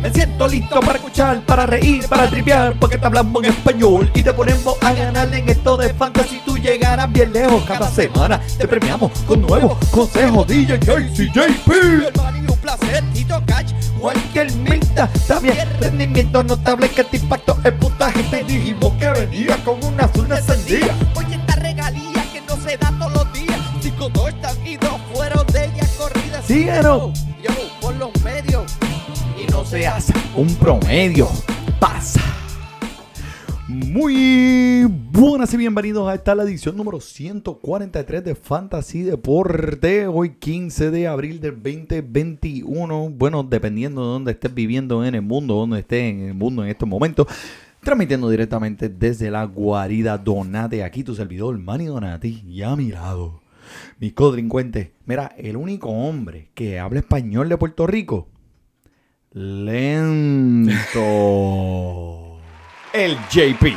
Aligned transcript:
Me 0.00 0.12
siento 0.12 0.46
listo 0.46 0.80
para 0.80 0.94
escuchar, 0.94 1.40
para 1.42 1.66
reír, 1.66 2.06
para 2.08 2.28
triviar, 2.28 2.74
porque 2.78 2.98
te 2.98 3.06
hablamos 3.06 3.42
en 3.42 3.50
español 3.50 4.10
y 4.14 4.22
te 4.22 4.32
ponemos 4.32 4.76
a 4.80 4.92
ganar 4.92 5.34
en 5.34 5.48
esto 5.48 5.76
de 5.76 5.92
fantasy. 5.92 6.40
Tú 6.44 6.56
llegarás 6.56 7.10
bien 7.12 7.32
lejos 7.32 7.64
cada 7.64 7.90
semana. 7.90 8.40
Te 8.56 8.68
premiamos 8.68 9.10
con 9.26 9.42
nuevos 9.42 9.76
consejos. 9.90 10.46
DJ 10.46 10.78
JCJP. 10.78 11.68
Y 11.68 12.50
un 12.50 12.58
placer, 12.60 13.02
Tito 13.12 13.42
Cash. 13.46 13.72
Cualquier 14.00 14.52
Milta, 14.52 15.08
también 15.26 15.56
rendimiento 15.80 16.44
notable 16.44 16.88
que 16.88 17.02
te 17.02 17.16
impactó 17.16 17.58
el 17.64 17.74
puntaje. 17.74 18.22
Te 18.24 18.44
dijimos 18.44 18.92
que 18.94 19.10
venía 19.10 19.56
con 19.64 19.82
una 19.84 20.04
azul 20.04 20.30
encendida. 20.30 20.94
Oye, 21.16 21.34
esta 21.34 21.56
regalía 21.56 22.24
que 22.32 22.40
no 22.42 22.56
se 22.56 22.76
da 22.76 22.92
todos 22.96 23.12
los 23.12 23.32
días. 23.32 23.58
Cinco 23.80 24.08
dos 24.10 24.32
y 24.64 24.76
dos 24.76 25.00
fueron 25.12 25.44
de 25.48 25.64
ella 25.64 25.88
corrida. 25.98 26.42
Síguenos. 26.42 27.27
No 29.58 29.64
seas 29.64 30.12
un 30.36 30.46
promedio. 30.54 31.26
Pasa. 31.80 32.22
Muy 33.66 34.84
buenas 34.84 35.52
y 35.52 35.56
bienvenidos 35.56 36.08
a 36.08 36.14
esta 36.14 36.36
la 36.36 36.44
edición 36.44 36.76
número 36.76 37.00
143 37.00 38.22
de 38.22 38.36
Fantasy 38.36 39.02
Deporte. 39.02 40.06
Hoy 40.06 40.36
15 40.38 40.92
de 40.92 41.08
abril 41.08 41.40
del 41.40 41.60
2021. 41.60 43.10
Bueno, 43.10 43.42
dependiendo 43.42 44.02
de 44.02 44.06
dónde 44.06 44.30
estés 44.30 44.54
viviendo 44.54 45.04
en 45.04 45.16
el 45.16 45.22
mundo, 45.22 45.54
donde 45.54 45.80
estés 45.80 46.04
en 46.04 46.20
el 46.20 46.34
mundo 46.34 46.62
en 46.62 46.68
estos 46.68 46.88
momentos. 46.88 47.26
Transmitiendo 47.82 48.30
directamente 48.30 48.88
desde 48.88 49.28
la 49.28 49.42
guarida 49.42 50.18
Donate. 50.18 50.84
Aquí 50.84 51.02
tu 51.02 51.16
servidor, 51.16 51.58
Manny 51.58 51.86
Donati. 51.86 52.44
Y 52.46 52.62
a 52.62 52.76
mi 52.76 52.92
lado, 52.92 53.40
mi 53.98 54.12
codrincuente. 54.12 54.92
Mira, 55.04 55.34
el 55.36 55.56
único 55.56 55.88
hombre 55.88 56.50
que 56.54 56.78
habla 56.78 57.00
español 57.00 57.48
de 57.48 57.56
Puerto 57.56 57.88
Rico. 57.88 58.28
Lento. 59.38 60.74
El 62.92 63.16
JP. 63.30 63.72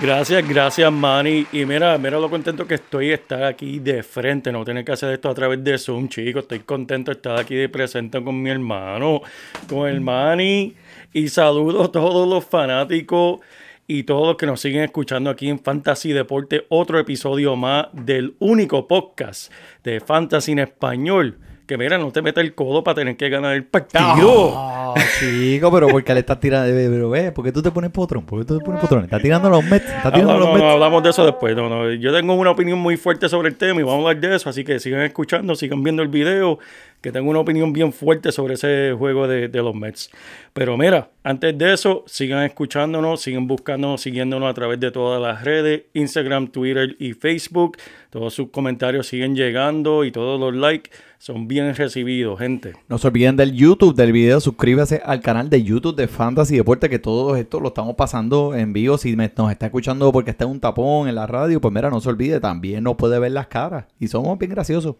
Gracias, 0.00 0.48
gracias, 0.48 0.90
Manny. 0.90 1.46
Y 1.52 1.66
mira, 1.66 1.98
mira 1.98 2.18
lo 2.18 2.30
contento 2.30 2.66
que 2.66 2.76
estoy 2.76 3.08
de 3.08 3.14
estar 3.14 3.44
aquí 3.44 3.80
de 3.80 4.02
frente, 4.02 4.50
no 4.50 4.64
tener 4.64 4.82
que 4.82 4.92
hacer 4.92 5.12
esto 5.12 5.28
a 5.28 5.34
través 5.34 5.62
de 5.62 5.76
Zoom, 5.76 6.08
chicos. 6.08 6.44
Estoy 6.44 6.60
contento 6.60 7.10
de 7.10 7.16
estar 7.16 7.38
aquí 7.38 7.54
de 7.54 7.68
presente 7.68 8.24
con 8.24 8.40
mi 8.40 8.48
hermano, 8.48 9.20
con 9.68 9.90
el 9.90 10.00
Manny. 10.00 10.74
Y 11.12 11.28
saludo 11.28 11.84
a 11.84 11.92
todos 11.92 12.26
los 12.26 12.42
fanáticos 12.46 13.40
y 13.86 14.04
todos 14.04 14.26
los 14.26 14.36
que 14.38 14.46
nos 14.46 14.58
siguen 14.58 14.84
escuchando 14.84 15.28
aquí 15.28 15.50
en 15.50 15.58
Fantasy 15.58 16.14
Deporte. 16.14 16.64
Otro 16.70 16.98
episodio 16.98 17.56
más 17.56 17.88
del 17.92 18.36
único 18.38 18.88
podcast 18.88 19.52
de 19.84 20.00
Fantasy 20.00 20.52
en 20.52 20.60
español. 20.60 21.40
Que 21.66 21.76
mira, 21.76 21.98
no 21.98 22.12
te 22.12 22.22
meta 22.22 22.40
el 22.40 22.54
codo 22.54 22.84
para 22.84 22.94
tener 22.94 23.16
que 23.16 23.28
ganar 23.28 23.54
el 23.54 23.64
partido. 23.64 24.04
Oh, 24.22 24.94
chico, 25.18 25.72
pero 25.72 25.88
porque 25.88 26.14
le 26.14 26.20
estás 26.20 26.38
tirando. 26.38 26.72
Pero 26.72 27.10
ve, 27.10 27.32
¿por 27.32 27.44
qué 27.44 27.50
tú 27.50 27.60
te 27.60 27.72
pones 27.72 27.90
potrón? 27.90 28.24
¿Por 28.24 28.38
qué 28.38 28.44
tú 28.44 28.58
te 28.58 28.64
pones 28.64 28.80
potrón? 28.80 29.02
Está 29.02 29.18
tirando 29.18 29.50
los 29.50 29.64
Mets. 29.64 29.84
Está 29.84 30.12
tirando 30.12 30.38
los 30.38 30.46
no, 30.46 30.52
Mets. 30.52 30.64
no, 30.64 30.70
hablamos 30.70 31.02
de 31.02 31.10
eso 31.10 31.26
después. 31.26 31.56
No, 31.56 31.68
no. 31.68 31.92
Yo 31.92 32.12
tengo 32.12 32.34
una 32.34 32.52
opinión 32.52 32.78
muy 32.78 32.96
fuerte 32.96 33.28
sobre 33.28 33.48
el 33.48 33.56
tema 33.56 33.80
y 33.80 33.82
vamos 33.82 34.06
a 34.06 34.10
hablar 34.10 34.20
de 34.20 34.36
eso. 34.36 34.48
Así 34.48 34.62
que 34.62 34.78
sigan 34.78 35.02
escuchando, 35.02 35.56
sigan 35.56 35.82
viendo 35.82 36.02
el 36.02 36.08
video, 36.08 36.60
que 37.00 37.12
tengo 37.12 37.30
una 37.30 37.40
opinión 37.40 37.72
bien 37.72 37.92
fuerte 37.92 38.32
sobre 38.32 38.54
ese 38.54 38.92
juego 38.96 39.28
de, 39.28 39.48
los 39.48 39.74
Mets. 39.74 40.10
Pero 40.52 40.76
mira, 40.76 41.10
antes 41.22 41.56
de 41.56 41.72
eso, 41.72 42.04
sigan 42.06 42.44
escuchándonos, 42.44 43.20
sigan 43.20 43.46
buscándonos, 43.46 44.00
siguiéndonos 44.00 44.50
a 44.50 44.54
través 44.54 44.80
de 44.80 44.90
todas 44.90 45.20
las 45.20 45.44
redes, 45.44 45.82
Instagram, 45.94 46.48
Twitter 46.48 46.96
y 46.98 47.12
Facebook. 47.12 47.76
Todos 48.10 48.34
sus 48.34 48.50
comentarios 48.50 49.06
siguen 49.06 49.36
llegando 49.36 50.04
y 50.04 50.10
todos 50.10 50.40
los 50.40 50.54
likes 50.54 50.90
son 51.18 51.48
bien 51.48 51.74
recibidos, 51.74 52.38
gente. 52.38 52.74
No 52.88 52.98
se 52.98 53.08
olviden 53.08 53.36
del 53.36 53.52
YouTube, 53.52 53.94
del 53.94 54.12
video. 54.12 54.40
Suscríbase 54.40 55.00
al 55.04 55.20
canal 55.20 55.50
de 55.50 55.62
YouTube 55.62 55.96
de 55.96 56.08
Fantasy 56.08 56.56
Deporte, 56.56 56.88
que 56.88 56.98
todo 56.98 57.36
esto 57.36 57.60
lo 57.60 57.68
estamos 57.68 57.94
pasando 57.94 58.54
en 58.54 58.72
vivo. 58.72 58.98
Si 58.98 59.16
nos 59.16 59.50
está 59.50 59.66
escuchando 59.66 60.12
porque 60.12 60.30
está 60.30 60.46
un 60.46 60.60
tapón 60.60 61.08
en 61.08 61.14
la 61.14 61.26
radio, 61.26 61.60
pues 61.60 61.72
mira, 61.72 61.90
no 61.90 62.00
se 62.00 62.08
olvide, 62.08 62.40
también 62.40 62.84
nos 62.84 62.96
puede 62.96 63.18
ver 63.18 63.32
las 63.32 63.46
caras. 63.48 63.86
Y 63.98 64.08
somos 64.08 64.38
bien 64.38 64.50
graciosos. 64.50 64.96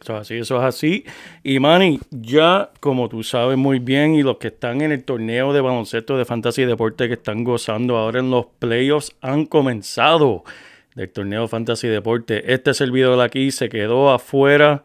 Eso 0.00 0.14
es 0.14 0.20
así, 0.20 0.34
eso 0.36 0.56
es 0.56 0.62
así. 0.64 1.04
Y 1.42 1.58
Manny, 1.58 2.00
ya 2.10 2.70
como 2.80 3.08
tú 3.10 3.22
sabes 3.22 3.58
muy 3.58 3.80
bien, 3.80 4.14
y 4.14 4.22
los 4.22 4.38
que 4.38 4.48
están 4.48 4.80
en 4.80 4.92
el 4.92 5.04
torneo 5.04 5.52
de 5.52 5.60
baloncesto 5.60 6.16
de 6.16 6.24
Fantasy 6.24 6.62
y 6.62 6.64
Deporte 6.64 7.06
que 7.06 7.14
están 7.14 7.44
gozando 7.44 7.98
ahora 7.98 8.20
en 8.20 8.30
los 8.30 8.46
playoffs 8.58 9.14
han 9.20 9.44
comenzado 9.44 10.44
del 10.94 11.10
torneo 11.10 11.48
Fantasy 11.48 11.88
y 11.88 11.90
Deporte. 11.90 12.52
Este 12.52 12.72
servidor 12.72 13.18
de 13.18 13.24
aquí 13.24 13.50
se 13.50 13.68
quedó 13.68 14.10
afuera, 14.10 14.84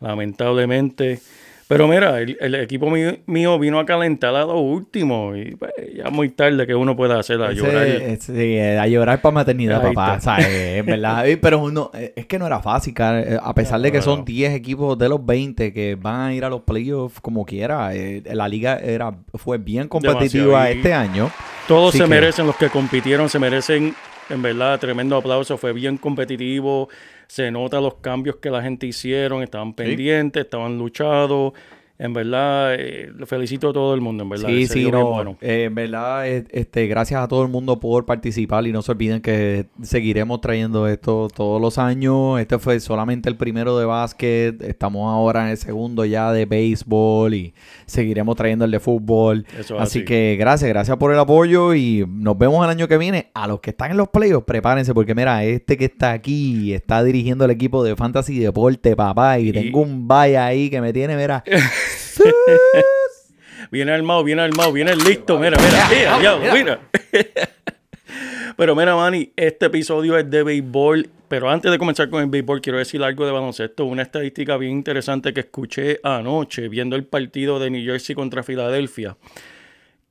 lamentablemente. 0.00 1.20
Pero 1.68 1.88
mira, 1.88 2.20
el, 2.20 2.36
el 2.40 2.54
equipo 2.54 2.88
mío, 2.90 3.16
mío 3.26 3.58
vino 3.58 3.80
a 3.80 3.84
calentar 3.86 4.34
a 4.36 4.44
lo 4.44 4.60
último. 4.60 5.34
Y 5.34 5.56
pues, 5.56 5.72
ya 5.96 6.10
muy 6.10 6.28
tarde 6.28 6.64
que 6.64 6.76
uno 6.76 6.94
pueda 6.94 7.18
hacer 7.18 7.42
a 7.42 7.50
llorar. 7.50 7.84
ese- 7.86 8.74
eh, 8.74 8.78
a 8.78 8.86
llorar 8.86 9.20
para 9.20 9.34
maternidad, 9.34 9.84
Ahí 9.84 9.92
papá. 9.92 10.20
¿sabes? 10.20 10.46
Es 10.46 10.86
verdad. 10.86 11.26
Eh, 11.28 11.36
Pero 11.38 11.58
uno, 11.58 11.90
eh, 11.94 12.12
es 12.14 12.26
que 12.26 12.38
no 12.38 12.46
era 12.46 12.60
fácil, 12.60 12.94
cara. 12.94 13.20
Eh, 13.20 13.38
a 13.42 13.52
pesar 13.52 13.80
de 13.80 13.90
que 13.90 14.00
son 14.00 14.20
no. 14.20 14.24
10 14.24 14.52
equipos 14.54 14.96
de 14.96 15.08
los 15.08 15.26
20 15.26 15.72
que 15.72 15.96
van 15.96 16.20
a 16.30 16.34
ir 16.34 16.44
a 16.44 16.48
los 16.50 16.60
playoffs 16.60 17.20
como 17.20 17.44
quiera. 17.44 17.92
eh, 17.96 18.22
la 18.32 18.46
liga 18.46 18.78
era 18.78 19.12
fue 19.34 19.58
bien 19.58 19.88
competitiva 19.88 20.70
este 20.70 20.94
año. 20.94 21.30
Todos 21.66 21.88
Así 21.88 21.98
se 21.98 22.04
que- 22.04 22.10
merecen, 22.10 22.46
los 22.46 22.54
que 22.56 22.68
compitieron 22.70 23.28
se 23.28 23.40
merecen, 23.40 23.92
en 24.30 24.40
verdad, 24.40 24.78
tremendo 24.78 25.16
aplauso. 25.16 25.58
Fue 25.58 25.72
bien 25.72 25.96
competitivo. 25.98 26.88
Se 27.26 27.50
nota 27.50 27.80
los 27.80 27.94
cambios 27.96 28.36
que 28.36 28.50
la 28.50 28.62
gente 28.62 28.86
hicieron. 28.86 29.42
Estaban 29.42 29.74
pendientes, 29.74 30.44
estaban 30.44 30.78
luchados. 30.78 31.52
En 31.98 32.12
verdad, 32.12 32.74
eh, 32.74 33.10
lo 33.16 33.26
felicito 33.26 33.70
a 33.70 33.72
todo 33.72 33.94
el 33.94 34.02
mundo, 34.02 34.22
en 34.24 34.28
verdad. 34.28 34.48
Sí, 34.48 34.66
sí, 34.66 34.90
no. 34.90 35.06
bueno. 35.12 35.38
eh, 35.40 35.64
en 35.64 35.74
verdad, 35.74 36.26
este, 36.28 36.86
gracias 36.88 37.22
a 37.22 37.26
todo 37.28 37.42
el 37.42 37.48
mundo 37.48 37.80
por 37.80 38.04
participar 38.04 38.66
y 38.66 38.72
no 38.72 38.82
se 38.82 38.92
olviden 38.92 39.22
que 39.22 39.66
seguiremos 39.80 40.40
trayendo 40.42 40.86
esto 40.88 41.28
todos 41.34 41.60
los 41.60 41.78
años. 41.78 42.38
Este 42.38 42.58
fue 42.58 42.80
solamente 42.80 43.28
el 43.30 43.36
primero 43.36 43.78
de 43.78 43.86
básquet. 43.86 44.60
Estamos 44.62 45.10
ahora 45.10 45.44
en 45.44 45.48
el 45.52 45.56
segundo 45.56 46.04
ya 46.04 46.32
de 46.32 46.44
béisbol 46.44 47.32
y 47.32 47.54
seguiremos 47.86 48.36
trayendo 48.36 48.66
el 48.66 48.70
de 48.72 48.80
fútbol. 48.80 49.46
Eso 49.58 49.76
es 49.76 49.80
así 49.82 49.98
así. 50.00 50.04
que 50.04 50.36
gracias, 50.38 50.68
gracias 50.68 50.96
por 50.98 51.12
el 51.14 51.18
apoyo 51.18 51.74
y 51.74 52.04
nos 52.06 52.36
vemos 52.36 52.62
el 52.64 52.70
año 52.70 52.88
que 52.88 52.98
viene. 52.98 53.30
A 53.32 53.46
los 53.48 53.60
que 53.60 53.70
están 53.70 53.90
en 53.90 53.96
los 53.96 54.08
playoffs, 54.08 54.44
prepárense 54.46 54.92
porque 54.92 55.14
mira, 55.14 55.44
este 55.44 55.76
que 55.78 55.86
está 55.86 56.12
aquí 56.12 56.74
está 56.74 57.02
dirigiendo 57.02 57.46
el 57.46 57.50
equipo 57.52 57.82
de 57.82 57.96
Fantasy 57.96 58.38
Deporte, 58.38 58.94
papá, 58.96 59.38
y, 59.38 59.48
Y- 59.48 59.52
tengo 59.52 59.80
un 59.80 60.06
vaya 60.06 60.44
ahí 60.44 60.68
que 60.68 60.80
me 60.82 60.92
tiene, 60.92 61.16
mira. 61.16 61.42
Viene 63.70 63.92
armado, 63.92 64.22
viene 64.22 64.42
armado, 64.42 64.72
viene 64.72 64.94
listo. 64.94 65.38
Mira, 65.38 65.56
mira, 65.90 66.52
mira. 66.52 66.80
Pero 68.56 68.74
mira, 68.74 68.96
Manny, 68.96 69.32
este 69.36 69.66
episodio 69.66 70.16
es 70.16 70.30
de 70.30 70.42
béisbol. 70.42 71.10
Pero 71.28 71.50
antes 71.50 71.70
de 71.70 71.78
comenzar 71.78 72.08
con 72.08 72.22
el 72.22 72.30
béisbol, 72.30 72.60
quiero 72.60 72.78
decir 72.78 73.02
algo 73.02 73.26
de 73.26 73.32
baloncesto. 73.32 73.84
Una 73.84 74.02
estadística 74.02 74.56
bien 74.56 74.72
interesante 74.72 75.34
que 75.34 75.40
escuché 75.40 76.00
anoche 76.02 76.68
viendo 76.68 76.96
el 76.96 77.04
partido 77.04 77.58
de 77.58 77.70
New 77.70 77.84
Jersey 77.84 78.14
contra 78.14 78.42
Filadelfia. 78.42 79.16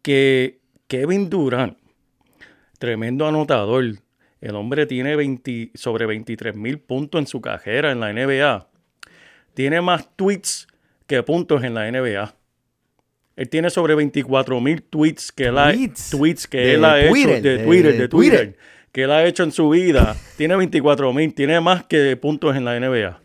Que 0.01 0.59
Kevin 0.87 1.29
Durant, 1.29 1.77
tremendo 2.77 3.25
anotador. 3.27 3.85
El 4.41 4.55
hombre 4.55 4.85
tiene 4.85 5.15
20 5.15 5.71
sobre 5.73 6.05
23 6.05 6.55
mil 6.55 6.77
puntos 6.79 7.19
en 7.19 7.27
su 7.27 7.41
carrera 7.41 7.91
en 7.91 7.99
la 8.01 8.13
NBA. 8.13 8.67
Tiene 9.55 9.81
más 9.81 10.15
tweets 10.15 10.67
que 11.07 11.21
puntos 11.23 11.63
en 11.63 11.73
la 11.73 11.89
NBA. 11.91 12.33
Él 13.35 13.49
tiene 13.49 13.69
sobre 13.69 13.95
24 13.95 14.61
mil 14.61 14.81
tweets 14.81 15.31
que 15.31 15.45
él 15.47 15.57
ha, 15.57 15.73
Tweets. 15.73 16.47
que 16.47 16.57
De 16.57 16.73
él 16.75 16.85
ha 16.85 17.09
Twitter, 17.09 17.31
hecho 17.35 17.41
de 17.43 17.57
de- 17.57 17.63
Twitter, 17.65 17.91
de 17.93 17.97
de 17.99 18.07
Twitter, 18.07 18.57
que 18.91 19.03
él 19.03 19.11
ha 19.11 19.25
hecho 19.25 19.43
en 19.43 19.51
su 19.51 19.69
vida. 19.69 20.15
tiene 20.37 20.55
24 20.55 21.11
mil, 21.13 21.33
tiene 21.33 21.59
más 21.59 21.83
que 21.83 22.15
puntos 22.15 22.55
en 22.55 22.63
la 22.65 22.79
NBA. 22.79 23.19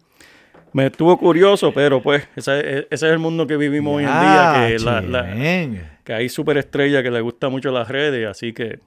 Me 0.72 0.86
estuvo 0.86 1.16
curioso, 1.18 1.72
pero 1.72 2.02
pues 2.02 2.28
ese, 2.36 2.60
ese 2.60 2.86
es 2.90 3.02
el 3.02 3.18
mundo 3.18 3.46
que 3.46 3.56
vivimos 3.56 3.96
hoy 3.96 4.04
en 4.04 4.10
día, 4.10 4.66
que, 4.68 4.78
la- 4.84 5.00
la- 5.00 5.22
ven. 5.22 5.82
que 6.04 6.12
hay 6.12 6.28
superestrellas 6.28 7.02
que 7.02 7.10
le 7.10 7.20
gustan 7.20 7.50
mucho 7.52 7.70
las 7.72 7.88
redes, 7.88 8.26
así 8.28 8.52
que 8.52 8.78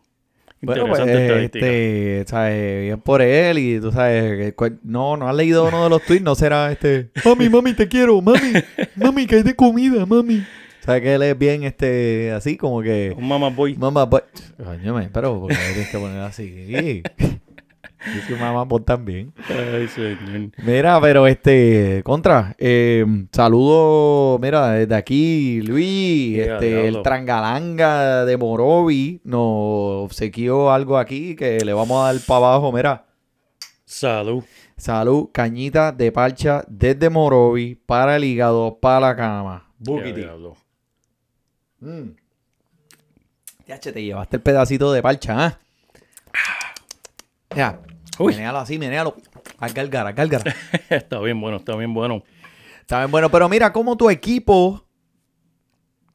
Bueno, 0.63 0.88
pues, 0.88 1.01
este, 1.01 2.24
¿sabes? 2.25 2.81
Bien 2.83 3.00
por 3.00 3.21
él 3.21 3.57
y 3.57 3.80
tú 3.81 3.92
sabes, 3.92 4.54
no, 4.81 5.18
no 5.18 5.27
has 5.27 5.36
leído 5.36 5.68
uno 5.68 5.83
de 5.83 5.89
los 5.89 6.01
tweets, 6.04 6.24
no 6.24 6.36
será 6.36 6.71
este, 6.71 7.10
mami, 7.25 7.50
mami, 7.50 7.74
te 7.74 7.88
quiero, 7.88 8.21
mami, 8.21 8.54
mami, 8.95 9.27
que 9.27 9.36
hay 9.36 9.44
de 9.44 9.56
comida, 9.56 10.06
mami. 10.06 10.44
¿Sabes 10.80 11.01
que 11.01 11.13
él 11.13 11.24
es 11.24 11.38
bien, 11.38 11.63
este, 11.63 12.31
así 12.31 12.57
como 12.57 12.81
que... 12.81 13.13
Un 13.18 13.27
mamá 13.27 13.50
boy. 13.50 13.75
Mamá, 13.75 14.10
pues... 14.10 14.24
Coño, 14.62 15.10
pero 15.13 15.39
porque 15.39 15.56
tienes 15.56 15.89
que 15.89 15.98
poner 15.98 16.19
así? 16.21 17.04
Es 18.17 18.25
que 18.25 18.35
mamá, 18.35 18.67
pues 18.67 18.83
también. 18.85 19.33
Ay, 19.47 19.88
señor. 19.88 20.51
Mira, 20.57 21.00
pero 21.00 21.25
este, 21.27 22.01
contra, 22.03 22.55
eh, 22.57 23.05
saludo, 23.31 24.39
mira, 24.39 24.71
desde 24.71 24.95
aquí, 24.95 25.61
Luis, 25.61 26.39
este, 26.39 26.88
el. 26.88 27.01
Trangalanga 27.01 28.25
de 28.25 28.38
Morovi 28.38 29.21
nos 29.23 30.05
obsequió 30.05 30.71
algo 30.71 30.97
aquí 30.97 31.35
que 31.35 31.63
le 31.63 31.73
vamos 31.73 32.03
a 32.03 32.13
dar 32.13 32.21
para 32.27 32.38
abajo, 32.47 32.71
mira. 32.71 33.05
Salud. 33.85 34.44
Salud, 34.75 35.29
cañita 35.31 35.91
de 35.91 36.11
parcha 36.11 36.63
desde 36.67 37.09
Morovi 37.09 37.75
para 37.75 38.15
el 38.15 38.23
hígado, 38.23 38.79
para 38.79 38.99
la 38.99 39.15
cama. 39.15 39.71
Bukiti. 39.79 40.25
Mm. 41.79 42.15
Ya, 43.67 43.79
che, 43.79 43.91
te 43.91 44.03
llevaste 44.03 44.38
el 44.38 44.41
pedacito 44.41 44.91
de 44.91 45.01
parcha, 45.01 45.45
¿ah? 45.45 45.59
Ya, 47.56 47.79
Uy. 48.19 48.33
menéalo 48.33 48.60
así, 48.60 48.77
menéalo. 48.80 49.15
Al 49.60 49.74
gárgara, 49.74 50.10
al 50.10 50.15
gárgara. 50.15 50.56
está 50.89 51.19
bien 51.19 51.39
bueno, 51.39 51.57
está 51.57 51.75
bien 51.75 51.94
bueno. 51.94 52.24
Saben, 52.88 53.10
bueno, 53.12 53.30
pero 53.30 53.48
mira 53.50 53.71
cómo 53.74 53.95
tu 53.98 54.10
equipo 54.10 54.86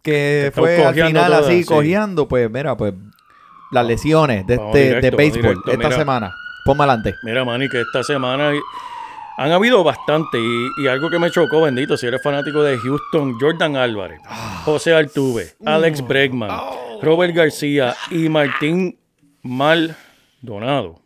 que 0.03 0.47
Está 0.49 0.61
fue 0.61 0.85
al 0.85 0.95
final 0.95 1.27
todas, 1.31 1.47
así 1.47 1.63
sí. 1.63 1.69
cojeando, 1.69 2.29
pues 2.29 2.51
mira, 2.51 2.77
pues 2.77 2.95
las 3.71 3.87
lesiones 3.87 4.47
de, 4.47 4.57
Vamos 4.57 4.75
este, 4.75 4.87
directo, 4.89 5.11
de 5.11 5.17
béisbol 5.17 5.63
esta 5.67 5.77
mira. 5.89 5.97
semana. 5.99 6.35
Ponme 6.65 6.85
adelante. 6.85 7.15
Mira, 7.23 7.45
Manny, 7.45 7.69
que 7.69 7.81
esta 7.81 8.03
semana 8.05 8.53
han 9.39 9.53
habido 9.53 9.83
bastante 9.85 10.39
y, 10.39 10.85
y 10.85 10.89
algo 10.89 11.09
que 11.11 11.19
me 11.19 11.31
chocó, 11.31 11.63
bendito, 11.63 11.97
si 11.97 12.07
eres 12.07 12.23
fanático 12.23 12.63
de 12.63 12.77
Houston, 12.79 13.39
Jordan 13.41 13.77
Álvarez, 13.77 14.21
Ah. 14.27 14.63
José 14.65 14.93
Altuve, 14.95 15.55
Alex 15.65 16.07
Bregman, 16.07 16.51
Oh. 16.53 16.99
Robert 17.03 17.35
García 17.35 17.95
y 18.11 18.29
Martín 18.29 18.99
Maldonado. 19.43 21.01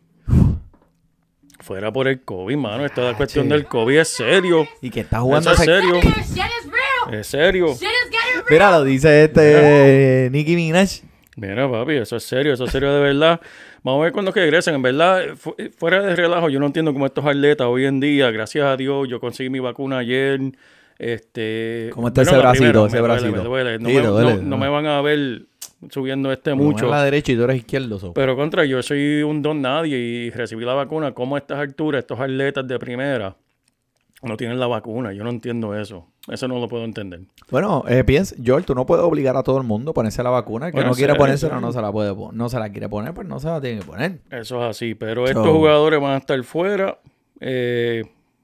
Fuera 1.63 1.91
por 1.93 2.07
el 2.07 2.21
COVID, 2.21 2.57
mano. 2.57 2.85
Esta 2.85 3.13
cuestión 3.15 3.47
che. 3.47 3.53
del 3.53 3.65
COVID 3.65 3.97
es 3.99 4.07
serio. 4.09 4.67
Y 4.81 4.89
que 4.89 4.99
está 4.99 5.17
Eso 5.17 5.23
jugando 5.25 5.51
es 5.51 5.59
ese- 5.59 5.65
serio. 5.73 5.95
Shit 6.01 6.17
is 6.17 6.71
real. 6.71 7.19
Es 7.19 7.27
serio. 7.27 7.67
Shit 7.67 7.81
is 7.83 7.89
getting 8.11 8.33
real. 8.35 8.45
Mira, 8.49 8.71
lo 8.71 8.83
dice 8.83 9.23
este 9.23 10.29
Nicki 10.31 10.55
Minaj. 10.55 10.89
Mira, 11.35 11.69
papi, 11.71 11.93
eso 11.93 12.15
es 12.17 12.23
serio, 12.23 12.53
eso 12.53 12.65
es 12.65 12.71
serio 12.71 12.93
de 12.93 12.99
verdad. 13.01 13.39
Vamos 13.81 14.01
a 14.01 14.03
ver 14.03 14.13
cuándo 14.13 14.31
regresen. 14.31 14.75
En 14.75 14.81
verdad, 14.81 15.23
fu- 15.35 15.55
fuera 15.77 16.01
de 16.01 16.15
relajo, 16.15 16.49
yo 16.49 16.59
no 16.59 16.67
entiendo 16.67 16.93
cómo 16.93 17.05
estos 17.07 17.25
atletas 17.25 17.65
hoy 17.67 17.85
en 17.85 17.99
día, 17.99 18.29
gracias 18.29 18.65
a 18.65 18.77
Dios, 18.77 19.07
yo 19.09 19.19
conseguí 19.19 19.49
mi 19.49 19.59
vacuna 19.59 19.97
ayer. 19.99 20.39
Este, 20.99 21.89
¿Cómo 21.93 22.09
está 22.09 22.21
ese 22.21 22.37
bracito, 22.37 22.87
primera, 22.87 22.87
ese 22.87 22.95
me 22.95 22.99
duele, 22.99 23.13
bracito? 23.13 23.37
me 23.37 23.43
duele. 23.49 23.79
No, 23.79 23.89
Sí, 23.89 23.95
me, 23.95 24.01
te 24.01 24.07
duele, 24.07 24.29
no- 24.35 24.41
no 24.41 24.49
¿no? 24.49 24.57
me 24.57 24.69
van 24.69 24.85
a 24.85 25.01
ver 25.01 25.41
subiendo 25.89 26.31
este 26.31 26.53
Mucho. 26.53 26.87
la 26.89 27.03
derecha 27.03 27.31
y 27.31 27.35
tú 27.35 27.43
eres 27.43 27.57
izquierdo. 27.57 27.99
so. 27.99 28.13
Pero 28.13 28.35
contra, 28.35 28.65
yo 28.65 28.81
soy 28.83 29.23
un 29.23 29.41
don 29.41 29.61
nadie 29.61 29.97
y 29.97 30.29
recibí 30.29 30.65
la 30.65 30.73
vacuna. 30.73 31.13
¿Cómo 31.13 31.35
a 31.35 31.39
estas 31.39 31.59
alturas, 31.59 31.99
estos 31.99 32.19
atletas 32.19 32.67
de 32.67 32.79
primera 32.79 33.35
no 34.21 34.37
tienen 34.37 34.59
la 34.59 34.67
vacuna? 34.67 35.13
Yo 35.13 35.23
no 35.23 35.29
entiendo 35.29 35.77
eso. 35.79 36.07
Eso 36.29 36.47
no 36.47 36.57
lo 36.59 36.67
puedo 36.69 36.85
entender. 36.85 37.19
Bueno, 37.51 37.83
eh, 37.87 38.03
piensa, 38.05 38.33
George, 38.41 38.65
tú 38.65 38.75
no 38.75 38.85
puedes 38.85 39.03
obligar 39.03 39.35
a 39.35 39.43
todo 39.43 39.57
el 39.57 39.63
mundo 39.65 39.91
a 39.91 39.93
ponerse 39.93 40.23
la 40.23 40.29
vacuna. 40.29 40.67
El 40.67 40.71
que 40.71 40.77
Bueno, 40.77 40.91
no 40.91 40.95
quiere 40.95 41.15
ponérsela 41.15 41.55
sí. 41.57 41.61
no 41.61 41.71
se 41.73 41.81
la 41.81 41.91
puede 41.91 42.15
no 42.31 42.47
se 42.49 42.59
la 42.59 42.69
quiere 42.69 42.87
poner, 42.87 43.13
pues 43.13 43.27
no 43.27 43.39
se 43.39 43.47
la 43.47 43.59
tiene 43.59 43.79
que 43.81 43.85
poner. 43.85 44.19
Eso 44.31 44.63
es 44.63 44.69
así, 44.69 44.95
pero 44.95 45.23
So- 45.25 45.31
estos 45.31 45.47
jugadores 45.49 45.99
van 45.99 46.11
a 46.13 46.17
estar 46.17 46.41
fuera 46.43 46.97
eh, 47.41 48.03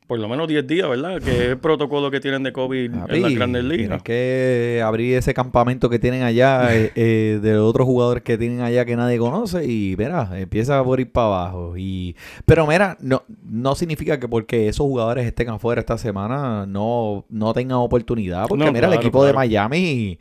por 0.10 0.18
lo 0.18 0.28
menos 0.28 0.48
10 0.48 0.66
días, 0.66 0.90
¿verdad? 0.90 1.22
Que 1.22 1.30
es 1.30 1.42
el 1.50 1.60
protocolo 1.60 2.10
que 2.10 2.20
tienen 2.20 2.42
de 2.42 2.52
COVID 2.52 2.92
en 3.10 3.22
las 3.22 3.36
grandes 3.36 3.62
Tienes 3.62 3.78
ligas. 3.78 4.02
que 4.02 4.82
abrir 4.84 5.16
ese 5.16 5.36
campamento 5.36 5.88
que 5.88 6.00
tienen 6.00 6.24
allá 6.24 6.76
eh, 6.76 6.92
eh, 6.96 7.40
de 7.40 7.58
otros 7.60 7.86
jugadores 7.86 8.24
que 8.24 8.36
tienen 8.36 8.62
allá 8.62 8.86
que 8.86 8.96
nadie 8.96 9.20
conoce 9.20 9.66
y 9.66 9.94
mira, 10.00 10.32
empieza 10.34 10.84
por 10.84 11.00
ir 11.00 11.12
para 11.12 11.28
abajo. 11.28 11.78
Y, 11.78 12.16
pero 12.48 12.66
mira, 12.66 12.98
no, 13.02 13.22
no 13.44 13.76
significa 13.76 14.20
que 14.20 14.28
porque 14.28 14.68
esos 14.68 14.88
jugadores 14.88 15.28
estén 15.28 15.50
afuera 15.50 15.80
esta 15.80 16.00
semana 16.00 16.66
no, 16.66 17.24
no 17.30 17.54
tengan 17.54 17.78
oportunidad. 17.78 18.48
Porque 18.48 18.66
No, 18.66 18.72
mira, 18.72 18.88
el 18.88 18.94
claro, 18.94 19.02
equipo 19.04 19.24
de 19.24 19.32
claro. 19.32 19.48
Miami 19.48 20.18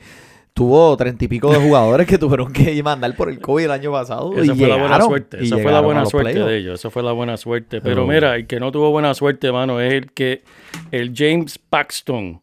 tuvo 0.58 0.96
treinta 0.96 1.24
y 1.24 1.28
pico 1.28 1.52
de 1.52 1.58
jugadores 1.58 2.06
que 2.06 2.18
tuvieron 2.18 2.52
que 2.52 2.82
mandar 2.82 3.14
por 3.14 3.28
el 3.28 3.38
COVID 3.40 3.64
el 3.66 3.70
año 3.70 3.92
pasado. 3.92 4.32
Esa 4.36 4.52
y 4.52 4.56
fue 4.58 4.66
la 4.66 4.74
buena 4.74 4.84
llegaron, 4.86 5.06
suerte. 5.08 5.36
Esa 5.38 5.54
fue 5.54 5.56
la 5.56 5.62
llegaron 5.70 5.84
buena 5.84 6.06
suerte 6.06 6.38
de 6.40 6.56
ellos. 6.58 6.80
Esa 6.80 6.90
fue 6.90 7.02
la 7.04 7.12
buena 7.12 7.36
suerte. 7.36 7.80
Pero 7.80 8.06
mira, 8.06 8.34
el 8.36 8.46
que 8.46 8.58
no 8.58 8.72
tuvo 8.72 8.90
buena 8.90 9.14
suerte, 9.14 9.52
mano, 9.52 9.80
es 9.80 9.92
el 9.94 10.10
que 10.12 10.42
el 10.90 11.12
James 11.14 11.58
Paxton. 11.58 12.40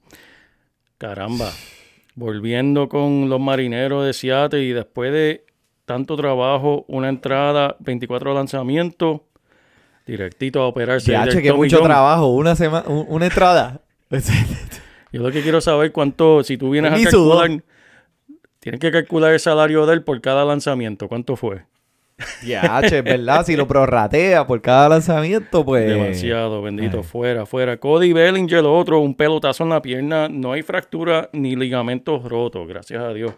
Caramba. 0.98 1.52
Volviendo 2.16 2.88
con 2.88 3.28
los 3.30 3.40
marineros 3.42 4.06
de 4.06 4.14
Seattle 4.14 4.64
y 4.64 4.72
después 4.72 5.12
de 5.12 5.44
tanto 5.86 6.16
trabajo, 6.16 6.86
una 6.88 7.10
entrada, 7.10 7.76
24 7.80 8.34
lanzamientos, 8.34 9.22
directito 10.08 10.62
a 10.62 10.68
operarse. 10.68 11.12
del 11.12 11.44
que 11.44 11.54
mucho 11.54 11.78
John. 11.80 11.88
trabajo, 11.88 12.28
una 12.28 12.56
semana, 12.56 12.86
un- 12.88 13.06
una 13.10 13.26
entrada. 13.26 13.82
Yo 15.12 15.22
lo 15.22 15.32
que 15.32 15.42
quiero 15.42 15.60
saber 15.62 15.92
cuánto, 15.92 16.44
si 16.44 16.58
tú 16.58 16.70
vienes 16.72 16.92
a 16.94 16.96
sudó. 17.12 17.42
Tienes 18.66 18.82
que 18.82 18.92
calcular 18.92 19.32
el 19.32 19.40
salario 19.40 19.86
de 19.86 19.94
él 19.94 20.02
por 20.02 20.20
cada 20.22 20.44
lanzamiento. 20.44 21.08
¿Cuánto 21.08 21.36
fue? 21.36 21.66
Ya, 22.44 22.82
che, 22.82 23.04
¿verdad? 23.04 23.46
Si 23.46 23.56
lo 23.56 23.68
prorratea 23.68 24.48
por 24.48 24.60
cada 24.60 24.90
lanzamiento, 24.90 25.64
pues. 25.64 25.88
Demasiado, 25.88 26.64
bendito, 26.64 26.98
ay. 26.98 27.04
fuera, 27.04 27.46
fuera. 27.46 27.78
Cody 27.78 28.12
Bellinger, 28.12 28.64
lo 28.64 28.76
otro, 28.76 29.02
un 29.02 29.14
pelotazo 29.14 29.66
en 29.66 29.70
la 29.70 29.84
pierna. 29.84 30.30
No 30.30 30.54
hay 30.54 30.64
fractura 30.64 31.30
ni 31.32 31.56
ligamentos 31.56 32.24
rotos, 32.24 32.68
gracias 32.68 33.04
a 33.04 33.14
Dios. 33.14 33.36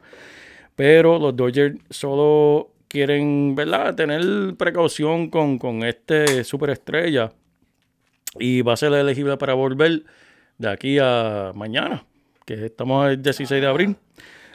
Pero 0.77 1.19
los 1.19 1.35
Dodgers 1.35 1.75
solo 1.89 2.71
quieren, 2.87 3.53
¿verdad? 3.53 3.95
Tener 3.95 4.55
precaución 4.55 5.29
con, 5.29 5.59
con 5.59 5.83
este 5.83 6.45
superestrella. 6.45 7.33
Y 8.39 8.61
va 8.61 8.73
a 8.73 8.77
ser 8.77 8.93
elegible 8.93 9.35
para 9.35 9.55
volver 9.55 10.03
de 10.57 10.69
aquí 10.69 10.99
a 11.01 11.51
mañana, 11.53 12.05
que 12.45 12.67
estamos 12.67 13.09
el 13.09 13.21
16 13.21 13.59
de 13.59 13.67
abril. 13.67 13.97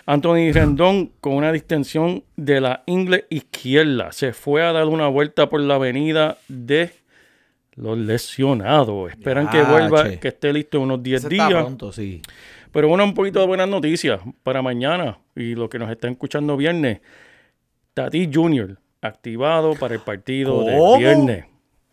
Anthony 0.07 0.53
Rendón 0.53 1.13
con 1.21 1.35
una 1.35 1.53
distensión 1.53 2.25
de 2.37 2.61
la 2.61 2.83
ingle 2.87 3.27
izquierda. 3.31 4.13
Se 4.13 4.33
fue 4.33 4.63
a 4.65 4.73
dar 4.73 4.87
una 4.87 5.09
vuelta 5.09 5.49
por 5.49 5.61
la 5.61 5.77
avenida 5.77 6.39
de 6.49 6.91
los 7.75 7.97
lesionados. 7.97 9.11
Esperan 9.11 9.49
que 9.49 9.63
vuelva, 9.63 10.11
che. 10.11 10.19
que 10.19 10.29
esté 10.29 10.53
listo 10.53 10.79
en 10.79 10.85
unos 10.85 11.03
10 11.03 11.25
Ese 11.25 11.35
está 11.35 11.49
días. 11.49 11.63
pronto, 11.63 11.93
sí. 11.93 12.21
Pero 12.73 12.89
bueno, 12.89 13.05
un 13.05 13.15
poquito 13.15 13.41
de 13.41 13.47
buenas 13.47 13.69
noticias 13.69 14.21
para 14.43 14.63
mañana 14.63 15.19
y 15.37 15.55
lo 15.55 15.69
que 15.69 15.79
nos 15.79 15.91
están 15.91 16.13
escuchando 16.13 16.57
viernes. 16.57 17.01
Tati 17.95 18.31
Jr. 18.33 18.79
activado 19.03 19.75
para 19.75 19.95
el 19.95 20.01
partido 20.01 20.65
¿Cómo? 20.65 20.93
de 20.95 20.99
viernes. 20.99 21.45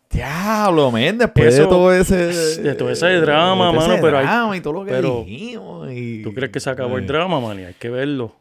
Diablo, 0.10 0.92
men, 0.92 1.18
después 1.20 1.54
Eso- 1.54 1.64
de 1.64 1.68
todo 1.70 1.94
ese. 1.94 2.62
de 2.64 2.74
todo 2.76 2.90
ese 2.90 3.08
drama, 3.20 3.72
mano, 3.72 3.94
ese 3.94 4.02
pero 4.02 4.18
hay- 4.18 4.26
drama 4.26 4.58
y 4.58 4.62
todo 4.62 4.74
lo 4.74 4.86
que 4.86 4.92
pero- 4.92 5.24
dijimos. 5.26 5.92
y- 5.92 6.24
¿Tú 6.24 6.34
crees 6.34 6.52
que 6.52 6.60
se 6.60 6.70
acabó 6.70 6.98
el 6.98 7.04
Eh, 7.04 7.08
drama, 7.08 7.40
man? 7.40 7.58
Hay 7.60 7.74
que 7.76 7.90
verlo. 7.90 8.36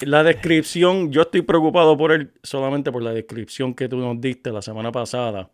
La 0.00 0.22
descripción, 0.22 1.10
yo 1.10 1.22
estoy 1.22 1.42
preocupado 1.42 1.96
por 1.96 2.12
él 2.12 2.30
solamente 2.42 2.92
por 2.92 3.02
la 3.02 3.12
descripción 3.12 3.74
que 3.74 3.88
tú 3.88 3.96
nos 3.96 4.20
diste 4.20 4.52
la 4.52 4.62
semana 4.62 4.92
pasada 4.92 5.48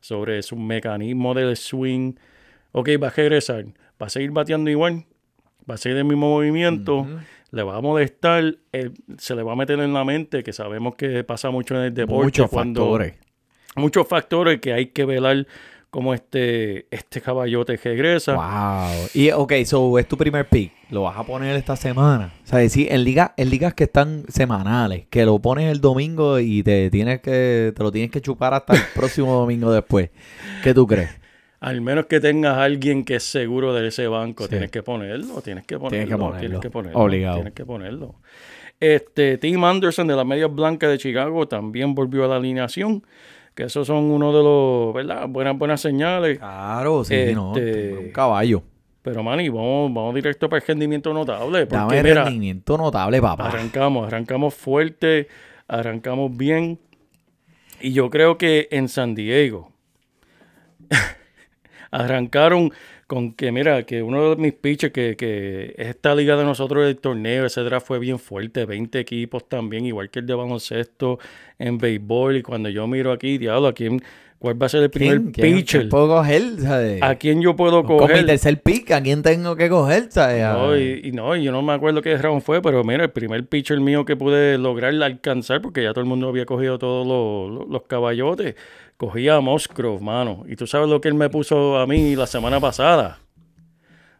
sobre 0.00 0.40
su 0.42 0.56
mecanismo 0.56 1.34
del 1.34 1.56
swing. 1.56 2.14
Ok, 2.72 2.90
va 3.02 3.08
a 3.08 3.10
regresar. 3.10 3.64
Va 4.00 4.06
a 4.06 4.08
seguir 4.08 4.30
bateando 4.30 4.70
igual. 4.70 5.04
Va 5.68 5.74
a 5.74 5.78
seguir 5.78 5.98
el 5.98 6.04
mismo 6.04 6.30
movimiento. 6.30 7.06
Le 7.50 7.62
va 7.62 7.76
a 7.76 7.80
molestar. 7.80 8.56
eh, 8.72 8.90
se 9.18 9.34
le 9.34 9.42
va 9.42 9.52
a 9.52 9.56
meter 9.56 9.78
en 9.80 9.92
la 9.92 10.04
mente 10.04 10.42
que 10.44 10.52
sabemos 10.52 10.94
que 10.94 11.24
pasa 11.24 11.50
mucho 11.50 11.74
en 11.74 11.82
el 11.86 11.94
deporte. 11.94 12.24
Muchos 12.24 12.48
cuando, 12.50 12.82
factores. 12.82 13.14
Muchos 13.76 14.06
factores 14.08 14.60
que 14.60 14.72
hay 14.72 14.86
que 14.86 15.04
velar 15.04 15.46
cómo 15.90 16.12
este, 16.12 16.86
este 16.90 17.20
caballote 17.20 17.76
regresa. 17.76 18.34
Wow. 18.34 19.08
Y, 19.14 19.30
ok, 19.30 19.52
so 19.64 19.98
es 19.98 20.06
tu 20.06 20.16
primer 20.16 20.46
pick. 20.46 20.72
Lo 20.90 21.02
vas 21.02 21.16
a 21.16 21.24
poner 21.24 21.56
esta 21.56 21.76
semana. 21.76 22.32
O 22.44 22.46
sea, 22.46 22.66
sí, 22.68 22.86
en, 22.90 23.04
liga, 23.04 23.34
en 23.36 23.50
ligas 23.50 23.74
que 23.74 23.84
están 23.84 24.24
semanales, 24.28 25.06
que 25.10 25.24
lo 25.24 25.38
pones 25.38 25.70
el 25.70 25.80
domingo 25.80 26.38
y 26.40 26.62
te 26.62 26.90
tienes 26.90 27.20
que 27.20 27.72
te 27.74 27.82
lo 27.82 27.90
tienes 27.92 28.10
que 28.10 28.20
chupar 28.20 28.52
hasta 28.54 28.74
el 28.74 28.82
próximo 28.94 29.32
domingo 29.34 29.70
después. 29.72 30.10
¿Qué 30.62 30.74
tú 30.74 30.86
crees? 30.86 31.10
Al 31.60 31.80
menos 31.80 32.06
que 32.06 32.20
tengas 32.20 32.56
a 32.56 32.62
alguien 32.64 33.04
que 33.04 33.16
es 33.16 33.24
seguro 33.24 33.74
de 33.74 33.88
ese 33.88 34.06
banco, 34.06 34.44
Sí. 34.44 34.50
tienes 34.50 34.70
que 34.70 34.82
ponerlo, 34.82 35.40
tienes 35.42 35.64
que 35.66 35.76
ponerlo, 35.78 35.90
Tienes 35.90 36.08
que 36.08 36.16
ponerlo. 36.18 36.38
tienes 36.40 36.60
que 36.60 36.70
ponerlo, 36.70 36.98
Obligado. 37.00 37.34
tienes 37.36 37.52
que 37.54 37.64
ponerlo. 37.64 38.14
Este, 38.80 39.38
Tim 39.38 39.64
Anderson 39.64 40.06
de 40.06 40.14
las 40.14 40.24
Medias 40.24 40.54
Blancas 40.54 40.90
de 40.90 40.98
Chicago 40.98 41.48
también 41.48 41.94
volvió 41.96 42.24
a 42.24 42.28
la 42.28 42.36
alineación, 42.36 43.04
que 43.58 43.64
esos 43.64 43.88
son 43.88 44.04
uno 44.04 44.32
de 44.32 44.40
los, 44.40 44.94
¿verdad? 44.94 45.26
Buenas, 45.28 45.58
buenas 45.58 45.80
señales. 45.80 46.38
Claro, 46.38 47.02
sí, 47.02 47.32
no. 47.34 47.56
Este- 47.56 47.92
Un 47.92 48.12
caballo. 48.12 48.62
Pero, 49.02 49.24
Manny, 49.24 49.48
vamos, 49.48 49.92
vamos 49.92 50.14
directo 50.14 50.48
para 50.48 50.60
el 50.62 50.66
rendimiento 50.68 51.12
notable. 51.12 51.66
Porque, 51.66 51.76
Dame 51.76 52.02
mira, 52.04 52.22
rendimiento 52.22 52.78
notable, 52.78 53.20
papá. 53.20 53.48
arrancamos, 53.48 54.06
arrancamos 54.06 54.54
fuerte, 54.54 55.26
arrancamos 55.66 56.36
bien. 56.36 56.78
Y 57.80 57.92
yo 57.92 58.10
creo 58.10 58.38
que 58.38 58.68
en 58.70 58.88
San 58.88 59.16
Diego 59.16 59.72
arrancaron 61.90 62.72
con 63.08 63.32
que, 63.32 63.50
mira, 63.50 63.84
que 63.84 64.02
uno 64.02 64.30
de 64.30 64.36
mis 64.36 64.52
pitchers, 64.52 64.92
que, 64.92 65.16
que 65.16 65.74
esta 65.78 66.14
liga 66.14 66.36
de 66.36 66.44
nosotros 66.44 66.84
del 66.84 66.98
torneo, 66.98 67.46
draft 67.48 67.86
fue 67.86 67.98
bien 67.98 68.18
fuerte, 68.18 68.66
20 68.66 69.00
equipos 69.00 69.48
también, 69.48 69.86
igual 69.86 70.10
que 70.10 70.18
el 70.20 70.26
de 70.26 70.34
baloncesto 70.34 71.18
en 71.58 71.78
béisbol. 71.78 72.36
Y 72.36 72.42
cuando 72.42 72.68
yo 72.68 72.86
miro 72.86 73.10
aquí, 73.10 73.38
diablo, 73.38 73.68
¿a 73.68 73.72
quién, 73.72 74.02
¿cuál 74.38 74.60
va 74.62 74.66
a 74.66 74.68
ser 74.68 74.82
el 74.82 74.90
primer 74.90 75.20
¿Quién? 75.22 75.32
¿Quién- 75.32 75.56
pitcher? 75.56 75.80
quién 75.80 75.88
puedo 75.88 76.08
coger? 76.08 76.42
¿sabes? 76.60 77.02
¿A 77.02 77.14
quién 77.14 77.40
yo 77.40 77.56
puedo 77.56 77.82
Con 77.82 77.96
mi 77.96 78.00
coger? 78.02 78.26
tercer 78.26 78.60
pick, 78.60 78.90
¿a 78.90 79.02
quién 79.02 79.22
tengo 79.22 79.56
que 79.56 79.70
coger? 79.70 80.08
¿sabes? 80.12 80.42
No, 80.42 80.76
y, 80.76 81.00
y 81.04 81.12
no, 81.12 81.34
y 81.34 81.42
yo 81.44 81.50
no 81.50 81.62
me 81.62 81.72
acuerdo 81.72 82.02
qué 82.02 82.14
round 82.18 82.42
fue, 82.42 82.60
pero 82.60 82.84
mira, 82.84 83.04
el 83.04 83.10
primer 83.10 83.42
pitcher 83.46 83.80
mío 83.80 84.04
que 84.04 84.16
pude 84.16 84.58
lograr 84.58 84.92
alcanzar, 85.02 85.62
porque 85.62 85.82
ya 85.82 85.92
todo 85.94 86.02
el 86.02 86.06
mundo 86.08 86.28
había 86.28 86.44
cogido 86.44 86.78
todos 86.78 87.06
los, 87.06 87.58
los- 87.58 87.68
los 87.70 87.82
caballotes, 87.84 88.54
cogía 88.98 89.36
a 89.36 89.40
Musgrove, 89.40 90.00
mano. 90.02 90.44
Y 90.46 90.56
tú 90.56 90.66
sabes 90.66 90.88
lo 90.90 91.00
que 91.00 91.08
él 91.08 91.14
me 91.14 91.30
puso 91.30 91.78
a 91.78 91.86
mí 91.86 92.14
la 92.14 92.26
semana 92.26 92.60
pasada. 92.60 93.18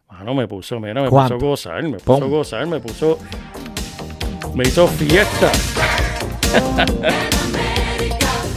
Mano, 0.09 0.33
me 0.33 0.47
puso, 0.47 0.79
mira, 0.79 1.03
me 1.03 1.09
¿Cuánto? 1.09 1.35
puso 1.37 1.45
a 1.45 1.49
gozar, 1.49 1.83
me 1.83 1.99
puso 1.99 2.23
a 2.25 2.27
gozar, 2.27 2.65
me 2.65 2.79
puso. 2.79 3.19
Me 4.55 4.63
hizo 4.63 4.87
fiesta. 4.87 5.51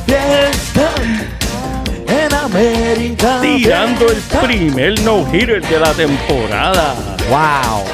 Fiesta 0.06 0.94
en 2.08 2.32
América. 2.34 3.38
Tirando 3.42 4.06
el 4.10 4.18
primer 4.46 5.00
no-hitter 5.02 5.62
de 5.62 5.78
la 5.78 5.92
temporada. 5.92 6.94
¡Wow! 7.28 7.84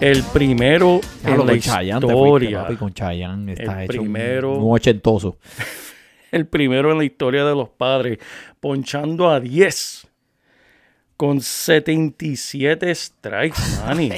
El 0.00 0.22
primero 0.24 1.00
Diablo, 1.24 1.42
en 1.42 1.46
la 1.56 1.58
Chayanne 1.60 2.00
fuiste, 2.00 2.16
historia. 2.24 2.62
papi, 2.62 2.76
con 2.76 2.92
Chayanne 2.92 3.52
está 3.52 3.82
El 3.84 3.90
hecho 3.90 4.00
un- 4.02 4.12
primero. 4.12 4.52
un 4.58 4.74
ochentoso. 4.74 5.38
El 6.34 6.46
primero 6.46 6.92
en 6.92 6.98
la 6.98 7.04
historia 7.04 7.44
de 7.44 7.54
los 7.54 7.68
padres, 7.68 8.18
ponchando 8.60 9.30
a 9.30 9.40
10 9.40 10.06
con 11.16 11.40
77 11.40 12.94
strikes, 12.94 13.60
Manny. 13.86 14.10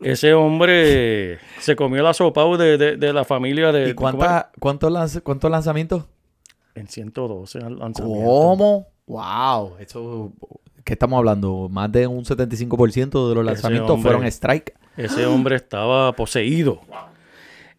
Ese 0.00 0.32
hombre 0.32 1.38
se 1.58 1.76
comió 1.76 2.02
la 2.02 2.14
sopa 2.14 2.44
de, 2.56 2.78
de- 2.78 2.96
de 2.96 3.12
la 3.12 3.24
familia 3.24 3.70
de... 3.70 3.90
¿Y 3.90 3.94
cuánta, 3.94 4.50
cuántos, 4.58 4.90
lanz- 4.90 5.22
cuántos 5.22 5.50
lanzamientos? 5.50 6.04
En 6.74 6.88
112 6.88 7.58
lanzamientos. 7.60 8.04
¿Cómo? 8.06 8.86
¡Wow! 9.06 9.76
Eso, 9.78 10.32
¿Qué 10.84 10.94
estamos 10.94 11.18
hablando? 11.18 11.68
Más 11.70 11.92
de 11.92 12.06
un 12.06 12.24
75% 12.24 13.28
de 13.28 13.34
los 13.34 13.44
lanzamientos 13.44 13.90
hombre. 13.90 14.10
fueron 14.12 14.26
strike. 14.28 14.74
Ese 14.96 15.26
hombre 15.26 15.56
estaba 15.56 16.12
poseído. 16.14 16.80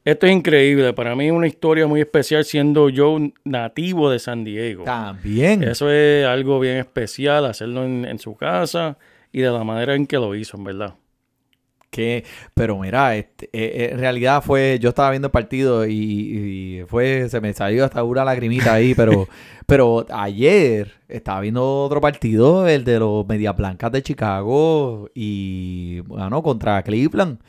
Esto 0.04 0.26
es 0.26 0.32
increíble. 0.32 0.94
Para 0.94 1.16
mí 1.16 1.28
es 1.28 1.32
una 1.32 1.48
historia 1.48 1.86
muy 1.86 2.02
especial 2.02 2.44
siendo 2.44 2.90
yo 2.90 3.18
nativo 3.44 4.10
de 4.10 4.20
San 4.20 4.44
Diego. 4.44 4.84
También. 4.84 5.64
Eso 5.64 5.92
es 5.92 6.26
algo 6.26 6.60
bien 6.60 6.78
especial, 6.78 7.46
hacerlo 7.46 7.84
en, 7.84 8.06
en 8.06 8.18
su 8.18 8.36
casa 8.36 8.98
y 9.32 9.42
de 9.42 9.52
la 9.52 9.64
manera 9.64 9.96
en 9.96 10.08
que 10.08 10.18
lo 10.18 10.36
hizo, 10.36 10.58
en 10.58 10.64
verdad. 10.64 10.96
Que, 11.92 12.24
pero 12.54 12.80
mira, 12.80 13.18
este, 13.18 13.48
eh, 13.48 13.50
eh, 13.54 13.90
en 13.92 14.00
realidad 14.00 14.42
fue, 14.42 14.80
yo 14.82 14.90
estaba 14.90 15.10
viendo 15.12 15.28
el 15.28 15.32
partido 15.32 15.86
y, 15.86 15.92
y 15.94 16.84
fue, 16.88 17.28
se 17.28 17.42
me 17.42 17.54
salió 17.54 17.84
hasta 17.84 18.02
una 18.04 18.24
lagrimita 18.24 18.74
ahí, 18.74 18.96
pero, 18.96 19.28
pero 19.66 20.06
ayer 20.10 20.94
estaba 21.10 21.42
viendo 21.42 21.84
otro 21.84 22.00
partido, 22.00 22.66
el 22.66 22.86
de 22.86 22.98
los 23.00 23.28
Medias 23.28 23.56
Blancas 23.58 23.92
de 23.92 24.02
Chicago 24.02 25.10
y, 25.14 26.00
bueno, 26.02 26.42
contra 26.42 26.82
Cleveland. 26.82 27.40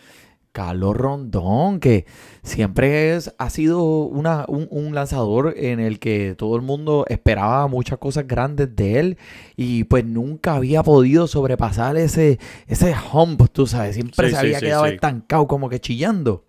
Carlos 0.52 0.97
Rondón, 0.97 1.80
que 1.80 2.04
siempre 2.42 3.14
es, 3.14 3.35
ha 3.38 3.50
sido 3.50 3.82
una, 3.82 4.44
un, 4.49 4.68
un 4.71 4.94
lanzador 4.94 5.54
en 5.56 5.80
el 5.80 5.99
que 5.99 6.35
todo 6.37 6.56
el 6.56 6.62
mundo 6.62 7.06
esperaba 7.09 7.66
muchas 7.68 7.99
cosas 7.99 8.26
grandes 8.26 8.76
de 8.76 9.00
él 9.00 9.18
y 9.56 9.85
pues 9.85 10.04
nunca 10.04 10.54
había 10.54 10.82
podido 10.82 11.26
sobrepasar 11.26 11.97
ese, 11.97 12.38
ese 12.66 12.94
hump, 13.12 13.42
tú 13.52 13.66
sabes, 13.66 13.94
siempre 13.94 14.28
Sí, 14.28 14.35
se 14.35 14.40
sí, 14.40 14.47
había 14.47 14.59
sí, 14.59 14.66
quedado 14.66 14.87
estancado 14.87 15.47
como 15.47 15.68
que 15.68 15.80
chillando. 15.80 16.44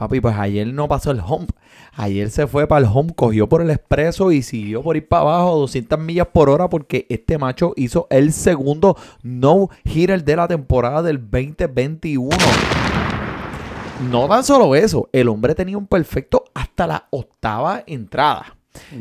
Papi, 0.00 0.18
pues 0.20 0.34
ayer 0.34 0.66
no 0.72 0.88
pasó 0.88 1.10
el 1.10 1.20
hump. 1.20 1.50
Ayer 1.92 2.30
se 2.30 2.46
fue 2.46 2.66
para 2.66 2.86
el 2.86 2.90
home, 2.90 3.12
cogió 3.14 3.50
por 3.50 3.60
el 3.60 3.68
expreso 3.68 4.32
y 4.32 4.40
siguió 4.40 4.82
por 4.82 4.96
ir 4.96 5.06
para 5.06 5.22
abajo 5.24 5.58
200 5.58 5.98
millas 5.98 6.28
por 6.32 6.48
hora 6.48 6.70
porque 6.70 7.04
este 7.10 7.36
macho 7.36 7.74
hizo 7.76 8.06
el 8.08 8.32
segundo 8.32 8.96
no-hitter 9.22 10.24
de 10.24 10.36
la 10.36 10.48
temporada 10.48 11.02
del 11.02 11.18
2021. 11.18 12.30
No 14.08 14.28
tan 14.28 14.44
solo 14.44 14.74
eso, 14.74 15.08
el 15.12 15.28
hombre 15.28 15.54
tenía 15.54 15.76
un 15.76 15.86
perfecto 15.86 16.44
hasta 16.54 16.86
la 16.86 17.06
octava 17.10 17.82
entrada. 17.86 18.56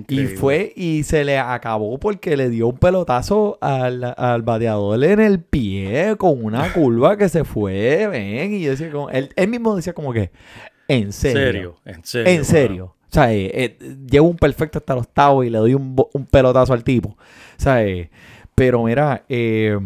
Y 0.08 0.26
fue 0.26 0.74
y 0.76 1.04
se 1.04 1.24
le 1.24 1.38
acabó 1.38 2.00
porque 2.00 2.36
le 2.36 2.50
dio 2.50 2.68
un 2.68 2.78
pelotazo 2.78 3.58
al, 3.62 4.14
al 4.18 4.42
bateador 4.42 5.02
en 5.04 5.20
el 5.20 5.40
pie 5.42 6.16
con 6.18 6.44
una 6.44 6.74
curva 6.74 7.18
que 7.18 7.30
se 7.30 7.44
fue, 7.44 8.08
ven. 8.08 8.54
Y 8.54 8.62
yo 8.62 8.72
decía 8.72 8.92
como, 8.92 9.10
él, 9.10 9.30
él 9.36 9.48
mismo 9.48 9.76
decía 9.76 9.94
como 9.94 10.12
que, 10.12 10.32
en 10.88 11.04
En 11.04 11.14
serio. 11.14 11.76
en 11.86 12.04
serio. 12.04 12.32
En 12.34 12.46
serio. 12.46 12.96
O 13.04 13.12
sea, 13.12 13.32
eh, 13.34 13.50
eh, 13.54 13.78
llevo 14.10 14.28
un 14.28 14.38
perfecto 14.38 14.80
hasta 14.80 14.94
el 14.94 15.00
octavo 15.00 15.44
y 15.44 15.50
le 15.50 15.60
doy 15.60 15.74
un, 15.76 15.96
un 16.14 16.26
pelotazo 16.26 16.74
al 16.74 16.84
tipo. 16.84 17.10
O 17.10 17.18
sea, 17.58 17.84
eh, 17.84 18.10
pero 18.56 18.84
mira, 18.84 19.24
eh, 19.30 19.80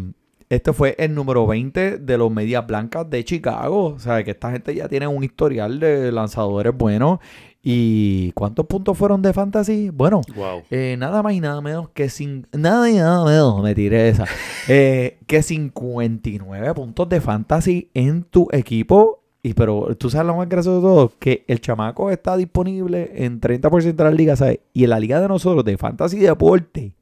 este 0.54 0.72
fue 0.72 0.94
el 0.98 1.14
número 1.14 1.46
20 1.46 1.98
de 1.98 2.18
los 2.18 2.30
Medias 2.30 2.66
Blancas 2.66 3.08
de 3.10 3.24
Chicago. 3.24 3.86
O 3.86 3.98
sea, 3.98 4.22
que 4.24 4.32
esta 4.32 4.50
gente 4.50 4.74
ya 4.74 4.88
tiene 4.88 5.06
un 5.06 5.22
historial 5.24 5.80
de 5.80 6.10
lanzadores 6.12 6.76
buenos. 6.76 7.18
¿Y 7.66 8.30
cuántos 8.32 8.66
puntos 8.66 8.96
fueron 8.98 9.22
de 9.22 9.32
fantasy? 9.32 9.88
Bueno, 9.88 10.20
Wow. 10.36 10.64
eh, 10.70 10.96
nada 10.98 11.22
más 11.22 11.32
y 11.32 11.40
nada 11.40 11.62
menos 11.62 11.88
que 11.90 12.10
sin 12.10 12.46
nada 12.52 12.90
y 12.90 12.94
nada 12.96 13.24
menos, 13.24 13.62
me 13.62 13.74
tiré 13.74 14.10
esa. 14.10 14.26
eh, 14.68 15.18
que 15.26 15.42
59 15.42 16.74
puntos 16.74 17.08
de 17.08 17.20
fantasy 17.22 17.88
en 17.94 18.24
tu 18.24 18.48
equipo. 18.52 19.22
Y 19.42 19.54
pero 19.54 19.94
tú 19.98 20.08
sabes 20.10 20.26
lo 20.26 20.36
más 20.36 20.48
gracioso 20.48 20.76
de 20.76 20.82
todo, 20.82 21.12
que 21.18 21.44
el 21.48 21.60
chamaco 21.60 22.10
está 22.10 22.36
disponible 22.36 23.12
en 23.14 23.40
30% 23.40 23.94
de 23.94 24.04
las 24.04 24.14
ligas, 24.14 24.38
¿sabes? 24.38 24.60
Y 24.72 24.84
en 24.84 24.90
la 24.90 24.98
liga 25.00 25.20
de 25.20 25.28
nosotros 25.28 25.64
de 25.64 25.76
fantasy 25.76 26.18
deporte, 26.18 26.94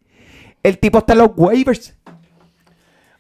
el 0.63 0.79
tipo 0.79 0.99
está 0.99 1.13
en 1.15 1.21
los 1.21 1.31
waivers. 1.37 1.97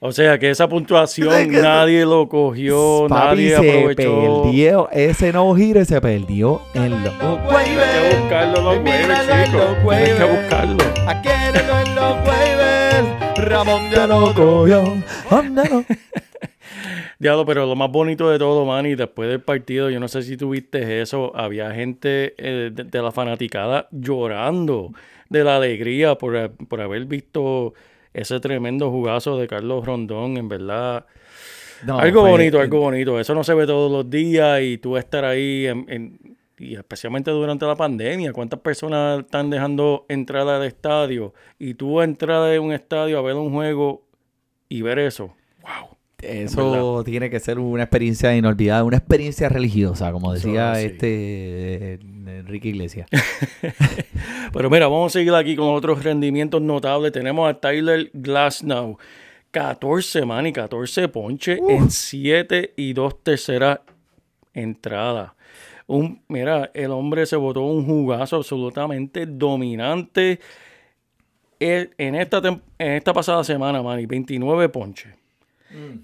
O 0.04 0.10
sea 0.10 0.36
que 0.36 0.50
esa 0.50 0.68
puntuación 0.68 1.52
nadie 1.52 2.04
lo 2.04 2.28
cogió, 2.28 3.06
Papi, 3.08 3.24
nadie 3.24 3.50
se 3.50 3.56
aprovechó. 3.56 4.42
perdió, 4.42 4.90
ese 4.90 5.32
no 5.32 5.54
gire 5.54 5.84
se 5.84 6.00
perdió 6.00 6.60
en 6.74 7.04
los 7.04 7.14
Hay 7.14 7.76
que 7.76 8.18
buscarlo 8.18 8.58
en 8.58 8.64
los 8.64 8.76
waivers, 8.78 9.20
chicos. 9.46 9.92
Hay 9.92 10.04
que 10.04 10.24
buscarlo. 10.24 10.84
Aquí 11.06 11.28
en 11.28 11.94
los 11.94 12.16
waivers, 12.26 13.48
Ramón 13.48 13.90
ya 13.92 14.08
lo 14.08 14.34
cogió. 14.34 14.82
Diablo, 17.20 17.46
pero 17.46 17.66
lo 17.66 17.76
más 17.76 17.92
bonito 17.92 18.28
de 18.28 18.40
todo, 18.40 18.64
Manny, 18.66 18.96
después 18.96 19.28
del 19.28 19.40
partido, 19.40 19.88
yo 19.88 20.00
no 20.00 20.08
sé 20.08 20.22
si 20.22 20.36
tuviste 20.36 21.00
eso, 21.00 21.30
había 21.36 21.70
gente 21.70 22.34
eh, 22.38 22.72
de, 22.74 22.82
de 22.82 23.02
la 23.02 23.12
fanaticada 23.12 23.86
llorando 23.92 24.90
de 25.28 25.44
la 25.44 25.58
alegría 25.58 26.16
por, 26.16 26.50
por 26.50 26.80
haber 26.80 27.04
visto 27.04 27.74
ese 28.14 28.40
tremendo 28.40 28.90
jugazo 28.90 29.38
de 29.38 29.46
Carlos 29.48 29.84
Rondón, 29.86 30.36
en 30.36 30.48
verdad. 30.48 31.06
No, 31.86 31.98
algo 31.98 32.20
fue- 32.22 32.30
bonito, 32.30 32.60
algo 32.60 32.78
bonito. 32.80 33.18
Eso 33.18 33.34
no 33.34 33.42
se 33.44 33.54
ve 33.54 33.66
todos 33.66 33.90
los 33.90 34.08
días 34.08 34.60
y 34.62 34.78
tú 34.78 34.96
estar 34.96 35.24
ahí, 35.24 35.66
en- 35.66 35.84
en- 35.88 36.36
y 36.58 36.74
especialmente 36.76 37.30
durante 37.32 37.66
la 37.66 37.74
pandemia, 37.74 38.32
¿cuántas 38.32 38.60
personas 38.60 39.20
están 39.20 39.50
dejando 39.50 40.06
entrar 40.08 40.46
al 40.48 40.64
estadio? 40.64 41.34
Y 41.58 41.74
tú 41.74 42.00
entrar 42.00 42.54
a 42.54 42.60
un 42.60 42.72
estadio 42.72 43.18
a 43.18 43.22
ver 43.22 43.34
un 43.34 43.50
juego 43.52 44.02
y 44.68 44.82
ver 44.82 45.00
eso. 45.00 45.34
¡Wow! 45.62 45.96
Eso 46.22 47.02
tiene 47.04 47.28
que 47.30 47.40
ser 47.40 47.58
una 47.58 47.82
experiencia 47.82 48.36
inolvidable, 48.36 48.84
una 48.86 48.96
experiencia 48.98 49.48
religiosa, 49.48 50.12
como 50.12 50.32
decía 50.32 50.70
así. 50.72 50.86
este 50.86 51.98
eh, 52.28 52.38
Enrique 52.38 52.68
Iglesias. 52.68 53.08
Pero 54.52 54.70
mira, 54.70 54.88
vamos 54.88 55.12
a 55.12 55.18
seguir 55.18 55.34
aquí 55.34 55.56
con 55.56 55.74
otros 55.74 56.02
rendimientos 56.02 56.60
notables. 56.62 57.12
Tenemos 57.12 57.48
a 57.48 57.54
Tyler 57.60 58.10
Glasnow. 58.12 58.98
14, 59.50 60.24
man, 60.24 60.46
y 60.46 60.52
14 60.52 61.08
ponches 61.08 61.60
en 61.68 61.90
7 61.90 62.72
y 62.74 62.94
2 62.94 63.22
terceras 63.22 63.80
entradas. 64.54 65.32
Un, 65.86 66.22
mira, 66.28 66.70
el 66.72 66.90
hombre 66.90 67.26
se 67.26 67.36
botó 67.36 67.60
un 67.60 67.84
jugazo 67.84 68.36
absolutamente 68.36 69.26
dominante 69.26 70.40
en 71.60 72.14
esta, 72.14 72.38
en 72.78 72.92
esta 72.92 73.12
pasada 73.12 73.44
semana, 73.44 73.82
man, 73.82 74.00
y 74.00 74.06
29 74.06 74.70
ponches. 74.70 75.21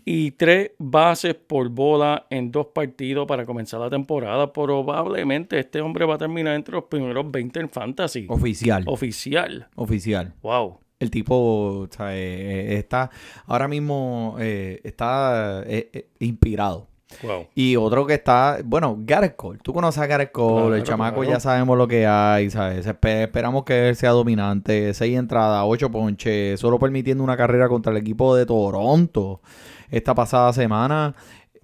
Y 0.05 0.33
tres 0.33 0.73
bases 0.79 1.35
por 1.35 1.69
bola 1.69 2.27
en 2.31 2.51
dos 2.51 2.69
partidos 2.75 3.27
para 3.27 3.45
comenzar 3.45 3.81
la 3.81 3.91
temporada. 3.91 4.53
Probablemente 4.53 5.59
este 5.59 5.81
hombre 5.81 6.05
va 6.05 6.15
a 6.15 6.19
terminar 6.19 6.55
entre 6.55 6.75
los 6.75 6.85
primeros 6.85 7.31
20 7.31 7.61
en 7.61 7.69
fantasy. 7.69 8.27
Oficial. 8.29 8.85
Oficial. 8.87 9.69
Oficial. 9.75 10.35
Wow. 10.43 10.81
El 10.99 11.11
tipo 11.11 11.37
o 11.37 11.89
sea, 11.91 12.17
eh, 12.17 12.73
eh, 12.73 12.79
está 12.79 13.11
ahora 13.47 13.69
mismo 13.69 14.37
eh, 14.41 14.81
está 14.83 15.63
eh, 15.67 15.91
eh, 15.93 16.09
inspirado. 16.19 16.89
Wow. 17.23 17.47
Y 17.55 17.75
otro 17.77 18.07
que 18.07 18.15
está, 18.15 18.59
bueno, 18.65 18.97
Gareth 19.01 19.35
Cole. 19.37 19.59
Tú 19.63 19.73
conoces 19.73 20.03
a 20.03 20.07
Gareth 20.07 20.31
Cole, 20.31 20.77
el 20.77 20.83
Claro, 20.83 20.85
chamaco 20.85 21.21
claro. 21.21 21.31
ya 21.31 21.41
sabemos 21.41 21.77
lo 21.79 21.89
que 21.89 22.07
hay, 22.07 22.51
¿sabes? 22.51 22.87
Espe- 22.87 23.23
esperamos 23.25 23.65
que 23.65 23.89
él 23.89 23.97
sea 23.97 24.11
dominante. 24.11 24.93
Seis 24.95 25.17
entradas, 25.19 25.65
ocho 25.67 25.91
ponches, 25.91 26.61
solo 26.61 26.79
permitiendo 26.79 27.25
una 27.25 27.37
carrera 27.37 27.69
contra 27.69 27.93
el 27.93 27.99
equipo 27.99 28.37
de 28.37 28.45
Toronto 28.47 29.41
esta 29.91 30.15
pasada 30.15 30.53
semana. 30.53 31.15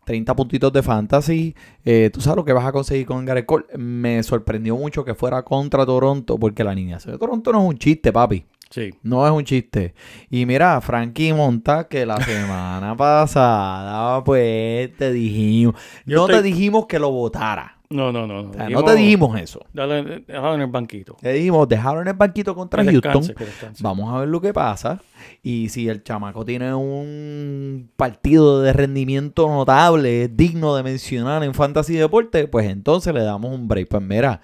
30 0.06 0.34
puntitos 0.36 0.70
de 0.72 0.82
fantasy. 0.82 1.54
Eh, 1.84 2.10
Tú 2.12 2.20
sabes 2.20 2.36
lo 2.36 2.44
que 2.44 2.52
vas 2.52 2.66
a 2.66 2.72
conseguir 2.72 3.06
con 3.06 3.24
Gareth 3.24 3.46
Cole. 3.46 3.64
Me 3.78 4.22
sorprendió 4.22 4.76
mucho 4.76 5.04
que 5.04 5.14
fuera 5.14 5.42
contra 5.42 5.86
Toronto, 5.86 6.38
porque 6.38 6.62
la 6.64 6.72
alineación 6.72 7.12
de 7.14 7.18
Toronto 7.18 7.52
no 7.52 7.62
es 7.62 7.68
un 7.68 7.78
chiste, 7.78 8.12
papi. 8.12 8.44
Sí. 8.74 8.92
No 9.04 9.24
es 9.24 9.32
un 9.32 9.44
chiste. 9.44 9.94
Y 10.28 10.46
mira, 10.46 10.80
Frankie 10.80 11.32
Monta, 11.32 11.86
que 11.86 12.04
la 12.04 12.20
semana 12.20 12.96
pasada, 12.96 14.24
pues 14.24 14.96
te 14.96 15.12
dijimos. 15.12 15.76
Yo 16.04 16.26
no 16.26 16.26
te 16.26 16.42
dijimos 16.42 16.86
que 16.86 16.98
lo 16.98 17.12
votara. 17.12 17.78
No, 17.88 18.10
no, 18.10 18.26
no. 18.26 18.42
no. 18.42 18.50
O 18.50 18.52
sea, 18.52 18.68
no 18.68 18.82
te 18.82 18.96
dijimos 18.96 19.40
eso. 19.40 19.60
Déjalo 19.72 20.54
en 20.56 20.60
el 20.62 20.66
banquito. 20.66 21.16
Te 21.20 21.34
dijimos, 21.34 21.68
dejaron 21.68 22.02
en 22.02 22.08
el 22.08 22.14
banquito 22.14 22.52
contra 22.56 22.82
Que 22.82 22.90
Houston. 22.90 23.12
descanse, 23.12 23.34
que 23.36 23.44
descanse. 23.44 23.80
Vamos 23.80 24.12
a 24.12 24.18
ver 24.18 24.28
lo 24.28 24.40
que 24.40 24.52
pasa. 24.52 25.00
Y 25.40 25.68
si 25.68 25.88
el 25.88 26.02
chamaco 26.02 26.44
tiene 26.44 26.74
un 26.74 27.90
partido 27.94 28.60
de 28.60 28.72
rendimiento 28.72 29.46
notable, 29.46 30.26
digno 30.26 30.74
de 30.74 30.82
mencionar 30.82 31.44
en 31.44 31.54
Fantasy 31.54 31.94
Deporte, 31.94 32.48
pues 32.48 32.68
entonces 32.68 33.14
le 33.14 33.22
damos 33.22 33.54
un 33.54 33.68
break. 33.68 33.86
Pues 33.86 34.02
mira, 34.02 34.40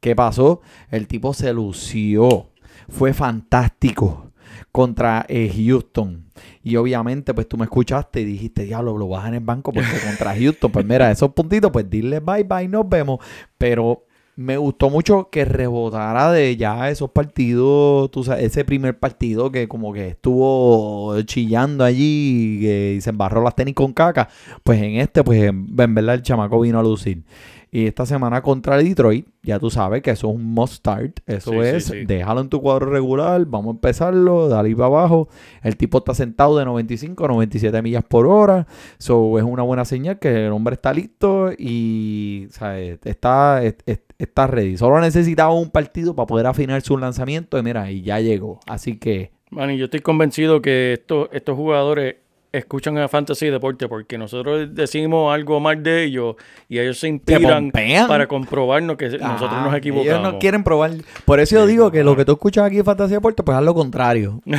¿qué 0.00 0.14
pasó? 0.14 0.60
El 0.90 1.06
tipo 1.06 1.32
se 1.32 1.54
lució. 1.54 2.49
Fue 2.90 3.12
fantástico 3.14 4.26
contra 4.72 5.24
eh, 5.28 5.50
Houston. 5.54 6.24
Y 6.62 6.76
obviamente, 6.76 7.34
pues 7.34 7.48
tú 7.48 7.56
me 7.56 7.64
escuchaste 7.64 8.20
y 8.20 8.24
dijiste, 8.24 8.64
diablo, 8.64 8.96
lo 8.98 9.08
bajas 9.08 9.28
en 9.28 9.34
el 9.34 9.40
banco 9.40 9.72
porque 9.72 9.88
contra 10.06 10.34
Houston, 10.36 10.70
pues 10.70 10.84
mira, 10.84 11.10
esos 11.10 11.30
puntitos, 11.32 11.70
pues 11.70 11.88
dile 11.88 12.20
bye 12.20 12.44
bye, 12.44 12.68
nos 12.68 12.88
vemos. 12.88 13.18
Pero 13.58 14.04
me 14.36 14.56
gustó 14.56 14.88
mucho 14.88 15.28
que 15.30 15.44
rebotara 15.44 16.32
de 16.32 16.56
ya 16.56 16.88
esos 16.88 17.10
partidos, 17.10 18.10
tú 18.10 18.24
sabes, 18.24 18.44
ese 18.44 18.64
primer 18.64 18.98
partido 18.98 19.50
que 19.50 19.68
como 19.68 19.92
que 19.92 20.08
estuvo 20.08 21.20
chillando 21.22 21.84
allí 21.84 22.56
y, 22.56 22.60
que- 22.60 22.94
y 22.96 23.00
se 23.00 23.10
embarró 23.10 23.42
las 23.42 23.54
tenis 23.54 23.74
con 23.74 23.92
caca. 23.92 24.28
Pues 24.62 24.80
en 24.82 24.96
este, 24.96 25.22
pues 25.24 25.42
en, 25.42 25.66
en 25.78 25.94
verdad 25.94 26.14
el 26.14 26.22
chamaco 26.22 26.60
vino 26.60 26.78
a 26.78 26.82
lucir. 26.82 27.22
Y 27.72 27.86
esta 27.86 28.04
semana 28.04 28.42
contra 28.42 28.78
el 28.78 28.88
Detroit, 28.88 29.26
ya 29.42 29.58
tú 29.60 29.70
sabes 29.70 30.02
que 30.02 30.10
eso 30.10 30.28
es 30.28 30.34
un 30.34 30.44
must 30.44 30.74
start. 30.74 31.20
Eso 31.26 31.52
Sí, 31.52 31.58
es, 31.58 31.84
sí. 31.84 32.04
déjalo 32.04 32.40
en 32.40 32.48
tu 32.48 32.60
cuadro 32.60 32.86
regular, 32.90 33.44
vamos 33.46 33.68
a 33.68 33.70
empezarlo, 33.76 34.48
dale 34.48 34.74
para 34.74 34.86
abajo. 34.86 35.28
El 35.62 35.76
tipo 35.76 35.98
está 35.98 36.12
sentado 36.14 36.58
de 36.58 36.64
95 36.64 37.24
a 37.24 37.28
97 37.28 37.80
millas 37.82 38.02
por 38.04 38.26
hora. 38.26 38.66
So 38.98 39.38
es 39.38 39.44
una 39.44 39.62
buena 39.62 39.84
señal 39.84 40.18
que 40.18 40.46
el 40.46 40.52
hombre 40.52 40.74
está 40.74 40.92
listo 40.92 41.52
y 41.58 42.46
¿sabes? 42.50 42.98
Está, 43.04 43.62
es- 43.62 43.76
es- 43.86 44.00
está 44.18 44.46
ready. 44.46 44.76
Solo 44.76 45.00
necesitaba 45.00 45.54
un 45.54 45.70
partido 45.70 46.14
para 46.16 46.26
poder 46.26 46.46
afinar 46.46 46.82
su 46.82 46.98
lanzamiento 46.98 47.56
y 47.58 47.62
mira, 47.62 47.90
y 47.90 48.02
ya 48.02 48.18
llegó. 48.20 48.58
Así 48.66 48.96
que 48.98 49.30
Manny, 49.50 49.76
yo 49.78 49.86
estoy 49.86 50.00
convencido 50.00 50.60
que 50.62 50.92
estos, 50.94 51.28
estos 51.32 51.56
jugadores 51.56 52.16
escuchan 52.52 52.98
a 52.98 53.08
Fantasy 53.08 53.46
Deporte 53.48 53.88
porque 53.88 54.18
nosotros 54.18 54.74
decimos 54.74 55.32
algo 55.32 55.60
mal 55.60 55.82
de 55.82 56.04
ellos 56.04 56.36
y 56.68 56.78
ellos 56.78 56.98
se 56.98 57.08
inspiran 57.08 57.70
para 57.70 58.26
comprobarnos 58.26 58.96
que 58.96 59.08
nosotros 59.08 59.50
Ah, 59.52 59.64
nos 59.66 59.74
equivocamos. 59.74 60.06
Ellos 60.20 60.32
no 60.32 60.38
quieren 60.38 60.64
probar. 60.64 60.92
Por 61.24 61.40
eso 61.40 61.56
yo 61.56 61.64
Sí, 61.66 61.72
digo 61.72 61.90
que 61.90 62.02
lo 62.02 62.16
que 62.16 62.24
tú 62.24 62.32
escuchas 62.32 62.64
aquí 62.64 62.78
en 62.78 62.84
Fantasía 62.84 63.16
Deporte, 63.18 63.42
pues 63.42 63.56
haz 63.56 63.64
lo 63.64 63.74
contrario. 63.74 64.40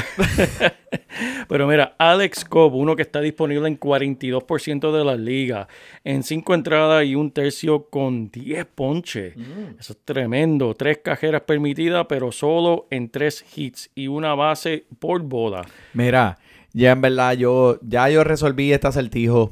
Pero 1.48 1.68
mira, 1.68 1.96
Alex 1.98 2.46
Cobb, 2.46 2.74
uno 2.76 2.96
que 2.96 3.02
está 3.02 3.20
disponible 3.22 3.68
en 3.68 3.80
42% 3.80 4.92
de 4.92 5.04
las 5.06 5.20
ligas, 5.20 5.68
en 6.04 6.24
5 6.24 6.54
entradas 6.54 7.06
y 7.06 7.16
un 7.16 7.32
tercio 7.32 7.86
con 7.90 8.30
10 8.32 8.66
ponches. 8.74 9.34
Eso 9.80 9.94
es 9.94 10.00
tremendo. 10.06 10.74
Tres 10.74 11.00
cajeras 11.04 11.42
permitidas, 11.42 12.06
pero 12.08 12.32
solo 12.32 12.88
en 12.90 13.10
3 13.10 13.46
hits 13.56 13.90
y 13.96 14.08
una 14.08 14.36
base 14.36 14.86
por 15.00 15.22
bola. 15.22 15.66
Mira, 15.94 16.38
ya 16.74 16.92
en 16.92 17.02
verdad 17.02 17.34
yo, 17.34 17.80
ya 17.82 18.10
yo 18.10 18.24
resolví 18.24 18.72
este 18.72 18.88
acertijo. 18.88 19.52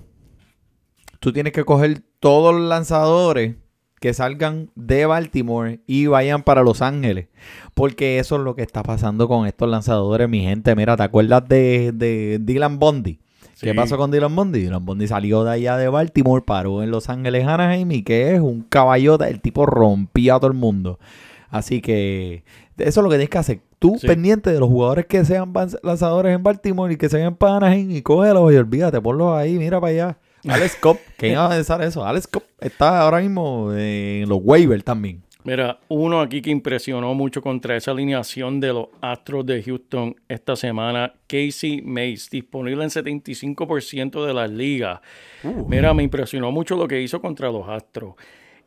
Tú 1.19 1.33
tienes 1.33 1.53
que 1.53 1.65
coger 1.65 2.01
todos 2.19 2.53
los 2.53 2.67
lanzadores 2.67 3.55
que 3.99 4.13
salgan 4.13 4.71
de 4.75 5.05
Baltimore 5.05 5.81
y 5.85 6.07
vayan 6.07 6.43
para 6.43 6.63
Los 6.63 6.81
Ángeles. 6.81 7.27
Porque 7.73 8.19
eso 8.19 8.38
es 8.38 8.41
lo 8.41 8.55
que 8.55 8.61
está 8.61 8.83
pasando 8.83 9.27
con 9.27 9.45
estos 9.45 9.69
lanzadores, 9.69 10.29
mi 10.29 10.41
gente. 10.41 10.75
Mira, 10.75 10.95
¿te 10.95 11.03
acuerdas 11.03 11.48
de, 11.48 11.91
de 11.94 12.39
Dylan 12.41 12.79
Bondi? 12.79 13.20
¿Qué 13.59 13.74
pasó 13.75 13.98
con 13.98 14.09
Dylan 14.09 14.33
Bondi? 14.33 14.61
Dylan 14.61 14.85
Bondi 14.85 15.07
salió 15.07 15.44
de 15.44 15.51
allá 15.51 15.75
de 15.75 15.89
Baltimore, 15.89 16.44
paró 16.46 16.81
en 16.81 16.91
Los 16.91 17.09
Ángeles, 17.09 17.46
Anaheim, 17.46 17.91
y 17.91 18.03
que 18.03 18.33
es 18.33 18.39
un 18.39 18.61
caballota. 18.61 19.27
El 19.27 19.41
tipo 19.41 19.65
rompía 19.65 20.35
a 20.35 20.39
todo 20.39 20.50
el 20.50 20.57
mundo. 20.57 20.98
Así 21.50 21.81
que 21.81 22.46
eso 22.77 23.00
es 23.01 23.03
lo 23.03 23.09
que 23.09 23.15
tienes 23.15 23.29
que 23.29 23.37
hacer. 23.37 23.61
Tú 23.79 23.96
Sí. 23.98 24.07
pendiente 24.07 24.51
de 24.51 24.59
los 24.59 24.68
jugadores 24.70 25.05
que 25.05 25.24
sean 25.24 25.53
lanzadores 25.83 26.35
en 26.35 26.44
Baltimore 26.44 26.94
y 26.94 26.98
que 26.98 27.07
sean 27.09 27.35
para 27.35 27.57
Anaheim 27.57 27.89
y 27.92 28.01
cógelos 28.01 28.51
y 28.51 28.57
olvídate, 28.57 29.00
ponlos 29.00 29.33
ahí, 29.33 29.57
mira 29.57 29.79
para 29.79 29.92
allá. 29.94 30.18
Alex 30.48 30.75
Cobb, 30.75 30.98
¿quién 31.18 31.33
iba 31.33 31.46
a 31.46 31.50
pensar 31.50 31.81
eso? 31.81 32.05
Alex 32.05 32.27
Cobb 32.27 32.44
está 32.59 33.01
ahora 33.01 33.20
mismo 33.22 33.72
en 33.74 34.27
los 34.27 34.39
waivers 34.44 34.83
también. 34.83 35.24
Mira, 35.46 35.79
uno 35.87 36.20
aquí 36.20 36.42
que 36.42 36.50
impresionó 36.50 37.13
mucho 37.15 37.42
contra 37.42 37.75
esa 37.77 37.92
alineación 37.92 38.59
de 38.59 38.74
los 38.74 38.87
Astros 39.00 39.46
de 39.46 39.63
Houston 39.63 40.13
esta 40.27 40.57
semana, 40.57 41.13
Casey 41.27 41.81
Mays, 41.81 42.29
disponible 42.29 42.83
en 42.83 42.89
75% 42.89 44.25
de 44.25 44.33
las 44.33 44.51
ligas. 44.51 45.00
Mira, 45.68 45.94
me 45.94 46.03
impresionó 46.03 46.51
mucho 46.51 46.75
lo 46.75 46.87
que 46.87 47.01
hizo 47.01 47.22
contra 47.22 47.50
los 47.51 47.68
Astros. 47.70 48.15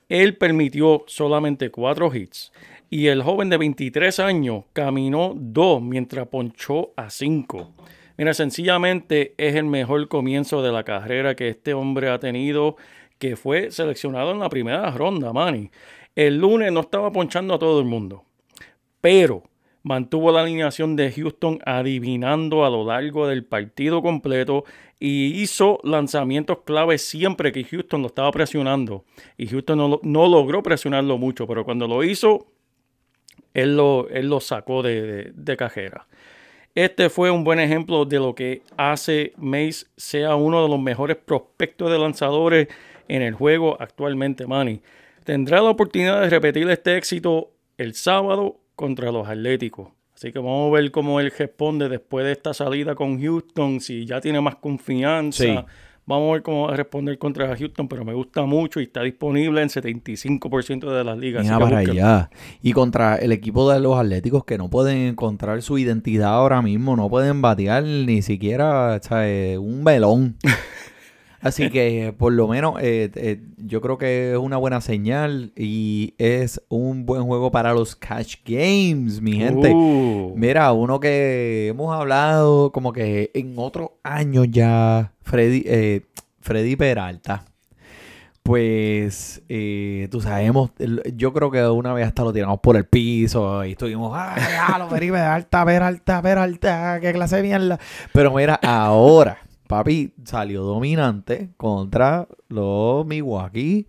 Él 0.08 0.36
permitió 0.36 1.04
solamente 1.06 1.70
cuatro 1.70 2.12
hits 2.14 2.52
y 2.92 3.06
el 3.06 3.22
joven 3.22 3.48
de 3.48 3.56
23 3.56 4.20
años 4.20 4.64
caminó 4.74 5.32
dos 5.34 5.80
mientras 5.80 6.28
ponchó 6.28 6.92
a 6.94 7.08
cinco. 7.08 7.72
Mira, 8.18 8.34
sencillamente 8.34 9.32
es 9.38 9.54
el 9.54 9.64
mejor 9.64 10.08
comienzo 10.08 10.60
de 10.62 10.72
la 10.72 10.84
carrera 10.84 11.34
que 11.34 11.48
este 11.48 11.72
hombre 11.72 12.10
ha 12.10 12.18
tenido, 12.18 12.76
que 13.18 13.34
fue 13.34 13.70
seleccionado 13.70 14.32
en 14.32 14.40
la 14.40 14.50
primera 14.50 14.90
ronda, 14.90 15.32
Manny. 15.32 15.70
El 16.14 16.36
lunes 16.36 16.70
no 16.70 16.80
estaba 16.80 17.10
ponchando 17.10 17.54
a 17.54 17.58
todo 17.58 17.80
el 17.80 17.86
mundo, 17.86 18.26
pero 19.00 19.42
mantuvo 19.82 20.30
la 20.30 20.42
alineación 20.42 20.94
de 20.94 21.12
Houston 21.12 21.60
adivinando 21.64 22.66
a 22.66 22.68
lo 22.68 22.84
largo 22.84 23.26
del 23.26 23.42
partido 23.42 24.02
completo 24.02 24.64
y 25.00 25.40
hizo 25.40 25.80
lanzamientos 25.82 26.58
clave 26.66 26.98
siempre 26.98 27.52
que 27.52 27.64
Houston 27.64 28.02
lo 28.02 28.08
estaba 28.08 28.30
presionando. 28.32 29.06
Y 29.38 29.46
Houston 29.46 29.78
no, 29.78 29.98
no 30.02 30.28
logró 30.28 30.62
presionarlo 30.62 31.16
mucho, 31.16 31.46
pero 31.46 31.64
cuando 31.64 31.88
lo 31.88 32.04
hizo, 32.04 32.48
él 33.54 33.76
lo, 33.76 34.40
sacó 34.40 34.82
de, 34.82 35.54
cajera. 35.58 36.06
Este 36.74 37.10
fue 37.10 37.30
un 37.30 37.44
buen 37.44 37.60
ejemplo 37.60 38.04
de 38.04 38.18
lo 38.18 38.34
que 38.34 38.62
hace 38.76 39.32
Mace 39.36 39.86
sea 39.96 40.36
uno 40.36 40.62
de 40.62 40.68
los 40.68 40.80
mejores 40.80 41.16
prospectos 41.16 41.90
de 41.90 41.98
lanzadores 41.98 42.68
en 43.08 43.22
el 43.22 43.34
juego 43.34 43.76
actualmente, 43.78 44.46
Manny. 44.46 44.80
Tendrá 45.24 45.60
la 45.60 45.70
oportunidad 45.70 46.22
de 46.22 46.30
repetir 46.30 46.68
este 46.70 46.96
éxito 46.96 47.50
el 47.76 47.94
sábado 47.94 48.60
contra 48.74 49.12
los 49.12 49.28
Atléticos. 49.28 49.88
Así 50.14 50.32
que 50.32 50.38
vamos 50.38 50.70
a 50.70 50.80
ver 50.80 50.90
cómo 50.90 51.20
él 51.20 51.32
responde 51.36 51.88
después 51.88 52.24
de 52.24 52.32
esta 52.32 52.54
salida 52.54 52.94
con 52.94 53.20
Houston, 53.20 53.80
si 53.80 54.06
ya 54.06 54.20
tiene 54.20 54.40
más 54.40 54.56
confianza. 54.56 55.66
Vamos 56.04 56.30
a 56.30 56.32
ver 56.32 56.42
cómo 56.42 56.66
va 56.66 56.74
a 56.74 56.76
responder 56.76 57.16
contra 57.16 57.56
Houston, 57.56 57.86
pero 57.86 58.04
me 58.04 58.12
gusta 58.12 58.42
mucho 58.42 58.80
y 58.80 58.84
está 58.84 59.02
disponible 59.02 59.62
en 59.62 59.68
75% 59.68 60.90
de 60.90 61.04
las 61.04 61.16
ligas. 61.16 61.44
Mira 61.44 61.60
para 61.60 61.78
allá. 61.78 62.30
Y 62.60 62.72
contra 62.72 63.16
el 63.16 63.30
equipo 63.30 63.70
de 63.70 63.78
los 63.78 63.96
Atléticos 63.96 64.44
que 64.44 64.58
no 64.58 64.68
pueden 64.68 64.98
encontrar 64.98 65.62
su 65.62 65.78
identidad 65.78 66.34
ahora 66.34 66.60
mismo, 66.60 66.96
no 66.96 67.08
pueden 67.08 67.40
batear 67.40 67.84
ni 67.84 68.20
siquiera 68.22 69.00
¿sabes? 69.00 69.58
un 69.58 69.84
velón. 69.84 70.36
Así 71.42 71.70
que 71.70 72.14
por 72.16 72.32
lo 72.32 72.46
menos 72.46 72.76
eh, 72.80 73.10
eh, 73.16 73.42
yo 73.56 73.80
creo 73.80 73.98
que 73.98 74.32
es 74.32 74.38
una 74.38 74.56
buena 74.56 74.80
señal 74.80 75.52
y 75.56 76.14
es 76.18 76.62
un 76.68 77.04
buen 77.04 77.24
juego 77.24 77.50
para 77.50 77.74
los 77.74 77.96
cash 77.96 78.36
games, 78.46 79.20
mi 79.20 79.32
gente. 79.32 79.72
Uh. 79.74 80.34
Mira, 80.36 80.72
uno 80.72 81.00
que 81.00 81.66
hemos 81.68 81.92
hablado 81.92 82.70
como 82.70 82.92
que 82.92 83.32
en 83.34 83.54
otros 83.56 83.90
años 84.04 84.46
ya, 84.50 85.12
Freddy, 85.22 85.64
eh, 85.66 86.02
Freddy 86.40 86.76
Peralta. 86.76 87.44
Pues, 88.44 89.42
eh, 89.48 90.08
tú 90.10 90.20
sabemos, 90.20 90.70
yo 91.14 91.32
creo 91.32 91.50
que 91.50 91.64
una 91.64 91.92
vez 91.92 92.06
hasta 92.06 92.24
lo 92.24 92.32
tiramos 92.32 92.58
por 92.60 92.76
el 92.76 92.86
piso 92.86 93.64
y 93.64 93.72
estuvimos, 93.72 94.12
¡ay, 94.16 94.42
ya, 94.50 94.78
lo 94.78 94.88
Freddy 94.88 95.10
Peralta, 95.10 95.64
Peralta, 95.64 96.22
Peralta, 96.22 97.00
qué 97.00 97.12
clase 97.12 97.36
de 97.36 97.42
mierda! 97.42 97.78
Pero 98.12 98.32
mira, 98.32 98.58
ahora, 98.62 99.38
papi 99.72 100.12
salió 100.22 100.62
dominante 100.64 101.48
contra 101.56 102.28
los 102.48 103.06
Milwaukee. 103.06 103.86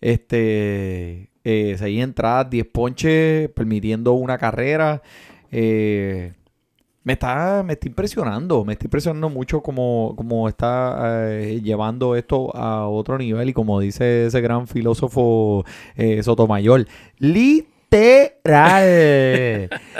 Este, 0.00 1.28
eh, 1.44 1.76
seis 1.78 2.02
entradas, 2.02 2.48
10 2.48 2.66
ponches, 2.68 3.50
permitiendo 3.50 4.14
una 4.14 4.38
carrera. 4.38 5.02
Eh, 5.50 6.32
me 7.04 7.12
está, 7.12 7.62
me 7.62 7.74
está 7.74 7.86
impresionando, 7.86 8.64
me 8.64 8.72
está 8.72 8.86
impresionando 8.86 9.28
mucho 9.28 9.60
como, 9.62 10.14
como 10.16 10.48
está 10.48 11.28
eh, 11.32 11.60
llevando 11.62 12.16
esto 12.16 12.56
a 12.56 12.88
otro 12.88 13.18
nivel 13.18 13.50
y 13.50 13.52
como 13.52 13.78
dice 13.78 14.24
ese 14.24 14.40
gran 14.40 14.66
filósofo 14.66 15.66
eh, 15.96 16.22
Sotomayor, 16.22 16.86
literal. 17.18 18.08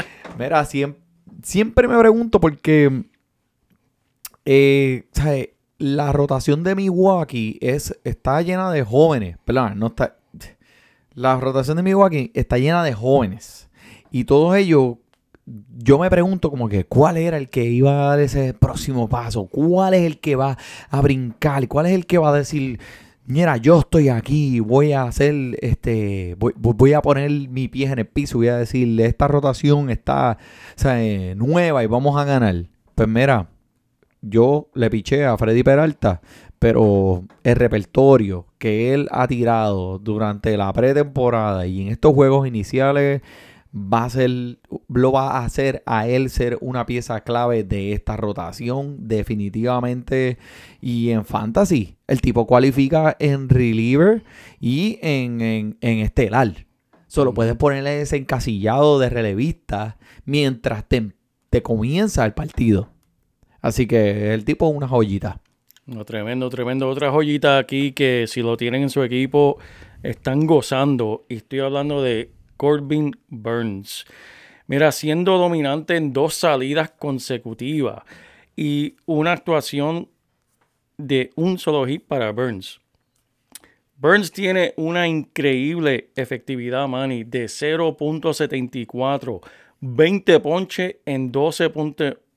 Mira, 0.38 0.64
siempre, 0.64 1.02
siempre 1.42 1.88
me 1.88 1.98
pregunto 1.98 2.40
porque 2.40 3.10
eh, 4.44 5.08
¿sabes? 5.12 5.50
la 5.78 6.12
rotación 6.12 6.62
de 6.62 6.74
Milwaukee 6.74 7.58
es, 7.60 7.98
está 8.04 8.42
llena 8.42 8.70
de 8.70 8.84
jóvenes, 8.84 9.38
perdón, 9.44 9.78
no 9.78 9.88
está, 9.88 10.16
la 11.14 11.38
rotación 11.40 11.76
de 11.76 11.82
Milwaukee 11.82 12.30
está 12.34 12.58
llena 12.58 12.84
de 12.84 12.92
jóvenes 12.92 13.70
y 14.10 14.24
todos 14.24 14.56
ellos 14.56 14.96
yo 15.78 15.98
me 15.98 16.10
pregunto 16.10 16.50
como 16.50 16.68
que 16.68 16.84
cuál 16.84 17.16
era 17.16 17.36
el 17.36 17.48
que 17.48 17.64
iba 17.64 17.90
a 17.90 18.10
dar 18.10 18.20
ese 18.20 18.54
próximo 18.54 19.08
paso, 19.08 19.46
cuál 19.46 19.94
es 19.94 20.02
el 20.02 20.20
que 20.20 20.36
va 20.36 20.56
a 20.90 21.00
brincar, 21.00 21.66
cuál 21.66 21.86
es 21.86 21.92
el 21.92 22.06
que 22.06 22.18
va 22.18 22.30
a 22.30 22.36
decir, 22.36 22.78
mira, 23.26 23.56
yo 23.56 23.80
estoy 23.80 24.08
aquí, 24.08 24.60
voy 24.60 24.92
a 24.92 25.04
hacer, 25.04 25.34
este, 25.60 26.36
voy, 26.38 26.92
a 26.92 27.02
poner 27.02 27.30
mi 27.30 27.68
pie 27.68 27.86
en 27.86 27.98
el 28.00 28.06
piso, 28.06 28.38
voy 28.38 28.48
a 28.48 28.58
decirle, 28.58 29.06
esta 29.06 29.28
rotación 29.28 29.90
está 29.90 30.38
eh, 30.84 31.34
nueva 31.36 31.82
y 31.82 31.86
vamos 31.86 32.20
a 32.20 32.24
ganar. 32.24 32.66
Pues 32.94 33.08
mira, 33.08 33.48
yo 34.22 34.70
le 34.74 34.90
piché 34.90 35.24
a 35.24 35.36
Freddy 35.36 35.62
Peralta, 35.62 36.20
pero 36.58 37.24
el 37.42 37.56
repertorio 37.56 38.46
que 38.58 38.92
él 38.92 39.08
ha 39.10 39.26
tirado 39.26 39.98
durante 39.98 40.56
la 40.56 40.72
pretemporada 40.72 41.66
y 41.66 41.82
en 41.82 41.88
estos 41.88 42.12
juegos 42.12 42.46
iniciales 42.46 43.22
va 43.74 44.04
a 44.04 44.10
ser, 44.10 44.58
lo 44.88 45.12
va 45.12 45.38
a 45.38 45.44
hacer 45.44 45.82
a 45.86 46.06
él 46.06 46.28
ser 46.30 46.58
una 46.60 46.86
pieza 46.86 47.20
clave 47.20 47.64
de 47.64 47.92
esta 47.92 48.16
rotación, 48.16 49.08
definitivamente. 49.08 50.38
Y 50.80 51.10
en 51.10 51.24
fantasy, 51.24 51.96
el 52.06 52.20
tipo 52.20 52.46
cualifica 52.46 53.16
en 53.18 53.48
reliever 53.48 54.24
y 54.58 54.98
en, 55.02 55.40
en, 55.40 55.78
en 55.80 55.98
estelar. 55.98 56.66
Solo 57.06 57.34
puedes 57.34 57.56
ponerle 57.56 58.02
ese 58.02 58.16
encasillado 58.16 58.98
de 58.98 59.08
relevista 59.08 59.98
mientras 60.24 60.86
te, 60.86 61.12
te 61.48 61.62
comienza 61.62 62.24
el 62.24 62.34
partido. 62.34 62.90
Así 63.60 63.86
que 63.86 64.32
el 64.32 64.44
tipo 64.44 64.68
es 64.70 64.76
una 64.76 64.88
joyita. 64.88 65.40
Tremendo, 66.06 66.48
tremendo. 66.50 66.88
Otra 66.88 67.10
joyita 67.10 67.58
aquí 67.58 67.92
que 67.92 68.26
si 68.28 68.42
lo 68.42 68.56
tienen 68.56 68.82
en 68.82 68.90
su 68.90 69.02
equipo 69.02 69.58
están 70.02 70.46
gozando. 70.46 71.24
Y 71.28 71.36
estoy 71.36 71.60
hablando 71.60 72.02
de 72.02 72.30
Corbin 72.56 73.16
Burns. 73.28 74.04
Mira, 74.66 74.92
siendo 74.92 75.36
dominante 75.36 75.96
en 75.96 76.12
dos 76.12 76.34
salidas 76.34 76.90
consecutivas 76.92 78.04
y 78.54 78.94
una 79.06 79.32
actuación 79.32 80.08
de 80.96 81.30
un 81.34 81.58
solo 81.58 81.86
hit 81.86 82.04
para 82.06 82.30
Burns. 82.30 82.80
Burns 83.96 84.30
tiene 84.30 84.74
una 84.76 85.08
increíble 85.08 86.10
efectividad, 86.14 86.86
Manny, 86.88 87.24
de 87.24 87.46
0.74, 87.46 89.40
20 89.80 90.40
ponches 90.40 90.96
en 91.04 91.32
12, 91.32 91.70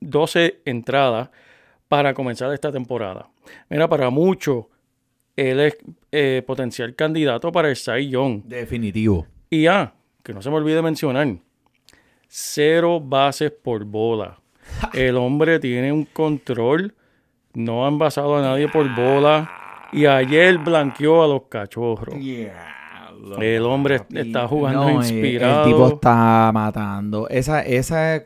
12 0.10 0.62
entradas 0.66 1.30
para 1.88 2.14
comenzar 2.14 2.52
esta 2.54 2.72
temporada. 2.72 3.30
Mira, 3.70 3.88
para 3.88 4.10
muchos, 4.10 4.66
él 5.36 5.60
es 5.60 5.78
eh, 6.12 6.44
potencial 6.46 6.96
candidato 6.96 7.52
para 7.52 7.70
el 7.70 7.76
Cy 7.76 8.10
Young. 8.10 8.44
Definitivo. 8.46 9.28
Y 9.50 9.68
ah, 9.68 9.94
que 10.24 10.34
no 10.34 10.42
se 10.42 10.50
me 10.50 10.56
olvide 10.56 10.82
mencionar, 10.82 11.28
cero 12.28 13.00
bases 13.00 13.52
por 13.52 13.84
bola. 13.86 14.40
El 14.94 15.18
hombre 15.18 15.60
tiene 15.60 15.92
un 15.92 16.06
control, 16.06 16.96
no 17.54 17.86
ha 17.86 17.90
envasado 17.90 18.38
a 18.38 18.42
nadie 18.42 18.68
por 18.68 18.94
bola. 18.96 19.90
Y 19.92 20.08
ayer 20.08 20.58
blanqueó 20.58 21.24
a 21.24 21.28
los 21.28 21.44
cachorros. 21.44 22.16
El 23.42 23.64
hombre 23.64 24.02
está 24.14 24.48
jugando 24.48 24.82
No, 24.84 24.90
eh, 24.90 24.94
inspirado. 24.94 25.64
El 25.64 25.70
tipo 25.72 25.88
está 25.96 26.52
matando. 26.54 27.28
Esa, 27.30 27.62
esa, 27.62 28.22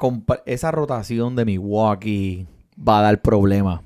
esa 0.45 0.71
rotación 0.71 1.35
de 1.35 1.45
Milwaukee 1.45 2.45
va 2.77 2.99
a 2.99 3.01
dar 3.03 3.21
problema. 3.21 3.81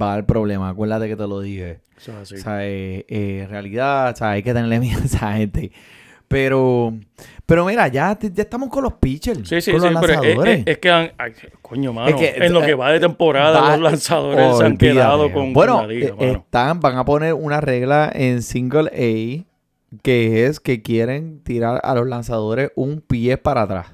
Va 0.00 0.12
a 0.12 0.14
dar 0.16 0.26
problema. 0.26 0.68
Acuérdate 0.68 1.08
que 1.08 1.16
te 1.16 1.26
lo 1.26 1.40
dije. 1.40 1.80
Eso 1.96 2.12
es 2.12 2.16
así. 2.18 2.34
O 2.34 2.38
sea, 2.38 2.66
eh, 2.66 3.04
eh, 3.08 3.40
en 3.44 3.48
realidad, 3.50 4.12
o 4.12 4.16
sea, 4.16 4.30
hay 4.30 4.42
que 4.42 4.52
tenerle 4.52 4.78
miedo 4.80 5.00
a 5.02 5.04
esa 5.04 5.32
gente. 5.34 5.72
Pero, 6.28 6.92
pero 7.46 7.64
mira, 7.64 7.86
ya, 7.86 8.18
ya 8.20 8.42
estamos 8.42 8.68
con 8.68 8.82
los 8.82 8.94
pitchers. 8.94 9.48
Sí, 9.48 9.60
sí, 9.60 9.70
con 9.70 9.80
sí, 9.80 9.88
los 9.90 10.00
pero 10.00 10.12
es, 10.14 10.20
lanzadores. 10.20 10.58
es- 10.60 10.66
es 10.66 10.78
que 10.78 10.90
han, 10.90 11.12
ay, 11.18 11.32
coño, 11.62 11.92
mano, 11.92 12.16
que, 12.16 12.30
en 12.36 12.52
lo 12.52 12.62
eh, 12.64 12.66
que 12.66 12.74
va 12.74 12.90
de 12.90 12.98
temporada, 12.98 13.60
Va- 13.60 13.76
los 13.76 13.90
lanzadores 13.92 14.58
se 14.58 14.64
han 14.64 14.76
quedado 14.76 15.32
con, 15.32 15.52
Bueno, 15.52 15.74
con 15.78 15.82
la 15.88 15.94
liga, 15.94 16.08
eh, 16.08 16.14
mano. 16.26 16.32
están, 16.44 16.80
van 16.80 16.96
a 16.98 17.04
poner 17.04 17.32
una 17.32 17.60
regla 17.60 18.10
en 18.12 18.42
single 18.42 18.90
A 18.92 19.55
que 20.02 20.46
es 20.46 20.60
que 20.60 20.82
quieren 20.82 21.40
tirar 21.42 21.80
a 21.84 21.94
los 21.94 22.06
lanzadores 22.06 22.70
un 22.76 23.00
pie 23.00 23.36
para 23.38 23.62
atrás. 23.62 23.86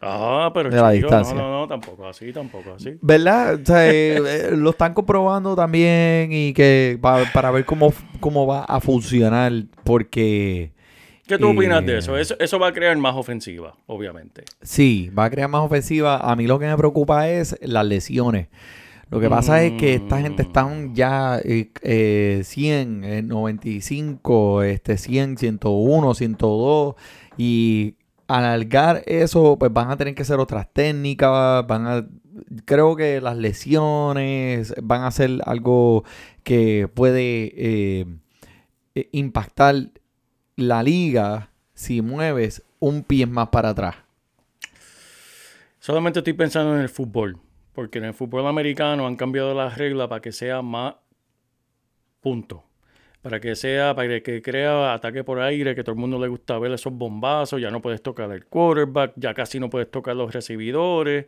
Ah, 0.00 0.50
pero 0.54 0.70
de 0.70 0.76
la 0.76 0.92
chico, 0.92 1.08
distancia. 1.08 1.34
No, 1.34 1.50
no, 1.50 1.60
no, 1.60 1.68
tampoco 1.68 2.06
así, 2.06 2.32
tampoco 2.32 2.72
así. 2.72 2.96
¿Verdad? 3.00 3.60
O 3.60 3.64
sea, 3.66 3.84
eh, 3.90 4.16
eh, 4.26 4.50
lo 4.56 4.70
están 4.70 4.94
comprobando 4.94 5.56
también 5.56 6.30
y 6.32 6.52
que 6.52 6.98
pa- 7.00 7.26
para 7.32 7.50
ver 7.50 7.64
cómo, 7.64 7.92
cómo 8.20 8.46
va 8.46 8.64
a 8.64 8.80
funcionar 8.80 9.52
porque 9.82 10.72
¿Qué 11.26 11.36
tú 11.38 11.48
opinas 11.50 11.82
Eh, 11.82 11.86
de 11.86 11.98
eso? 11.98 12.16
eso? 12.16 12.36
Eso 12.38 12.58
va 12.58 12.68
a 12.68 12.72
crear 12.72 12.96
más 12.96 13.14
ofensiva, 13.16 13.74
obviamente. 13.86 14.44
sí, 14.62 15.10
va 15.10 15.24
a 15.24 15.30
crear 15.30 15.48
más 15.48 15.62
ofensiva. 15.62 16.18
A 16.18 16.36
mí 16.36 16.46
lo 16.46 16.58
que 16.58 16.66
me 16.66 16.76
preocupa 16.76 17.28
es 17.28 17.56
las 17.60 17.84
lesiones. 17.84 18.48
Lo 19.10 19.20
que 19.20 19.30
pasa 19.30 19.62
es 19.62 19.72
que 19.72 19.94
esta 19.94 20.20
gente 20.20 20.42
Mm. 20.42 20.46
están 20.46 20.94
ya 20.94 21.38
eh, 21.42 21.70
eh, 21.82 22.42
100, 22.44 23.04
eh, 23.04 23.22
95, 23.22 24.62
este, 24.62 24.98
100, 24.98 25.38
101, 25.38 26.14
102 26.14 26.94
y 27.38 27.94
alargar 28.26 29.02
eso, 29.06 29.58
pues 29.58 29.72
van 29.72 29.90
a 29.90 29.96
tener 29.96 30.14
que 30.14 30.22
hacer 30.22 30.38
otras 30.38 30.68
técnicas, 30.72 31.66
van 31.66 31.86
a 31.86 32.06
creo 32.64 32.96
que 32.96 33.20
las 33.20 33.36
lesiones 33.36 34.74
van 34.82 35.02
a 35.02 35.10
ser 35.10 35.40
algo 35.44 36.04
que 36.42 36.88
puede 36.92 37.52
eh, 37.56 38.06
eh, 38.94 39.08
impactar 39.12 39.74
la 40.56 40.82
liga 40.82 41.50
si 41.74 42.02
mueves 42.02 42.62
un 42.78 43.02
pie 43.02 43.26
más 43.26 43.48
para 43.48 43.70
atrás. 43.70 43.96
Solamente 45.78 46.18
estoy 46.20 46.32
pensando 46.34 46.74
en 46.74 46.82
el 46.82 46.88
fútbol, 46.88 47.38
porque 47.78 47.98
en 47.98 48.06
el 48.06 48.12
fútbol 48.12 48.44
americano 48.48 49.06
han 49.06 49.14
cambiado 49.14 49.54
las 49.54 49.78
reglas 49.78 50.08
para 50.08 50.20
que 50.20 50.32
sea 50.32 50.62
más 50.62 50.96
punto. 52.20 52.64
Para 53.22 53.38
que 53.38 53.54
sea, 53.54 53.94
para 53.94 54.20
que 54.20 54.42
crea 54.42 54.94
ataque 54.94 55.22
por 55.22 55.38
aire, 55.38 55.76
que 55.76 55.84
todo 55.84 55.92
el 55.92 56.00
mundo 56.00 56.18
le 56.18 56.26
gusta 56.26 56.58
ver 56.58 56.72
esos 56.72 56.92
bombazos, 56.92 57.60
ya 57.60 57.70
no 57.70 57.80
puedes 57.80 58.02
tocar 58.02 58.32
el 58.32 58.46
quarterback, 58.46 59.12
ya 59.14 59.32
casi 59.32 59.60
no 59.60 59.70
puedes 59.70 59.88
tocar 59.92 60.16
los 60.16 60.34
recibidores. 60.34 61.26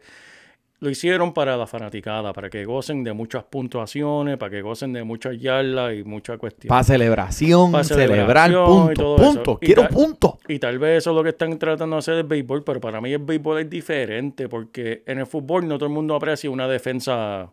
Lo 0.82 0.88
hicieron 0.88 1.34
para 1.34 1.58
la 1.58 1.66
fanaticada, 1.66 2.32
para 2.32 2.48
que 2.48 2.64
gocen 2.64 3.04
de 3.04 3.12
muchas 3.12 3.44
puntuaciones, 3.44 4.38
para 4.38 4.50
que 4.50 4.62
gocen 4.62 4.94
de 4.94 5.04
muchas 5.04 5.38
yardas 5.38 5.94
y 5.94 6.04
muchas 6.04 6.38
cuestiones. 6.38 6.68
Para 6.70 6.84
celebración, 6.84 7.70
Pa' 7.70 7.84
celebrar 7.84 8.50
puntos, 8.64 9.58
Y 9.60 9.66
quiero 9.66 9.82
tal- 9.82 9.90
puntos. 9.92 10.32
Y 10.48 10.58
tal 10.58 10.78
vez 10.78 10.98
eso 10.98 11.10
es 11.10 11.16
lo 11.16 11.22
que 11.22 11.28
están 11.28 11.58
tratando 11.58 11.96
de 11.96 11.98
hacer 12.00 12.14
el 12.14 12.24
béisbol, 12.24 12.64
pero 12.64 12.80
para 12.80 12.98
mí 13.02 13.12
el 13.12 13.18
béisbol 13.18 13.60
es 13.60 13.68
diferente 13.68 14.48
porque 14.48 15.02
en 15.06 15.18
el 15.18 15.26
fútbol 15.26 15.68
no 15.68 15.76
todo 15.76 15.86
el 15.88 15.92
mundo 15.94 16.14
aprecia 16.14 16.50
una 16.50 16.66
defensa 16.66 17.50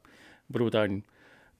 brutal. 0.47 1.03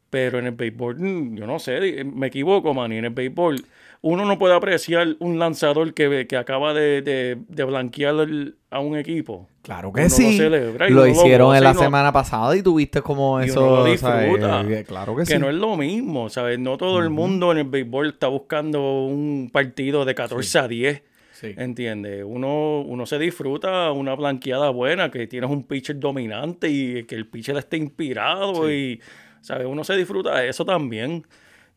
Pero 0.10 0.40
en 0.40 0.46
el 0.46 0.54
béisbol, 0.54 0.96
mm, 0.98 1.36
yo 1.36 1.46
no 1.46 1.60
sé, 1.60 2.06
me 2.06 2.28
equivoco, 2.28 2.74
man. 2.74 2.94
Y 2.94 2.98
en 2.98 3.06
el 3.06 3.12
béisbol, 3.14 3.62
uno 4.02 4.26
no 4.26 4.38
puede 4.38 4.54
apreciar 4.56 5.16
un 5.20 5.40
lanzador 5.40 5.94
que, 5.94 6.28
que 6.28 6.38
acaba 6.38 6.74
de, 6.74 7.02
de, 7.02 7.38
de 7.48 7.64
blanquear 7.64 8.16
el- 8.22 8.56
a 8.70 8.80
un 8.80 8.98
equipo. 8.98 9.48
Claro 9.64 9.90
Uno 9.90 9.96
que 9.96 10.04
lo 10.04 10.10
sí. 10.10 10.40
Lo 10.40 10.48
uno 10.48 10.90
lo 10.90 11.08
hicieron 11.08 11.56
en 11.56 11.64
la 11.64 11.74
no- 11.74 11.80
semana 11.80 12.12
pasada 12.12 12.56
y 12.56 12.62
tuviste 12.62 13.02
como 13.02 13.42
Y 13.42 13.46
eso. 13.48 13.62
uno 13.66 13.76
lo 13.78 13.86
disfruta. 13.86 14.62
Eh, 14.62 14.84
Claro 14.86 15.16
que, 15.16 15.24
Que 15.24 15.34
sí. 15.34 15.40
no 15.40 15.50
es 15.50 15.56
lo 15.56 15.76
mismo, 15.78 16.30
¿sabes? 16.30 16.60
No 16.60 16.78
todo 16.78 17.00
el 17.00 17.10
mundo 17.10 17.52
en 17.52 17.58
el 17.60 17.64
béisbol 17.66 18.10
está 18.10 18.28
buscando 18.28 19.04
un 19.06 19.50
partido 19.52 20.06
de 20.06 20.16
14 20.16 20.60
a 20.60 20.68
10. 20.68 21.04
Sí. 21.34 21.54
¿Entiendes? 21.56 22.24
Uno, 22.26 22.82
uno 22.82 23.06
se 23.06 23.20
disfruta 23.20 23.92
una 23.92 24.16
blanqueada 24.16 24.70
buena, 24.72 25.12
que 25.12 25.28
tienes 25.28 25.50
un 25.52 25.64
pitcher 25.64 26.00
dominante 26.00 26.68
y 26.70 27.04
que 27.04 27.14
el 27.16 27.28
pitcher 27.28 27.56
esté 27.58 27.78
inspirado 27.78 28.72
y, 28.72 29.00
¿sabes? 29.42 29.68
Uno 29.68 29.84
se 29.84 29.96
disfruta 29.96 30.36
de 30.40 30.50
eso 30.50 30.66
también. 30.66 31.26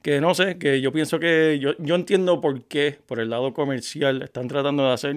Que 0.02 0.20
no 0.20 0.34
sé, 0.34 0.58
que 0.58 0.80
yo 0.80 0.92
pienso 0.92 1.18
que 1.18 1.58
yo, 1.60 1.72
yo 1.78 1.94
entiendo 1.94 2.40
por 2.40 2.62
qué, 2.64 2.98
por 3.06 3.20
el 3.20 3.30
lado 3.30 3.52
comercial, 3.52 4.22
están 4.22 4.48
tratando 4.48 4.86
de 4.86 4.92
hacer, 4.94 5.16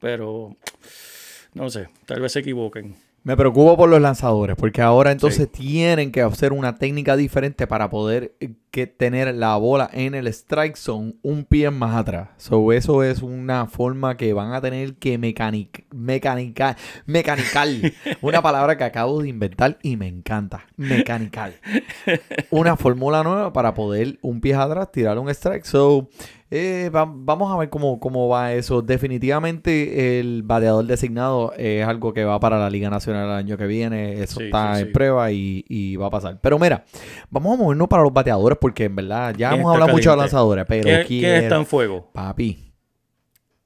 pero 0.00 0.56
no 1.54 1.70
sé, 1.70 1.88
tal 2.06 2.20
vez 2.20 2.32
se 2.32 2.40
equivoquen. 2.40 3.07
Me 3.28 3.36
preocupo 3.36 3.76
por 3.76 3.90
los 3.90 4.00
lanzadores, 4.00 4.56
porque 4.56 4.80
ahora 4.80 5.12
entonces 5.12 5.52
tienen 5.52 6.12
que 6.12 6.22
hacer 6.22 6.54
una 6.54 6.76
técnica 6.76 7.14
diferente 7.14 7.66
para 7.66 7.90
poder 7.90 8.34
eh, 8.40 8.54
que 8.70 8.86
tener 8.86 9.34
la 9.34 9.54
bola 9.56 9.90
en 9.92 10.14
el 10.14 10.26
strike 10.28 10.76
zone 10.76 11.12
un 11.20 11.44
pie 11.44 11.70
más 11.70 11.94
atrás. 11.94 12.30
So, 12.38 12.72
eso 12.72 13.02
es 13.02 13.20
una 13.20 13.66
forma 13.66 14.16
que 14.16 14.32
van 14.32 14.54
a 14.54 14.62
tener 14.62 14.94
que 14.94 15.18
mecanic 15.18 15.84
mecanical, 15.90 16.76
mecanical. 17.04 17.92
una 18.22 18.40
palabra 18.40 18.78
que 18.78 18.84
acabo 18.84 19.20
de 19.20 19.28
inventar 19.28 19.78
y 19.82 19.98
me 19.98 20.08
encanta. 20.08 20.64
Mecanical. 20.78 21.52
Una 22.48 22.78
fórmula 22.78 23.22
nueva 23.22 23.52
para 23.52 23.74
poder 23.74 24.18
un 24.22 24.40
pie 24.40 24.54
atrás 24.54 24.90
tirar 24.90 25.18
un 25.18 25.28
strike. 25.28 25.66
So, 25.66 26.08
eh, 26.50 26.90
va- 26.94 27.10
vamos 27.10 27.52
a 27.52 27.56
ver 27.58 27.68
cómo, 27.70 28.00
cómo 28.00 28.28
va 28.28 28.52
eso. 28.54 28.80
Definitivamente 28.82 30.18
el 30.20 30.42
bateador 30.42 30.86
designado 30.86 31.52
es 31.56 31.86
algo 31.86 32.12
que 32.14 32.24
va 32.24 32.40
para 32.40 32.58
la 32.58 32.70
Liga 32.70 32.88
Nacional 32.90 33.26
el 33.26 33.32
año 33.34 33.56
que 33.58 33.66
viene. 33.66 34.22
Eso 34.22 34.40
Sí, 34.40 34.46
está 34.46 34.74
sí, 34.76 34.80
en 34.82 34.86
sí. 34.88 34.92
prueba 34.92 35.30
y, 35.30 35.64
y 35.68 35.96
va 35.96 36.06
a 36.06 36.10
pasar. 36.10 36.38
Pero 36.40 36.58
mira, 36.58 36.84
vamos 37.30 37.58
a 37.58 37.62
movernos 37.62 37.88
para 37.88 38.02
los 38.02 38.12
bateadores 38.12 38.56
porque 38.60 38.84
en 38.84 38.96
verdad 38.96 39.34
ya 39.36 39.50
¿Quién 39.50 39.60
hemos 39.60 39.72
está 39.72 39.82
hablado 39.84 39.96
mucho 39.98 40.10
de 40.10 40.16
lanzadores. 40.16 40.64
Pero 40.68 41.06
¿Quién, 41.06 41.34
está 41.44 41.56
en 41.56 41.66
fuego? 41.66 42.10
Papi, 42.12 42.72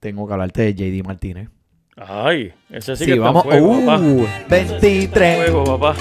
tengo 0.01 0.27
que 0.27 0.33
hablarte 0.33 0.63
de 0.63 0.75
JD 0.75 1.07
Martínez. 1.07 1.49
Ay, 1.97 2.53
ese 2.71 2.97
sí, 2.97 3.05
que 3.05 3.13
está 3.13 3.25
vamos. 3.25 3.45
en 3.45 3.51
fuego, 3.51 3.87
papá. 3.87 4.01
uh, 4.03 4.27
23. 4.49 5.37
Fuego, 5.51 5.79
papá. 5.79 5.97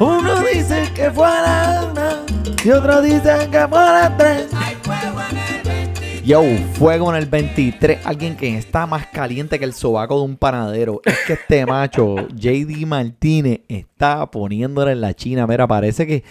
Uno 0.00 0.40
dice 0.52 0.88
que 0.94 1.10
fuera 1.10 1.82
una 1.92 2.22
y 2.64 2.70
otro 2.70 3.00
dice 3.02 3.48
que 3.50 3.68
fuera 3.68 4.14
tres. 4.16 4.48
Yo, 6.24 6.42
fuego 6.74 7.10
en 7.10 7.16
el 7.22 7.26
23. 7.26 8.04
Alguien 8.06 8.36
que 8.36 8.56
está 8.56 8.86
más 8.86 9.06
caliente 9.06 9.58
que 9.58 9.64
el 9.64 9.72
sobaco 9.72 10.18
de 10.18 10.24
un 10.26 10.36
panadero. 10.36 11.00
Es 11.04 11.18
que 11.26 11.32
este 11.32 11.66
macho, 11.66 12.28
JD 12.34 12.86
Martínez, 12.86 13.60
está 13.68 14.30
poniéndole 14.30 14.92
en 14.92 15.00
la 15.00 15.14
china. 15.14 15.46
Mira, 15.46 15.66
parece 15.66 16.06
que. 16.06 16.22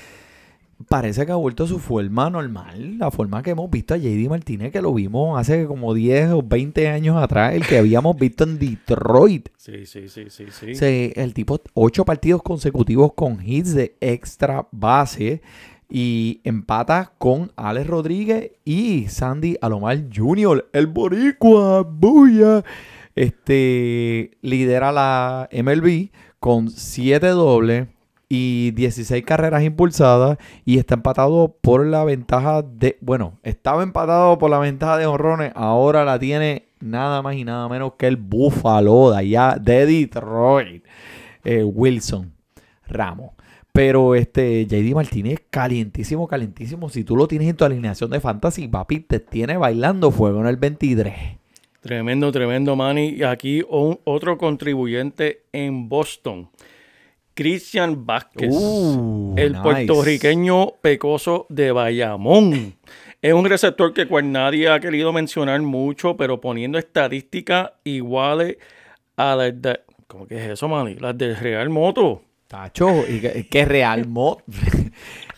Parece 0.88 1.26
que 1.26 1.34
ha 1.34 1.36
vuelto 1.36 1.66
a 1.66 1.68
su 1.68 1.78
forma 1.78 2.30
normal. 2.30 2.98
La 3.00 3.12
forma 3.12 3.44
que 3.44 3.50
hemos 3.50 3.70
visto 3.70 3.94
a 3.94 3.98
JD 3.98 4.30
Martínez, 4.30 4.72
que 4.72 4.82
lo 4.82 4.94
vimos 4.94 5.38
hace 5.38 5.66
como 5.66 5.94
10 5.94 6.30
o 6.32 6.42
20 6.42 6.88
años 6.88 7.22
atrás. 7.22 7.54
El 7.54 7.68
que 7.68 7.80
habíamos 7.80 8.16
visto 8.16 8.46
en 8.46 8.58
Detroit. 8.58 9.50
Sí, 9.58 9.86
sí, 9.86 10.08
sí, 10.08 10.28
sí, 10.30 10.46
sí. 10.50 10.76
Se- 10.76 11.12
el 11.22 11.34
tipo, 11.34 11.60
ocho 11.74 12.06
partidos 12.06 12.42
consecutivos 12.42 13.12
con 13.14 13.40
hits 13.46 13.74
de 13.76 13.98
extra 14.00 14.68
base 14.72 15.42
y 15.90 16.42
empata 16.44 17.14
con 17.18 17.52
Alex 17.56 17.88
Rodríguez 17.88 18.52
y 18.64 19.08
Sandy 19.08 19.58
Alomar 19.62 20.06
Jr., 20.14 20.70
el 20.72 20.88
boricua, 20.88 21.82
bulla. 21.82 22.64
Este, 23.16 24.38
lidera 24.42 24.92
la 24.92 25.50
MLB 25.52 26.10
con 26.40 26.70
siete 26.70 27.28
dobles 27.30 27.88
y 28.30 28.72
16 28.72 29.26
carreras 29.26 29.64
impulsadas 29.64 30.38
y 30.64 30.78
está 30.78 30.94
empatado 30.94 31.58
por 31.60 31.86
la 31.86 32.04
ventaja 32.04 32.62
de, 32.62 32.98
bueno, 33.02 33.40
estaba 33.44 33.82
empatado 33.82 34.38
por 34.38 34.52
la 34.52 34.60
ventaja 34.60 34.98
de 34.98 35.08
honrones, 35.08 35.52
ahora 35.56 36.06
la 36.06 36.20
tiene 36.20 36.68
nada 36.80 37.22
más 37.24 37.36
y 37.36 37.44
nada 37.44 37.68
menos 37.68 37.94
que 37.98 38.08
el 38.08 38.18
Buffalo 38.18 39.12
de 39.12 39.18
allá 39.18 39.58
de 39.60 39.86
Detroit, 39.86 40.86
eh, 41.44 41.64
Wilson 41.64 42.32
Ramos. 42.88 43.32
Pero 43.72 44.16
este 44.16 44.66
JD 44.66 44.94
Martínez, 44.96 45.40
calientísimo, 45.50 46.28
calientísimo. 46.28 46.90
Si 46.90 47.04
tú 47.04 47.16
lo 47.16 47.28
tienes 47.28 47.48
en 47.50 47.56
tu 47.56 47.66
alineación 47.66 48.10
de 48.10 48.20
fantasy, 48.20 48.68
papi, 48.68 49.00
te 49.02 49.20
tiene 49.20 49.58
bailando 49.58 50.12
fuego 50.12 50.42
en 50.42 50.48
el 50.48 50.58
23. 50.58 51.14
Tremendo, 51.82 52.32
tremendo, 52.32 52.76
Manny. 52.76 53.10
Y 53.10 53.24
aquí 53.24 53.64
un- 53.70 54.00
otro 54.04 54.38
contribuyente 54.38 55.44
en 55.54 55.88
Boston. 55.88 56.50
Cristian 57.34 58.06
Vázquez. 58.06 58.50
Uh, 58.52 59.34
el 59.38 59.52
nice. 59.54 59.62
puertorriqueño 59.64 60.74
pecoso 60.82 61.46
de 61.50 61.72
Bayamón. 61.72 62.74
Es 63.22 63.34
un 63.34 63.44
receptor 63.44 63.94
que 63.94 64.08
cual 64.08 64.32
nadie 64.32 64.70
ha 64.70 64.80
querido 64.80 65.12
mencionar 65.12 65.62
mucho, 65.62 66.16
pero 66.16 66.40
poniendo 66.40 66.78
estadísticas 66.80 67.72
iguales 67.84 68.56
a 69.18 69.36
las 69.36 69.62
de... 69.62 69.82
¿Cómo 70.08 70.26
que 70.26 70.38
es 70.38 70.52
eso, 70.52 70.70
Manny? 70.70 70.96
Las 70.96 71.18
del 71.18 71.36
Real 71.36 71.70
Moto. 71.70 72.22
Tacho, 72.50 73.06
y 73.08 73.22
que, 73.22 73.46
que 73.48 73.60
es 73.62 73.68
Real 73.68 74.08
Moto. 74.08 74.44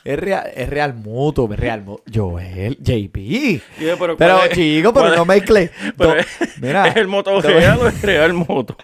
es 0.06 0.18
Real, 0.18 0.50
es 0.56 0.70
Real 0.70 0.94
Moto, 0.96 1.50
es 1.52 1.60
Real 1.60 1.84
Moto. 1.84 2.04
Joel, 2.12 2.78
JP. 2.78 3.62
Pero 3.78 3.98
Pero 3.98 4.16
¿cuál 4.38 4.50
es- 4.50 4.58
chico, 4.58 4.94
pero 4.94 5.14
no 5.18 5.26
mezcle. 5.26 5.72
pero 5.98 6.16
es- 6.16 6.28
mira, 6.62 6.88
¿Es 6.88 6.96
el 6.96 7.08
moto 7.10 7.42
real 7.42 7.80
o 7.82 7.88
es 7.90 8.02
Real 8.02 8.34
Moto? 8.34 8.78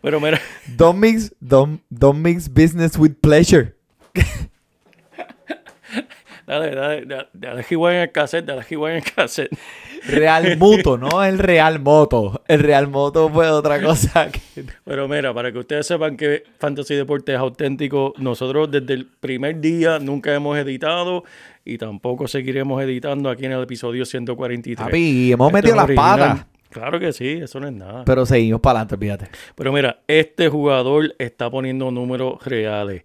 Pero 0.00 0.18
mira, 0.18 0.40
Don't 0.66 0.98
mix, 0.98 1.34
don't, 1.40 1.82
don't 1.90 2.18
mix 2.20 2.48
business 2.48 2.96
with 2.96 3.12
pleasure. 3.20 3.74
dale, 6.46 6.74
dale, 6.74 7.04
dale, 7.04 7.28
dale 7.34 7.66
igual 7.70 7.94
en 7.96 8.00
el 8.00 8.12
cassette, 8.12 8.46
dale 8.46 8.64
igual 8.70 8.92
en 8.92 8.96
el 8.98 9.04
cassette. 9.12 9.50
Real 10.08 10.56
Moto, 10.58 10.98
no 10.98 11.22
el 11.24 11.38
Real 11.38 11.78
Moto. 11.80 12.42
El 12.48 12.60
Real 12.60 12.88
Moto 12.88 13.28
fue 13.30 13.48
otra 13.50 13.80
cosa. 13.82 14.28
que- 14.54 14.64
Pero 14.84 15.06
mira, 15.08 15.32
para 15.32 15.52
que 15.52 15.58
ustedes 15.58 15.86
sepan 15.86 16.16
que 16.16 16.42
Fantasy 16.58 16.94
Deporte 16.96 17.32
es 17.34 17.38
auténtico, 17.38 18.14
nosotros 18.18 18.70
desde 18.70 18.94
el 18.94 19.06
primer 19.06 19.60
día 19.60 19.98
nunca 19.98 20.34
hemos 20.34 20.56
editado 20.58 21.24
y 21.64 21.78
tampoco 21.78 22.26
seguiremos 22.26 22.82
editando 22.82 23.28
aquí 23.30 23.44
en 23.46 23.52
el 23.52 23.62
episodio 23.62 24.04
143. 24.04 24.84
Papi, 24.86 25.32
hemos 25.32 25.48
Esto 25.48 25.54
metido 25.56 25.76
las 25.76 25.84
original. 25.84 26.18
patas. 26.18 26.46
Claro 26.70 27.00
que 27.00 27.12
sí, 27.14 27.28
eso 27.42 27.60
no 27.60 27.66
es 27.68 27.72
nada. 27.72 28.04
Pero 28.04 28.26
seguimos 28.26 28.60
para 28.60 28.80
adelante, 28.80 28.98
fíjate. 28.98 29.28
Pero 29.54 29.72
mira, 29.72 30.00
este 30.06 30.48
jugador 30.50 31.14
está 31.18 31.50
poniendo 31.50 31.90
números 31.90 32.44
reales. 32.44 33.02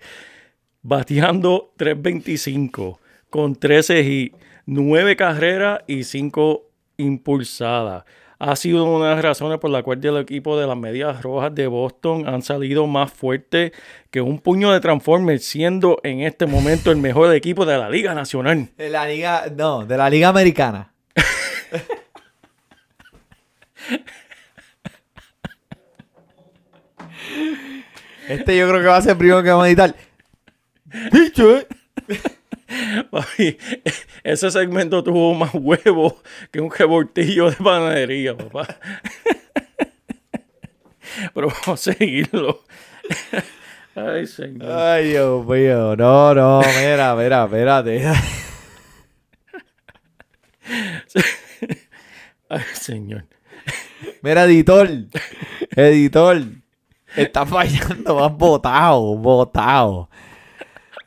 Bateando 0.82 1.74
3.25 1.78 2.98
con 3.30 3.56
13 3.56 4.02
hits, 4.02 4.36
9 4.66 5.16
carreras 5.16 5.80
y 5.88 6.04
5 6.04 6.64
impulsadas. 6.98 8.04
Ha 8.40 8.56
sido 8.58 8.84
una 8.84 9.10
de 9.10 9.16
las 9.16 9.24
razones 9.24 9.60
por 9.60 9.70
la 9.70 9.84
cual 9.84 10.04
el 10.04 10.18
equipo 10.18 10.60
de 10.60 10.68
las 10.68 10.76
Medias 10.76 11.22
Rojas 11.22 11.56
de 11.56 11.68
Boston 11.68 12.28
han 12.28 12.42
salido 12.42 12.88
más 12.88 13.14
fuerte 13.14 13.72
que 14.12 14.20
un 14.20 14.40
puño 14.40 14.74
de 14.74 14.82
Transformers, 14.82 15.46
siendo 15.46 16.00
en 16.04 16.20
este 16.22 16.46
momento 16.46 16.92
el 16.92 16.98
mejor 16.98 17.34
equipo 17.34 17.66
de 17.66 17.78
la 17.78 17.90
Liga 17.90 18.14
Nacional. 18.14 18.68
De 18.78 18.90
la 18.90 19.08
liga, 19.08 19.46
no, 19.56 19.86
de 19.86 19.98
la 19.98 20.10
liga 20.10 20.28
americana. 20.28 20.92
este 28.28 28.58
yo 28.58 28.68
creo 28.68 28.82
que 28.82 28.88
va 28.88 28.98
a 28.98 29.02
ser 29.02 29.12
el 29.12 29.18
primero 29.18 29.42
que 29.42 29.50
vamos 29.50 29.64
a 29.66 29.68
editar. 29.70 29.96
Bicho, 31.12 31.58
eh. 31.58 31.68
Papi, 33.12 33.58
ese 34.24 34.52
segmento 34.52 35.04
tuvo 35.04 35.34
más 35.34 35.52
huevos 35.54 36.16
que 36.52 36.62
un 36.62 36.72
revoltillo 36.72 37.50
de 37.50 37.56
panadería, 37.58 38.36
papá. 38.36 38.68
Pero 41.34 41.48
vamos 41.48 41.88
a 41.88 41.94
seguirlo. 41.94 42.64
Ay, 43.96 44.26
señor. 44.26 44.72
Ay, 44.72 45.10
Dios 45.10 45.46
mío. 45.46 45.96
No, 45.96 46.34
no, 46.34 46.62
mira, 46.62 47.16
mira, 47.16 47.44
espérate. 47.44 48.12
Ay, 52.50 52.64
señor. 52.74 53.26
Mira, 54.24 54.46
editor. 54.46 54.90
Editor. 55.76 56.42
Está 57.16 57.46
fallando, 57.46 58.16
vas 58.16 58.34
botado, 58.36 59.16
botado. 59.18 60.10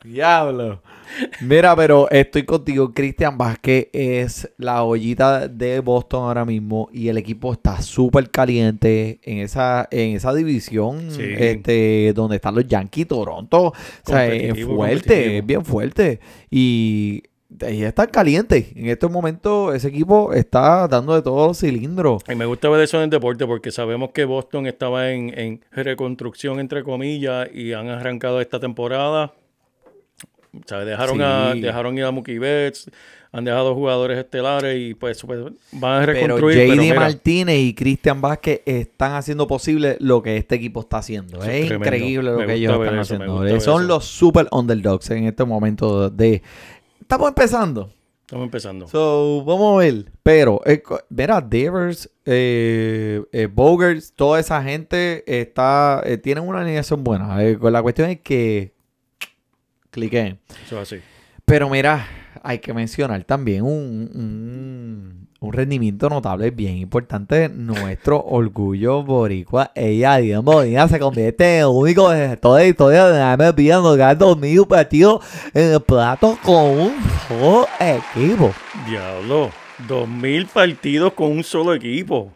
Diablo. 0.05 0.81
Mira, 1.41 1.75
pero 1.75 2.09
estoy 2.09 2.43
contigo. 2.43 2.93
Cristian 2.93 3.37
Vázquez 3.37 3.87
es 3.93 4.49
la 4.57 4.83
ollita 4.83 5.47
de 5.47 5.79
Boston 5.79 6.23
ahora 6.23 6.45
mismo 6.45 6.89
y 6.91 7.07
el 7.09 7.17
equipo 7.17 7.53
está 7.53 7.81
súper 7.81 8.29
caliente 8.29 9.19
en 9.23 9.39
esa, 9.39 9.87
en 9.91 10.15
esa 10.15 10.33
división 10.33 11.11
Sí. 11.11 11.23
este, 11.37 12.13
donde 12.13 12.35
están 12.37 12.55
los 12.55 12.67
Yankees, 12.67 13.07
Toronto. 13.07 13.67
O 13.67 13.73
sea, 14.05 14.27
es 14.27 14.63
fuerte, 14.65 15.37
es 15.39 15.45
bien 15.45 15.63
fuerte. 15.65 16.19
Y 16.49 17.23
ahí 17.65 17.83
están 17.83 18.07
calientes. 18.07 18.67
En 18.75 18.87
este 18.87 19.07
momento 19.07 19.73
ese 19.73 19.87
equipo 19.87 20.33
está 20.33 20.87
dando 20.87 21.15
de 21.15 21.21
todos 21.21 21.47
los 21.47 21.59
cilindros. 21.59 22.23
Y 22.29 22.35
me 22.35 22.45
gusta 22.45 22.69
ver 22.69 22.81
eso 22.81 22.97
en 22.97 23.03
el 23.03 23.09
deporte 23.09 23.45
porque 23.45 23.71
sabemos 23.71 24.11
que 24.11 24.25
Boston 24.25 24.67
estaba 24.67 25.11
en, 25.11 25.37
en 25.37 25.61
reconstrucción, 25.71 26.59
entre 26.59 26.83
comillas, 26.83 27.47
y 27.53 27.73
han 27.73 27.87
arrancado 27.89 28.41
esta 28.41 28.59
temporada. 28.59 29.33
¿Sabes? 30.65 30.87
Dejaron, 30.87 31.21
a, 31.21 31.53
dejaron 31.53 31.97
ir 31.97 32.03
a 32.05 32.11
Mookie 32.11 32.39
Betts, 32.39 32.89
han 33.31 33.43
dejado 33.43 33.75
jugadores 33.75 34.17
estelares 34.17 34.77
y 34.79 34.93
pues, 34.93 35.21
pues, 35.23 35.39
van 35.73 36.03
a 36.03 36.05
reconstruir. 36.05 36.57
JD 36.57 36.69
pero 36.69 36.81
mira, 36.81 36.99
Martínez 36.99 37.59
y 37.59 37.73
Cristian 37.73 38.21
Vázquez 38.21 38.61
están 38.65 39.13
haciendo 39.13 39.47
posible 39.47 39.97
lo 39.99 40.21
que 40.21 40.37
este 40.37 40.55
equipo 40.55 40.81
está 40.81 40.97
haciendo. 40.97 41.37
Eso 41.43 41.51
Es 41.51 41.71
increíble 41.71 42.31
lo 42.31 42.39
Me 42.39 42.45
que 42.45 42.53
ellos 42.53 42.73
están 42.73 42.99
eso, 42.99 43.15
haciendo. 43.15 43.59
Son 43.59 43.81
eso. 43.81 43.87
los 43.87 44.05
super 44.05 44.47
underdogs 44.51 45.09
en 45.11 45.25
este 45.25 45.43
momento 45.43 46.09
de... 46.09 46.41
Estamos 47.01 47.29
empezando. 47.29 47.89
estamos 48.21 48.45
empezando. 48.45 48.87
So, 48.87 49.43
vamos 49.45 49.75
a 49.75 49.85
ver. 49.85 50.11
Pero, 50.23 50.61
eh, 50.65 50.81
mira, 51.09 51.39
Devers, 51.41 52.09
eh, 52.25 53.23
eh, 53.31 53.47
Bogers, 53.51 54.13
toda 54.13 54.39
esa 54.39 54.61
gente 54.61 55.23
está, 55.27 56.01
eh, 56.05 56.17
tienen 56.17 56.47
una 56.47 56.61
alineación 56.61 57.03
buena. 57.03 57.37
La 57.37 57.81
cuestión 57.81 58.09
es 58.09 58.19
que 58.19 58.76
cliqueen. 59.97 60.39
Eso 60.65 60.79
es 60.79 60.93
así. 60.93 61.01
Pero 61.45 61.69
mira, 61.69 62.07
hay 62.43 62.59
que 62.59 62.73
mencionar 62.73 63.23
también 63.23 63.63
un, 63.63 64.09
un, 64.13 65.27
un 65.39 65.53
rendimiento 65.53 66.09
notable 66.09 66.51
bien 66.51 66.77
importante. 66.77 67.49
Nuestro 67.49 68.23
orgullo 68.25 69.03
boricua. 69.03 69.71
Ella, 69.73 70.17
Dios 70.17 70.43
Molina, 70.43 70.87
se 70.87 70.99
convierte 70.99 71.55
en 71.55 71.61
el 71.61 71.67
único 71.67 72.09
gestor 72.09 72.57
de 72.57 72.63
la 72.63 72.69
historia 72.69 73.07
de 73.07 73.19
la 73.19 73.37
MLB 73.37 73.59
en 73.59 73.83
lograr 73.83 74.17
2000 74.17 74.65
partidos 74.67 75.25
en 75.53 75.73
el 75.73 75.81
plato 75.81 76.37
con 76.43 76.79
un 76.79 76.93
solo 77.27 77.67
equipo. 77.79 78.53
Diablo. 78.87 79.51
Dos 79.87 80.09
mil 80.09 80.47
partidos 80.47 81.13
con 81.13 81.31
un 81.31 81.43
solo 81.43 81.73
equipo. 81.75 82.33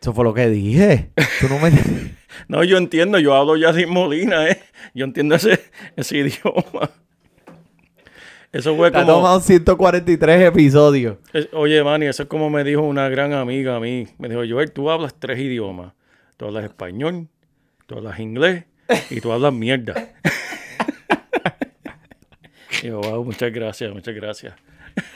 Eso 0.00 0.12
fue 0.12 0.24
lo 0.24 0.34
que 0.34 0.48
dije. 0.48 1.10
Tú 1.40 1.48
no 1.48 1.58
me... 1.60 1.70
No, 2.48 2.64
yo 2.64 2.78
entiendo, 2.78 3.18
yo 3.18 3.34
hablo 3.34 3.56
ya 3.56 3.72
sin 3.72 3.90
Molina, 3.90 4.48
¿eh? 4.48 4.60
Yo 4.94 5.04
entiendo 5.04 5.34
ese, 5.34 5.60
ese 5.96 6.18
idioma. 6.18 6.90
Eso 8.52 8.76
fue 8.76 8.92
como... 8.92 9.06
tomado 9.06 9.40
143 9.40 10.42
episodios. 10.42 11.16
Es- 11.32 11.48
Oye, 11.52 11.82
Manny, 11.82 12.06
eso 12.06 12.22
es 12.22 12.28
como 12.28 12.50
me 12.50 12.62
dijo 12.62 12.82
una 12.82 13.08
gran 13.08 13.32
amiga 13.32 13.76
a 13.76 13.80
mí. 13.80 14.06
Me 14.18 14.28
dijo, 14.28 14.42
Joel, 14.48 14.70
tú 14.70 14.90
hablas 14.90 15.14
tres 15.18 15.38
idiomas. 15.40 15.92
Tú 16.36 16.46
hablas 16.46 16.64
español, 16.64 17.26
tú 17.86 17.96
hablas 17.96 18.18
inglés 18.20 18.64
y 19.10 19.20
tú 19.20 19.32
hablas 19.32 19.52
mierda. 19.52 19.94
y 22.82 22.86
yo, 22.88 23.00
wow, 23.00 23.24
muchas 23.24 23.52
gracias, 23.52 23.92
muchas 23.92 24.14
gracias. 24.14 24.54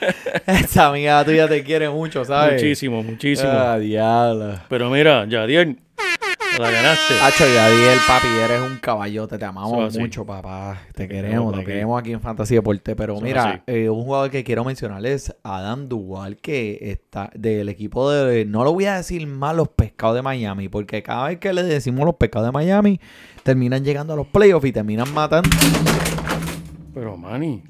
Esa 0.45 0.87
amiga 0.87 1.23
tuya 1.23 1.47
te 1.47 1.63
quiere 1.63 1.89
mucho, 1.89 2.25
¿sabes? 2.25 2.53
Muchísimo, 2.61 3.01
muchísimo. 3.03 3.49
Ah, 3.53 3.79
diablo. 3.79 4.59
Pero 4.67 4.89
mira, 4.89 5.25
Yadier, 5.25 5.75
la 6.57 6.71
ganaste. 6.71 7.13
Hacho, 7.21 7.45
Yadiel, 7.45 7.99
papi, 8.07 8.27
eres 8.27 8.61
un 8.61 8.77
caballote. 8.77 9.37
Te 9.37 9.45
amamos 9.45 9.97
mucho, 9.97 10.25
papá. 10.25 10.81
Te 10.87 11.03
Te 11.03 11.07
queremos, 11.07 11.55
te 11.55 11.63
queremos 11.63 11.99
aquí 11.99 12.13
en 12.13 12.21
Fantasy 12.21 12.55
Deporte. 12.55 12.95
Pero 12.95 13.19
mira, 13.21 13.63
eh, 13.67 13.89
un 13.89 14.03
jugador 14.03 14.31
que 14.31 14.43
quiero 14.43 14.63
mencionar 14.63 15.05
es 15.05 15.35
Adam 15.43 15.87
Duval, 15.87 16.37
que 16.37 16.79
está 16.81 17.29
del 17.35 17.69
equipo 17.69 18.09
de. 18.11 18.45
No 18.45 18.63
lo 18.63 18.73
voy 18.73 18.85
a 18.85 18.95
decir 18.95 19.25
más 19.27 19.55
los 19.55 19.69
pescados 19.69 20.15
de 20.15 20.21
Miami, 20.21 20.69
porque 20.69 21.03
cada 21.03 21.27
vez 21.27 21.39
que 21.39 21.53
le 21.53 21.63
decimos 21.63 22.05
los 22.05 22.15
pescados 22.15 22.47
de 22.47 22.51
Miami, 22.51 22.99
terminan 23.43 23.83
llegando 23.83 24.13
a 24.13 24.15
los 24.15 24.27
playoffs 24.27 24.67
y 24.67 24.71
terminan 24.71 25.13
matando. 25.13 25.49
Pero, 26.93 27.17
Manny. 27.17 27.63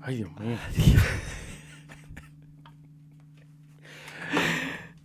Ay, 0.00 0.16
Dios 0.16 0.30
mío. 0.38 0.56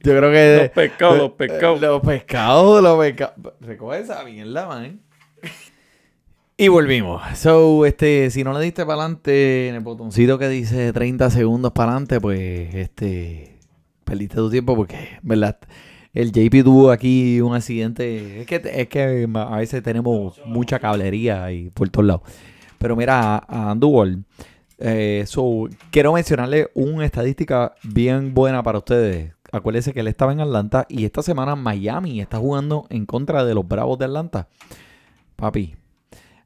Yo 0.02 0.18
creo 0.18 0.32
que. 0.32 0.58
Los 0.64 0.70
pescados, 0.70 1.18
los 1.18 1.32
pescados. 1.32 1.82
Los 1.82 2.02
pescados, 2.02 2.84
los 2.84 3.00
pescados. 3.00 3.54
Recoge 3.60 4.00
esa 4.00 4.24
mierda, 4.24 4.68
man. 4.68 5.02
Y 6.58 6.68
volvimos. 6.68 7.22
So, 7.38 7.86
este, 7.86 8.30
si 8.32 8.44
no 8.44 8.52
le 8.52 8.64
diste 8.64 8.86
para 8.86 9.04
adelante 9.04 9.70
en 9.70 9.76
el 9.76 9.82
botoncito 9.82 10.38
que 10.38 10.50
dice 10.50 10.92
30 10.92 11.30
segundos 11.30 11.72
para 11.72 11.92
adelante, 11.92 12.20
pues, 12.20 12.76
este, 12.76 13.60
perdiste 14.04 14.36
tu 14.36 14.50
tiempo 14.50 14.76
porque, 14.76 15.20
¿verdad? 15.22 15.58
El 16.14 16.32
JP 16.32 16.64
tuvo 16.64 16.92
aquí 16.92 17.40
un 17.40 17.56
accidente. 17.56 18.42
Es 18.42 18.48
que, 18.48 18.62
es 18.74 18.90
que 18.90 19.28
a 19.34 19.58
veces 19.58 19.82
tenemos 19.84 20.42
mucha 20.46 20.80
cablería 20.80 21.50
y 21.52 21.70
por 21.70 21.90
todos 21.90 22.08
lados. 22.08 22.22
Pero 22.78 22.96
mira, 22.96 23.38
a, 23.48 23.76
eh, 24.80 25.24
so, 25.28 25.68
quiero 25.92 26.14
mencionarle 26.14 26.70
una 26.74 27.06
estadística 27.06 27.74
bien 27.84 28.34
buena 28.34 28.64
para 28.64 28.80
ustedes. 28.80 29.34
Acuérdense 29.52 29.94
que 29.94 30.02
él 30.02 30.08
estaba 30.08 30.32
en 30.32 30.42
Atlanta 30.42 30.86
y 30.90 31.06
esta 31.06 31.24
semana 31.24 31.56
Miami 31.56 32.22
está 32.22 32.38
jugando 32.38 32.86
en 32.90 33.06
contra 33.06 33.44
de 33.44 33.56
los 33.56 33.68
Bravos 33.68 33.98
de 33.98 34.06
Atlanta. 34.06 34.48
Papi, 35.36 35.76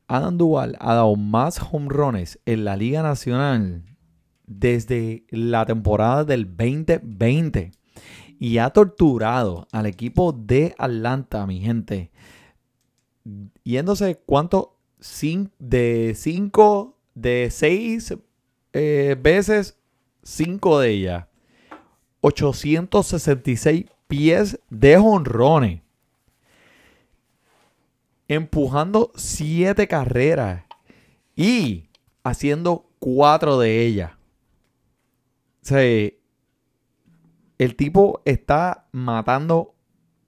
Adam 0.08 0.38
Duval 0.38 0.78
ha 0.80 0.94
dado 0.94 1.16
más 1.16 1.60
home 1.60 1.90
runs 1.90 2.40
en 2.46 2.64
la 2.64 2.78
Liga 2.78 3.02
Nacional 3.02 3.84
desde 4.46 5.26
la 5.30 5.66
temporada 5.66 6.24
del 6.24 6.46
2020 6.46 7.72
y 8.40 8.58
ha 8.58 8.70
torturado 8.70 9.68
al 9.72 9.86
equipo 9.86 10.32
de 10.32 10.76
Atlanta, 10.78 11.46
mi 11.46 11.60
gente. 11.60 12.12
Yéndose 13.64 14.22
cuánto 14.26 14.78
de 15.60 16.14
5 16.16 16.98
de 17.16 17.50
6 17.52 18.18
veces 18.72 19.78
5 20.24 20.80
de 20.80 20.90
ellas 20.90 21.26
866 22.24 23.86
pies 24.08 24.60
de 24.70 24.98
jonrones 24.98 25.82
empujando 28.28 29.12
7 29.16 29.88
carreras 29.88 30.64
y 31.36 31.90
haciendo 32.24 32.90
4 33.00 33.60
de 33.60 33.86
ellas 33.86 34.12
o 35.64 35.66
sea, 35.66 35.82
el 37.58 37.76
tipo 37.78 38.22
está 38.26 38.88
matando 38.92 39.74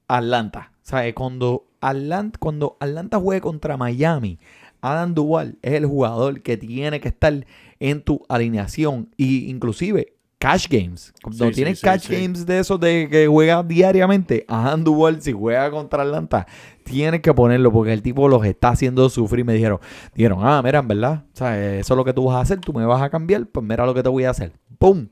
a 0.07 0.17
Atlanta. 0.17 0.71
O 0.81 0.87
sea, 0.87 1.13
cuando 1.13 1.67
Atlanta, 1.81 2.39
cuando 2.39 2.77
Atlanta 2.79 3.19
juegue 3.19 3.41
contra 3.41 3.75
Miami, 3.75 4.39
Adam 4.79 5.13
Duval 5.13 5.57
es 5.61 5.73
el 5.73 5.87
jugador 5.87 6.41
que 6.41 6.55
tiene 6.55 7.01
que 7.01 7.09
estar 7.09 7.45
en 7.81 8.01
tu 8.01 8.23
alineación. 8.29 9.09
Y 9.17 9.49
inclusive 9.49 10.14
cash 10.37 10.67
games. 10.69 11.13
Cuando 11.21 11.45
Sí, 11.45 11.51
sí, 11.51 11.55
tienes 11.55 11.79
sí, 11.79 11.85
cash 11.85 12.09
games 12.09 12.45
de 12.45 12.59
esos 12.59 12.79
de 12.79 13.07
que 13.09 13.27
juega 13.27 13.63
diariamente, 13.63 14.45
Adam 14.47 14.83
Duval, 14.83 15.21
si 15.21 15.31
juega 15.31 15.69
contra 15.71 16.03
Atlanta, 16.03 16.45
tienes 16.83 17.21
que 17.21 17.33
ponerlo 17.33 17.71
porque 17.71 17.93
el 17.93 18.01
tipo 18.01 18.27
los 18.27 18.45
está 18.45 18.69
haciendo 18.69 19.09
sufrir. 19.09 19.45
Me 19.45 19.53
dijeron, 19.53 19.79
dijeron, 20.13 20.39
ah, 20.41 20.61
mira, 20.63 20.79
en 20.79 20.87
verdad, 20.87 21.23
o 21.33 21.37
sea, 21.37 21.77
eso 21.77 21.93
es 21.93 21.97
lo 21.97 22.05
que 22.05 22.13
tú 22.13 22.25
vas 22.25 22.35
a 22.35 22.41
hacer, 22.41 22.59
tú 22.59 22.73
me 22.73 22.85
vas 22.85 23.01
a 23.01 23.09
cambiar, 23.09 23.45
pues 23.47 23.65
mira 23.65 23.85
lo 23.85 23.93
que 23.93 24.03
te 24.03 24.09
voy 24.09 24.25
a 24.25 24.29
hacer. 24.31 24.51
¡Pum! 24.77 25.07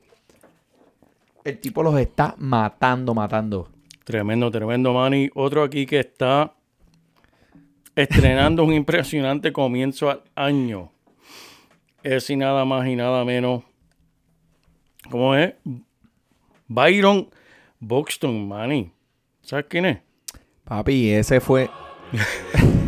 El 1.44 1.58
tipo 1.58 1.82
los 1.82 1.98
está 1.98 2.34
matando, 2.38 3.14
matando. 3.14 3.68
Tremendo, 4.04 4.50
tremendo, 4.50 4.92
Manny. 4.92 5.30
Otro 5.34 5.62
aquí 5.62 5.86
que 5.86 6.00
está 6.00 6.54
estrenando 7.96 8.64
un 8.64 8.72
impresionante 8.74 9.52
comienzo 9.52 10.10
al 10.10 10.22
año. 10.34 10.90
Es 12.02 12.28
y 12.30 12.36
nada 12.36 12.64
más 12.64 12.86
y 12.86 12.96
nada 12.96 13.24
menos. 13.24 13.62
¿Cómo 15.10 15.34
es? 15.34 15.54
Byron 16.68 17.28
Buxton, 17.80 18.48
Manny. 18.48 18.90
¿Sabes 19.42 19.66
quién 19.68 19.84
es? 19.86 19.98
Papi, 20.64 21.10
ese 21.10 21.40
fue. 21.40 21.68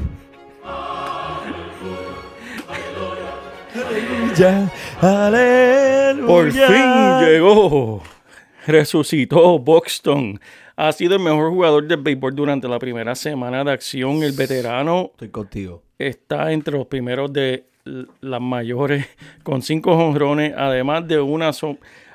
aleluya, 3.77 4.71
aleluya. 5.01 6.27
Por 6.27 6.51
fin 6.53 7.27
llegó. 7.27 8.03
Resucitó 8.67 9.59
Buxton. 9.59 10.41
Ha 10.77 10.93
sido 10.93 11.17
el 11.17 11.23
mejor 11.23 11.51
jugador 11.51 11.87
del 11.87 12.03
béisbol 12.03 12.35
durante 12.35 12.69
la 12.69 12.79
primera 12.79 13.15
semana 13.15 13.65
de 13.65 13.73
acción. 13.73 14.23
El 14.23 14.33
veterano 14.33 15.11
Estoy 15.13 15.29
contigo. 15.29 15.83
está 15.99 16.53
entre 16.53 16.77
los 16.77 16.87
primeros 16.87 17.33
de 17.33 17.67
las 18.21 18.41
mayores 18.41 19.07
con 19.43 19.63
cinco 19.63 19.97
jonrones, 19.97 20.53
además 20.57 21.07
de 21.07 21.21
una 21.21 21.53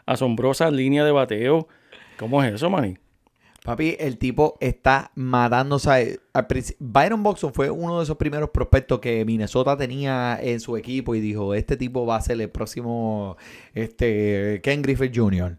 asombrosa 0.05 0.69
línea 0.71 1.03
de 1.05 1.11
bateo. 1.11 1.67
¿Cómo 2.17 2.43
es 2.43 2.53
eso, 2.53 2.69
Manny? 2.69 2.97
Papi, 3.63 3.95
el 3.99 4.17
tipo 4.17 4.57
está 4.59 5.11
matando. 5.13 5.75
o 5.75 5.79
princi- 6.47 6.75
Byron 6.79 7.21
Buxton 7.21 7.53
fue 7.53 7.69
uno 7.69 7.97
de 7.99 8.03
esos 8.05 8.17
primeros 8.17 8.49
prospectos 8.49 8.99
que 8.99 9.23
Minnesota 9.23 9.77
tenía 9.77 10.39
en 10.41 10.59
su 10.59 10.77
equipo 10.77 11.13
y 11.13 11.19
dijo: 11.19 11.53
Este 11.53 11.77
tipo 11.77 12.05
va 12.07 12.15
a 12.15 12.21
ser 12.21 12.41
el 12.41 12.49
próximo 12.49 13.37
este, 13.75 14.61
Ken 14.63 14.81
Griffith 14.81 15.15
Jr. 15.15 15.57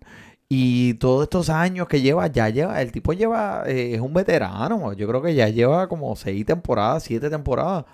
Y 0.48 0.94
todos 0.94 1.22
estos 1.22 1.48
años 1.48 1.86
que 1.88 2.02
lleva, 2.02 2.26
ya 2.26 2.48
lleva, 2.50 2.82
el 2.82 2.92
tipo 2.92 3.12
lleva, 3.14 3.62
eh, 3.66 3.94
es 3.94 4.00
un 4.00 4.12
veterano. 4.12 4.92
Yo 4.94 5.08
creo 5.08 5.22
que 5.22 5.34
ya 5.34 5.48
lleva 5.48 5.88
como 5.88 6.14
seis 6.16 6.44
temporadas, 6.44 7.04
siete 7.04 7.30
temporadas. 7.30 7.84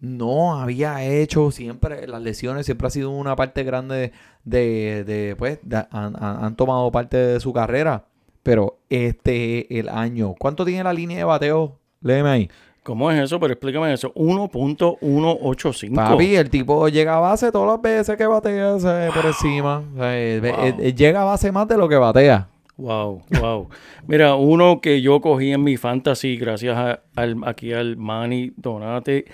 No 0.00 0.54
había 0.60 1.02
hecho 1.04 1.50
siempre, 1.50 2.06
las 2.06 2.20
lesiones 2.22 2.66
siempre 2.66 2.86
ha 2.86 2.90
sido 2.90 3.10
una 3.10 3.34
parte 3.36 3.64
grande 3.64 4.12
de, 4.44 5.04
de 5.04 5.34
pues, 5.36 5.58
de- 5.62 5.86
han, 5.90 6.14
han- 6.22 6.54
tomado 6.56 6.90
parte 6.92 7.16
de 7.16 7.40
su 7.40 7.52
carrera. 7.52 8.04
Pero 8.42 8.78
este 8.90 9.78
el 9.78 9.88
año, 9.88 10.34
¿cuánto 10.38 10.64
tiene 10.64 10.84
la 10.84 10.92
línea 10.92 11.18
de 11.18 11.24
bateo? 11.24 11.78
Léeme 12.02 12.28
ahí. 12.28 12.50
¿Cómo 12.84 13.10
es 13.10 13.20
eso? 13.20 13.40
Pero 13.40 13.54
explícame 13.54 13.92
eso. 13.92 14.12
1.185. 14.14 15.94
Papi, 15.94 16.36
el 16.36 16.50
tipo 16.50 16.88
llega 16.88 17.16
a 17.16 17.20
base 17.20 17.50
todas 17.50 17.68
las 17.68 17.82
veces 17.82 18.16
que 18.16 18.26
batea 18.26 18.76
por 19.14 19.26
encima. 19.26 19.82
O 19.94 19.96
sea, 19.98 20.16
eh, 20.18 20.40
eh, 20.42 20.74
eh, 20.78 20.94
llega 20.94 21.22
a 21.22 21.24
base 21.24 21.50
más 21.52 21.66
de 21.68 21.76
lo 21.76 21.88
que 21.88 21.96
batea. 21.96 22.48
Wow, 22.76 23.22
wow. 23.40 23.68
Mira, 24.06 24.34
uno 24.34 24.80
que 24.80 25.00
yo 25.00 25.20
cogí 25.20 25.50
en 25.52 25.64
mi 25.64 25.76
fantasy, 25.76 26.36
gracias 26.36 26.76
a- 26.76 27.00
al, 27.16 27.36
aquí 27.46 27.72
al 27.72 27.96
Manny 27.96 28.52
Donate, 28.56 29.24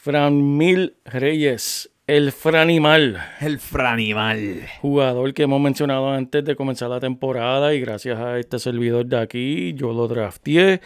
Fran 0.00 0.56
Mil 0.56 0.94
Reyes, 1.04 1.90
El 2.06 2.30
Franimal, 2.30 3.18
El 3.40 3.58
Franimal. 3.58 4.64
jugador 4.80 5.34
que 5.34 5.42
hemos 5.42 5.60
mencionado 5.60 6.08
antes 6.10 6.44
de 6.44 6.54
comenzar 6.54 6.88
la 6.88 7.00
temporada 7.00 7.74
y 7.74 7.80
gracias 7.80 8.16
a 8.16 8.38
este 8.38 8.60
servidor 8.60 9.06
de 9.06 9.18
aquí, 9.18 9.74
yo 9.74 9.92
lo 9.92 10.06
drafteé 10.06 10.80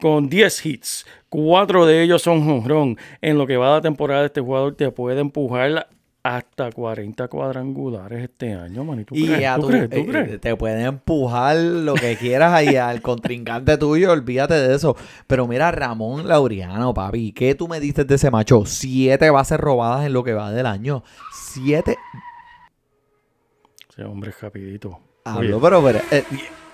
con 0.00 0.28
10 0.28 0.64
hits. 0.64 1.06
Cuatro 1.28 1.86
de 1.86 2.04
ellos 2.04 2.22
son 2.22 2.44
jonrón. 2.44 2.98
En 3.20 3.36
lo 3.36 3.48
que 3.48 3.56
va 3.56 3.72
la 3.72 3.80
temporada, 3.80 4.26
este 4.26 4.40
jugador 4.40 4.76
te 4.76 4.92
puede 4.92 5.20
empujar 5.20 5.88
hasta 6.24 6.70
40 6.70 7.26
cuadrangulares 7.28 8.22
este 8.22 8.54
año, 8.54 8.84
man. 8.84 9.04
¿Y 9.10 9.26
crees? 9.26 9.54
¿Tú 9.56 9.60
tu- 9.62 9.66
crees? 9.68 9.90
¿Tú 9.90 9.96
eh, 9.96 10.06
crees? 10.06 10.40
te 10.40 10.56
pueden 10.56 10.86
empujar 10.86 11.56
lo 11.56 11.94
que 11.94 12.16
quieras 12.16 12.52
ahí 12.52 12.76
al 12.76 13.02
contrincante 13.02 13.76
tuyo, 13.76 14.12
olvídate 14.12 14.54
de 14.54 14.74
eso. 14.74 14.96
Pero 15.26 15.48
mira, 15.48 15.72
Ramón 15.72 16.28
Laureano, 16.28 16.94
papi, 16.94 17.32
¿qué 17.32 17.54
tú 17.56 17.66
me 17.66 17.80
dices 17.80 18.06
de 18.06 18.14
ese 18.14 18.30
macho? 18.30 18.64
Siete 18.66 19.30
bases 19.30 19.58
robadas 19.58 20.06
en 20.06 20.12
lo 20.12 20.22
que 20.22 20.32
va 20.34 20.52
del 20.52 20.66
año. 20.66 21.02
Siete. 21.32 21.96
Ese 23.90 24.04
hombre 24.04 24.30
es 24.30 24.40
rapidito. 24.40 25.00
Hablo, 25.24 25.60
pero, 25.60 25.82
pero, 25.82 26.00
eh, 26.10 26.24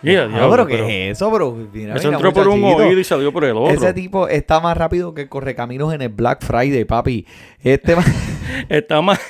Mira, 0.03 0.25
ah, 0.25 0.29
diablo, 0.29 0.51
pero 0.51 0.67
¿qué 0.67 0.75
pero- 0.75 0.87
es 0.89 1.17
eso, 1.17 1.31
bro? 1.31 1.57
Mira, 1.73 1.97
Eso 1.97 2.13
entró 2.13 2.33
por 2.33 2.49
un 2.49 2.63
oído 2.63 2.99
y 3.01 3.05
salió 3.05 3.33
por 3.33 3.45
el 3.45 3.57
otro. 3.57 3.75
Ese 3.75 3.93
tipo 3.93 4.29
está 4.29 4.61
más 4.61 4.77
rápido 4.77 5.13
que 5.15 5.29
correcaminos 5.29 5.93
en 5.93 6.03
el 6.03 6.09
Black 6.11 6.45
Friday, 6.45 6.85
papi. 6.85 7.27
Este 7.63 7.97
Está 8.69 9.03
más, 9.03 9.21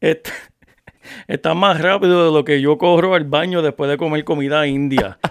está, 0.00 0.30
está 1.28 1.54
más 1.54 1.80
rápido 1.80 2.26
de 2.26 2.32
lo 2.32 2.44
que 2.44 2.60
yo 2.60 2.76
corro 2.78 3.14
al 3.14 3.24
baño 3.24 3.62
después 3.62 3.88
de 3.90 3.96
comer 3.96 4.24
comida 4.24 4.66
india. 4.66 5.18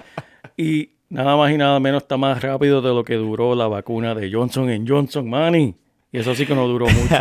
Y 0.57 0.91
nada 1.09 1.35
más 1.35 1.51
y 1.51 1.57
nada 1.57 1.77
menos 1.81 2.03
está 2.03 2.15
más 2.15 2.41
rápido 2.41 2.81
de 2.81 2.87
lo 2.93 3.03
que 3.03 3.15
duró 3.15 3.55
la 3.55 3.67
vacuna 3.67 4.15
de 4.15 4.31
Johnson 4.31 4.85
Johnson, 4.87 5.29
Manny. 5.29 5.75
Y 6.13 6.19
eso 6.19 6.33
sí 6.33 6.45
que 6.45 6.55
no 6.55 6.65
duró 6.65 6.85
mucho. 6.89 7.15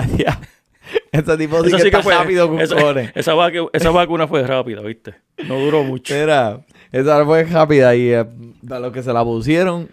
Ese 1.10 1.36
tipo 1.36 1.64
sí 1.64 1.70
que 1.72 1.76
sí 1.78 1.82
que 1.82 1.88
está 1.88 2.02
fue, 2.02 2.14
rápido 2.14 2.56
esa, 2.60 2.76
esa, 3.16 3.34
vacu- 3.34 3.70
esa 3.72 3.90
vacuna 3.90 4.28
fue 4.28 4.46
rápida, 4.46 4.82
¿viste? 4.82 5.14
No 5.48 5.58
duró 5.58 5.82
mucho. 5.82 6.14
Mira, 6.14 6.60
esa 7.00 7.24
fue 7.24 7.42
rápida 7.44 7.96
y 7.96 8.10
eh, 8.10 8.24
a 8.70 8.78
los 8.78 8.92
que 8.92 9.02
se 9.02 9.12
la 9.12 9.24
pusieron. 9.24 9.88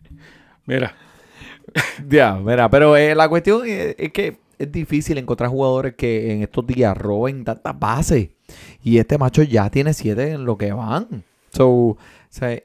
Mira, 0.66 0.94
ya, 2.08 2.34
mira, 2.36 2.70
pero 2.70 2.96
eh, 2.96 3.14
la 3.14 3.28
cuestión 3.28 3.66
es, 3.66 3.94
es 3.98 4.12
que 4.12 4.38
es 4.58 4.72
difícil 4.72 5.18
encontrar 5.18 5.50
jugadores 5.50 5.94
que 5.94 6.32
en 6.32 6.42
estos 6.42 6.66
días 6.66 6.96
roben 6.96 7.44
tantas 7.44 7.78
bases. 7.78 8.28
Y 8.82 8.98
este 8.98 9.18
macho 9.18 9.42
ya 9.42 9.68
tiene 9.70 9.92
siete 9.94 10.32
en 10.32 10.44
lo 10.44 10.56
que 10.56 10.72
van. 10.72 11.24
So, 11.50 11.68
o 11.68 11.98
sea, 12.30 12.58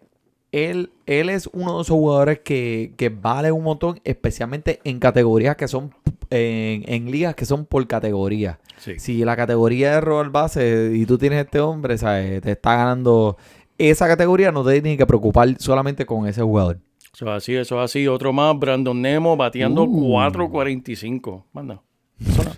él, 0.51 0.91
él 1.05 1.29
es 1.29 1.49
uno 1.53 1.77
de 1.77 1.81
esos 1.83 1.95
jugadores 1.95 2.39
que, 2.39 2.93
que 2.97 3.09
vale 3.09 3.51
un 3.51 3.63
montón, 3.63 3.99
especialmente 4.03 4.79
en 4.83 4.99
categorías 4.99 5.55
que 5.55 5.67
son, 5.67 5.93
en, 6.29 6.83
en 6.87 7.11
ligas 7.11 7.35
que 7.35 7.45
son 7.45 7.65
por 7.65 7.85
categoría. 7.87 8.59
sí. 8.77 8.99
Si 8.99 9.23
la 9.23 9.35
categoría 9.35 9.93
de 9.93 10.01
robar 10.01 10.29
base 10.31 10.91
y 10.93 11.05
tú 11.05 11.17
tienes 11.17 11.45
este 11.45 11.59
hombre, 11.59 11.97
¿sabes? 11.97 12.41
Te 12.41 12.51
está 12.51 12.75
ganando 12.75 13.37
esa 13.79 14.07
categoría, 14.07 14.51
no 14.51 14.63
te 14.63 14.73
tienes 14.81 14.97
que 14.97 15.05
preocupar 15.07 15.55
solamente 15.59 16.05
con 16.05 16.27
ese 16.27 16.41
jugador. 16.41 16.77
Eso 17.13 17.25
es 17.25 17.31
así, 17.31 17.55
eso 17.55 17.77
es 17.79 17.85
así. 17.85 18.07
Otro 18.07 18.31
más, 18.31 18.57
Brandon 18.59 19.01
Nemo, 19.01 19.35
bateando 19.35 19.83
Uh. 19.83 20.13
4.45. 20.13 21.43
Manda. 21.53 21.81
No- 22.19 22.51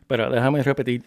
Espera, 0.00 0.30
déjame 0.30 0.62
repetir. 0.62 1.02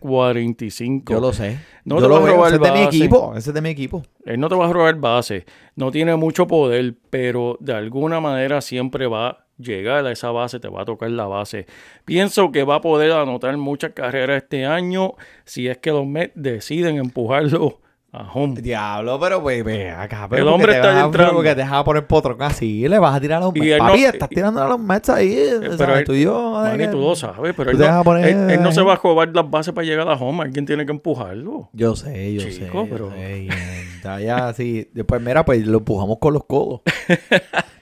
4.45. 0.00 1.12
Yo 1.12 1.20
lo 1.20 1.32
sé. 1.32 1.58
No 1.84 1.96
Yo 1.96 2.02
te 2.02 2.08
lo 2.08 2.14
vas 2.14 2.22
a 2.22 2.26
veo. 2.26 2.34
robar 2.36 2.48
Ese 2.48 2.56
es 2.56 2.62
de 2.62 2.72
mi 2.78 2.84
base. 2.84 2.96
equipo. 2.98 3.34
Ese 3.36 3.50
es 3.50 3.54
de 3.54 3.60
mi 3.60 3.68
equipo. 3.70 4.02
Él 4.24 4.40
no 4.40 4.48
te 4.48 4.54
va 4.54 4.66
a 4.68 4.72
robar 4.72 4.96
base. 4.96 5.44
No 5.76 5.90
tiene 5.90 6.16
mucho 6.16 6.46
poder, 6.46 6.94
pero 7.10 7.56
de 7.60 7.74
alguna 7.74 8.20
manera 8.20 8.60
siempre 8.60 9.06
va 9.06 9.28
a 9.28 9.46
llegar 9.58 10.04
a 10.04 10.10
esa 10.12 10.30
base, 10.30 10.58
te 10.60 10.68
va 10.68 10.82
a 10.82 10.84
tocar 10.84 11.10
la 11.10 11.26
base. 11.26 11.66
Pienso 12.04 12.50
que 12.50 12.64
va 12.64 12.76
a 12.76 12.80
poder 12.80 13.12
anotar 13.12 13.56
muchas 13.56 13.92
carreras 13.92 14.42
este 14.42 14.66
año 14.66 15.14
si 15.44 15.68
es 15.68 15.78
que 15.78 15.90
los 15.92 16.06
Mets 16.06 16.32
deciden 16.34 16.96
empujarlo 16.96 17.78
a 18.14 18.30
home. 18.32 18.60
Diablo, 18.60 19.18
pero 19.20 19.42
pues, 19.42 19.64
ve 19.64 19.90
acá. 19.90 20.28
El 20.30 20.46
hombre 20.48 20.74
está 20.76 21.04
entrando. 21.04 21.34
Porque 21.34 21.50
te 21.50 21.56
deja 21.56 21.82
poner 21.84 22.06
potro 22.06 22.36
casi. 22.36 22.86
Le 22.88 22.98
vas 22.98 23.14
a 23.16 23.20
tirar 23.20 23.42
a 23.42 23.46
los 23.46 23.54
Mets. 23.54 23.66
él 23.66 23.78
no- 23.78 23.86
Papi, 23.88 24.04
estás 24.04 24.28
tirando 24.28 24.62
a 24.62 24.68
los 24.68 24.78
Mets 24.80 25.08
ahí. 25.10 25.36
pero 25.60 25.76
¿sabes? 25.76 25.98
él- 25.98 26.04
tú 26.04 26.12
y 26.14 26.22
yo. 26.22 26.66
Eh, 26.66 26.88
tú 26.88 26.98
lo 27.00 27.14
sabes, 27.16 27.54
pero 27.56 27.70
él 27.72 27.78
no, 27.78 28.04
poner 28.04 28.28
él- 28.28 28.50
él 28.50 28.62
no 28.62 28.72
se 28.72 28.82
va 28.82 28.92
a 28.94 28.96
robar 28.96 29.30
las 29.34 29.50
bases 29.50 29.74
para 29.74 29.86
llegar 29.86 30.08
a 30.08 30.14
home. 30.14 30.42
Alguien 30.44 30.64
tiene 30.66 30.86
que 30.86 30.92
empujarlo. 30.92 31.68
Yo 31.72 31.96
sé, 31.96 32.34
yo 32.34 32.40
Chico, 32.42 32.52
sé. 32.54 32.70
yo 32.72 32.86
pero- 32.90 33.10
sé, 33.10 33.46
eh, 33.46 33.48
ya, 34.02 34.20
ya, 34.20 34.52
sí. 34.52 34.88
Después, 34.92 35.20
mira, 35.20 35.44
pues 35.44 35.66
lo 35.66 35.78
empujamos 35.78 36.18
con 36.20 36.32
los 36.34 36.44
codos. 36.44 36.82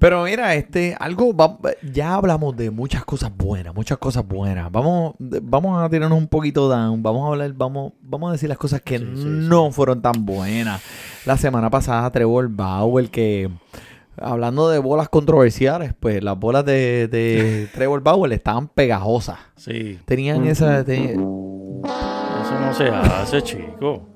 Pero 0.00 0.24
mira, 0.24 0.54
este, 0.54 0.96
algo, 0.98 1.36
va- 1.36 1.58
ya 1.92 2.14
hablamos 2.14 2.56
de 2.56 2.70
muchas 2.70 3.04
cosas 3.04 3.30
buenas, 3.36 3.74
muchas 3.74 3.98
cosas 3.98 4.26
buenas. 4.26 4.72
Vamos, 4.72 5.14
vamos 5.18 5.80
a 5.84 5.88
tirarnos 5.90 6.18
un 6.18 6.26
poquito 6.26 6.68
down, 6.68 7.02
vamos 7.02 7.24
a 7.24 7.28
hablar, 7.28 7.52
vamos, 7.52 7.92
vamos 8.02 8.30
a 8.30 8.32
decir 8.32 8.48
las 8.48 8.56
cosas 8.58 8.80
que 8.80 8.98
Sí, 8.98 9.04
sí, 9.14 9.24
no 9.26 9.70
fueron 9.70 10.00
tan 10.02 10.24
buenas. 10.24 10.82
La 11.26 11.36
semana 11.36 11.68
pasada 11.70 12.10
Trevor 12.10 12.48
Bauer, 12.48 13.10
que 13.10 13.50
hablando 14.16 14.68
de 14.70 14.78
bolas 14.78 15.08
controversiales, 15.10 15.92
pues 16.00 16.22
las 16.24 16.38
bolas 16.38 16.64
de, 16.64 17.06
de 17.08 17.68
Trevor 17.74 18.02
Bauer 18.02 18.32
estaban 18.32 18.68
pegajosas. 18.68 19.38
Sí. 19.56 19.98
Tenían 20.06 20.46
esa, 20.46 20.80
Eso 20.80 22.60
no 22.60 22.72
se 22.74 22.88
hace, 22.88 23.42
chico. 23.42 24.06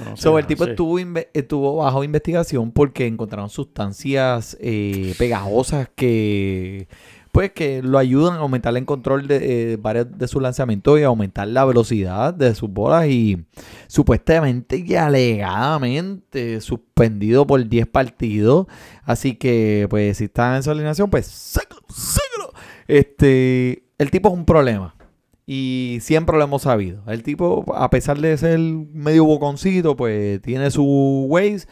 Eso 0.00 0.10
no 0.10 0.16
se 0.16 0.22
So, 0.22 0.38
el 0.38 0.46
tipo 0.46 0.64
estuvo, 0.64 0.98
estuvo 1.32 1.76
bajo 1.76 2.04
investigación 2.04 2.72
porque 2.72 3.06
encontraron 3.06 3.50
sustancias 3.50 4.56
eh, 4.60 5.14
pegajosas 5.18 5.88
que 5.94 6.88
pues 7.32 7.52
que 7.52 7.82
lo 7.82 7.98
ayudan 7.98 8.34
a 8.34 8.38
aumentar 8.38 8.76
el 8.76 8.84
control 8.84 9.28
de 9.28 9.72
eh, 9.72 9.76
varios 9.76 10.06
de 10.18 10.26
sus 10.26 10.42
lanzamientos 10.42 10.98
y 10.98 11.04
aumentar 11.04 11.46
la 11.46 11.64
velocidad 11.64 12.34
de 12.34 12.54
sus 12.54 12.68
bolas 12.68 13.06
y 13.06 13.44
supuestamente 13.86 14.82
y 14.84 14.94
alegadamente 14.96 16.60
suspendido 16.60 17.46
por 17.46 17.66
10 17.66 17.86
partidos. 17.86 18.66
Así 19.04 19.34
que 19.36 19.86
pues 19.88 20.18
si 20.18 20.24
está 20.24 20.56
en 20.56 20.62
su 20.62 20.70
alineación 20.70 21.08
pues 21.08 21.26
sácalo, 21.26 21.82
sácalo. 21.88 22.52
Este, 22.88 23.84
el 23.98 24.10
tipo 24.10 24.28
es 24.28 24.34
un 24.34 24.44
problema. 24.44 24.96
Y 25.52 25.98
siempre 26.00 26.38
lo 26.38 26.44
hemos 26.44 26.62
sabido. 26.62 27.02
El 27.08 27.24
tipo, 27.24 27.64
a 27.74 27.90
pesar 27.90 28.16
de 28.20 28.36
ser 28.36 28.56
medio 28.60 29.24
boconcito, 29.24 29.96
pues 29.96 30.40
tiene 30.42 30.70
su 30.70 31.26
ways. 31.28 31.66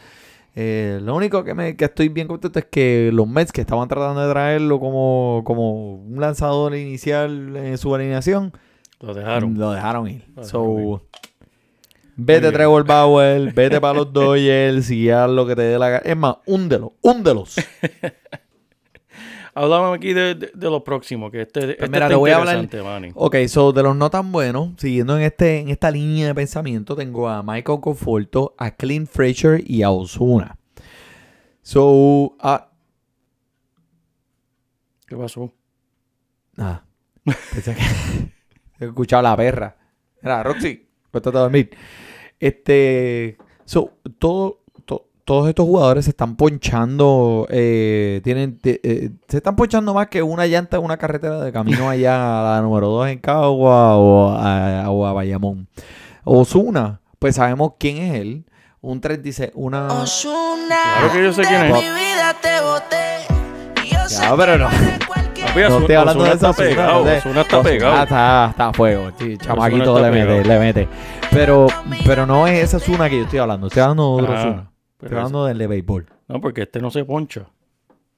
Eh, 0.53 0.99
lo 1.01 1.15
único 1.15 1.45
que, 1.45 1.53
me, 1.53 1.77
que 1.77 1.85
estoy 1.85 2.09
bien 2.09 2.27
contento 2.27 2.59
es 2.59 2.65
que 2.65 3.09
los 3.13 3.25
Mets 3.25 3.53
que 3.53 3.61
estaban 3.61 3.87
tratando 3.87 4.19
de 4.25 4.29
traerlo 4.33 4.81
como, 4.81 5.43
como 5.45 5.93
un 5.93 6.19
lanzador 6.19 6.75
inicial 6.75 7.55
en 7.55 7.77
su 7.77 7.95
alineación, 7.95 8.51
Lo 8.99 9.13
dejaron. 9.13 9.57
lo 9.57 9.71
dejaron 9.71 10.09
ir. 10.09 10.25
Lo 10.35 10.43
So, 10.43 10.59
dejaron 10.63 10.91
ir. 10.95 10.99
vete. 12.17 12.51
Trevor 12.51 12.83
Bauer, 12.85 13.53
vete 13.53 13.79
para 13.81 13.93
los 13.99 14.11
Dodgers 14.11 14.91
y 14.91 15.09
haz 15.09 15.29
lo 15.29 15.47
que 15.47 15.55
te 15.55 15.61
dé 15.61 15.79
la 15.79 15.87
gana. 15.89 16.01
Es 16.03 16.17
más, 16.17 16.35
húndelo, 16.45 16.91
húndelos. 17.01 17.55
Háblame 19.61 19.95
aquí 19.95 20.13
de, 20.13 20.35
de, 20.35 20.51
de 20.53 20.69
lo 20.69 20.83
próximo, 20.83 21.29
que 21.29 21.41
este, 21.41 21.59
este 21.61 21.75
Pues 21.75 21.89
mira, 21.89 22.05
está 22.05 22.09
te 22.09 22.15
voy 22.15 22.31
a 22.31 22.37
hablar- 22.37 22.57
interesante, 22.63 22.89
Manny. 22.89 23.11
Ok, 23.15 23.35
so 23.47 23.71
de 23.73 23.83
los 23.83 23.95
no 23.95 24.09
tan 24.09 24.31
buenos, 24.31 24.71
siguiendo 24.77 25.17
en 25.17 25.23
este 25.23 25.59
en 25.59 25.69
esta 25.69 25.91
línea 25.91 26.27
de 26.27 26.35
pensamiento, 26.35 26.95
tengo 26.95 27.27
a 27.27 27.43
Michael 27.43 27.79
Conforto, 27.81 28.55
a 28.57 28.71
Clint 28.71 29.09
Frazier 29.09 29.61
y 29.65 29.83
a 29.83 29.89
Osuna. 29.91 30.57
So, 31.61 32.35
ah, 32.39 32.69
¿Qué 35.07 35.15
pasó? 35.15 35.51
nada. 36.55 36.85
Pensé 37.25 37.75
que 37.75 37.81
he 38.79 38.87
escuchado 38.87 39.19
a 39.25 39.29
la 39.31 39.37
perra. 39.37 39.75
Era 40.21 40.43
Roxy, 40.43 40.87
cuéntate 41.11 41.37
a 41.37 41.41
dormir. 41.41 41.69
Este, 42.39 43.37
so, 43.65 43.91
todo, 44.19 44.51
to- 44.51 44.63
todos 45.29 45.47
estos 45.47 45.63
jugadores 45.67 46.05
se 46.05 46.09
están 46.09 46.35
ponchando, 46.35 47.45
eh, 47.51 48.19
tienen, 48.23 48.57
te- 48.57 48.79
eh, 48.83 49.11
se 49.27 49.37
están 49.37 49.55
ponchando 49.55 49.93
más 49.93 50.07
que 50.07 50.23
una 50.23 50.47
llanta 50.47 50.77
en 50.77 50.83
una 50.83 50.97
carretera 50.97 51.39
de 51.41 51.51
camino 51.51 51.87
allá 51.89 52.39
a 52.39 52.55
la 52.55 52.61
número 52.63 52.87
2 52.87 53.09
en 53.09 53.19
Cagua 53.19 53.95
o 53.95 54.31
a, 54.31 54.89
o 54.89 55.05
a 55.05 55.13
Bayamón. 55.13 55.67
Osuna, 56.23 57.01
pues 57.19 57.35
sabemos 57.35 57.73
quién 57.77 57.97
es 57.97 58.15
él. 58.15 58.45
Un 58.81 59.01
36, 59.01 59.51
una... 59.53 59.87
Claro 59.87 61.13
que 61.13 61.23
yo 61.23 61.31
sé 61.31 61.43
quién 61.43 61.61
es. 61.61 61.73
Mi 61.73 61.79
vida 61.79 62.35
te 62.41 62.61
boté. 62.61 63.85
Y 63.85 63.93
yo 63.93 64.09
sé 64.09 64.23
Ya, 64.23 64.35
pero 64.35 64.57
no. 64.57 64.67
No 65.55 65.79
estoy 65.79 65.95
hablando 65.95 66.23
Ozuna 66.23 66.29
de 66.29 66.35
esa 66.37 66.49
está 66.49 66.63
pegado. 66.63 67.03
Ozuna 67.03 67.41
está 67.41 67.61
pegado. 67.61 68.03
está, 68.03 68.47
está 68.49 68.67
a 68.69 68.73
fuego. 68.73 69.11
Sí, 69.19 69.37
chamaquito 69.37 69.99
le 70.01 70.09
mete, 70.09 70.25
pegado. 70.25 70.43
le 70.47 70.59
mete. 70.59 70.87
Pero, 71.29 71.67
pero 72.03 72.25
no 72.25 72.47
es 72.47 72.63
esa 72.63 72.77
Osuna 72.77 73.07
que 73.09 73.17
yo 73.17 73.23
estoy 73.25 73.37
hablando. 73.37 73.67
Estoy 73.67 73.83
hablando 73.83 74.17
de 74.17 74.23
otro 74.23 74.33
Ah, 74.35 74.39
Ozuna. 74.39 74.71
Pero 74.99 75.07
Estoy 75.07 75.17
hablando 75.17 75.45
del 75.45 75.57
de 75.57 75.67
béisbol. 75.67 76.05
No, 76.27 76.39
porque 76.41 76.61
este 76.63 76.79
no 76.81 76.91
se 76.91 77.03
poncha. 77.05 77.49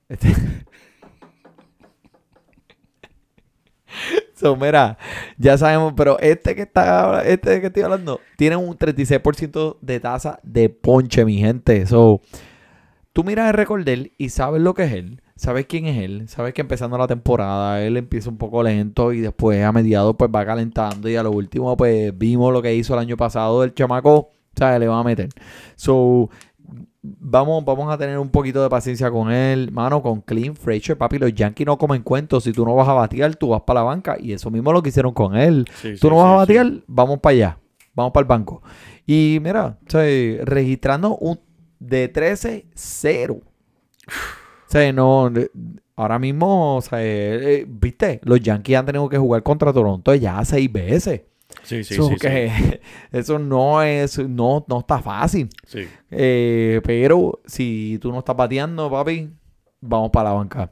Este- 0.10 0.36
So, 4.36 4.56
mira, 4.56 4.98
ya 5.38 5.56
sabemos, 5.58 5.94
pero 5.96 6.18
este 6.20 6.56
que 6.56 6.64
está, 6.64 7.22
este 7.26 7.62
que 7.62 7.68
estoy 7.68 7.84
hablando, 7.84 8.20
tiene 8.38 8.56
un 8.56 8.76
36% 8.76 9.78
de 9.82 10.00
tasa 10.00 10.40
de 10.42 10.70
ponche, 10.70 11.24
mi 11.26 11.38
gente. 11.38 11.86
So, 11.86 12.22
tú 13.14 13.24
miras 13.24 13.50
el 13.50 13.54
récord 13.54 13.84
de 13.84 13.94
él 13.94 14.12
y 14.18 14.30
sabes 14.30 14.62
lo 14.64 14.74
que 14.74 14.86
es 14.86 14.94
él, 14.94 15.22
sabes 15.36 15.68
quién 15.68 15.86
es 15.86 15.98
él, 16.02 16.28
sabes 16.28 16.56
que 16.56 16.62
empezando 16.62 16.98
la 16.98 17.06
temporada 17.08 17.84
él 17.84 17.98
empieza 17.98 18.32
un 18.32 18.38
poco 18.38 18.64
lento 18.64 19.14
y 19.14 19.20
después 19.20 19.64
a 19.64 19.72
mediados 19.72 20.16
pues 20.18 20.32
va 20.34 20.44
calentando 20.46 21.08
y 21.08 21.16
a 21.18 21.24
lo 21.24 21.32
último 21.32 21.78
pues 21.78 22.18
vimos 22.18 22.52
lo 22.52 22.62
que 22.64 22.74
hizo 22.74 22.94
el 22.94 23.00
año 23.00 23.18
pasado 23.18 23.64
el 23.64 23.76
chamaco, 23.76 24.30
¿sabes? 24.58 24.80
Le 24.80 24.88
va 24.88 25.00
a 25.02 25.04
meter. 25.04 25.30
So, 25.76 26.30
vamos, 27.02 27.66
vamos 27.66 27.92
a 27.92 27.98
tener 27.98 28.18
un 28.20 28.30
poquito 28.30 28.62
de 28.62 28.70
paciencia 28.70 29.10
con 29.10 29.32
él, 29.32 29.72
mano, 29.72 30.02
con 30.02 30.22
Clean 30.22 30.56
Frazier, 30.56 30.98
papi, 30.98 31.18
los 31.18 31.34
Yankees 31.34 31.66
no 31.66 31.78
comen 31.78 32.04
cuentos, 32.04 32.44
si 32.44 32.54
tú 32.54 32.66
no 32.66 32.76
vas 32.76 32.88
a 32.88 32.94
batear, 32.94 33.36
tú 33.36 33.50
vas 33.50 33.62
para 33.62 33.82
la 33.82 33.86
banca 33.86 34.18
y 34.20 34.34
eso 34.34 34.52
mismo 34.52 34.72
lo 34.72 34.82
que 34.82 34.90
hicieron 34.90 35.14
con 35.14 35.36
él. 35.36 35.66
Sí, 35.82 35.94
tú 35.94 36.08
sí, 36.08 36.10
no 36.10 36.18
vas 36.18 36.28
a 36.28 36.32
sí, 36.32 36.38
batear, 36.38 36.84
vamos 36.88 37.20
para 37.20 37.34
allá, 37.34 37.58
vamos 37.94 38.12
para 38.12 38.24
el 38.24 38.28
banco. 38.28 38.62
Y 39.06 39.40
mira, 39.42 39.78
o 39.86 39.90
sea, 39.90 40.04
registrando 40.46 41.18
un 41.18 41.40
de 41.80 42.14
13-0. 42.14 43.32
O 43.32 43.44
sea, 44.68 44.94
no, 44.94 45.32
ahora 45.96 46.20
mismo, 46.20 46.78
o 46.78 46.82
sea, 46.82 47.00
eh, 47.02 47.66
viste, 47.68 48.22
los 48.24 48.40
Yankees 48.40 48.78
han 48.78 48.86
tenido 48.86 49.10
que 49.10 49.18
jugar 49.18 49.44
contra 49.44 49.74
Toronto 49.74 50.14
ya 50.16 50.44
seis 50.46 50.72
veces. 50.72 51.22
Sí, 51.64 51.84
sí, 51.84 51.96
So 51.96 52.10
sí, 52.10 52.16
que 52.16 52.82
Eso 53.12 53.38
no 53.40 53.82
es, 53.84 54.18
no, 54.20 54.66
no 54.68 54.80
está 54.80 55.00
fácil. 55.00 55.50
sí. 55.66 55.88
Eh, 56.10 56.82
pero 56.84 57.42
si 57.46 57.98
tú 58.02 58.12
no 58.12 58.20
estás 58.20 58.36
bateando, 58.36 58.90
papi, 58.90 59.30
vamos 59.80 60.10
para 60.12 60.30
la 60.30 60.36
banca. 60.36 60.72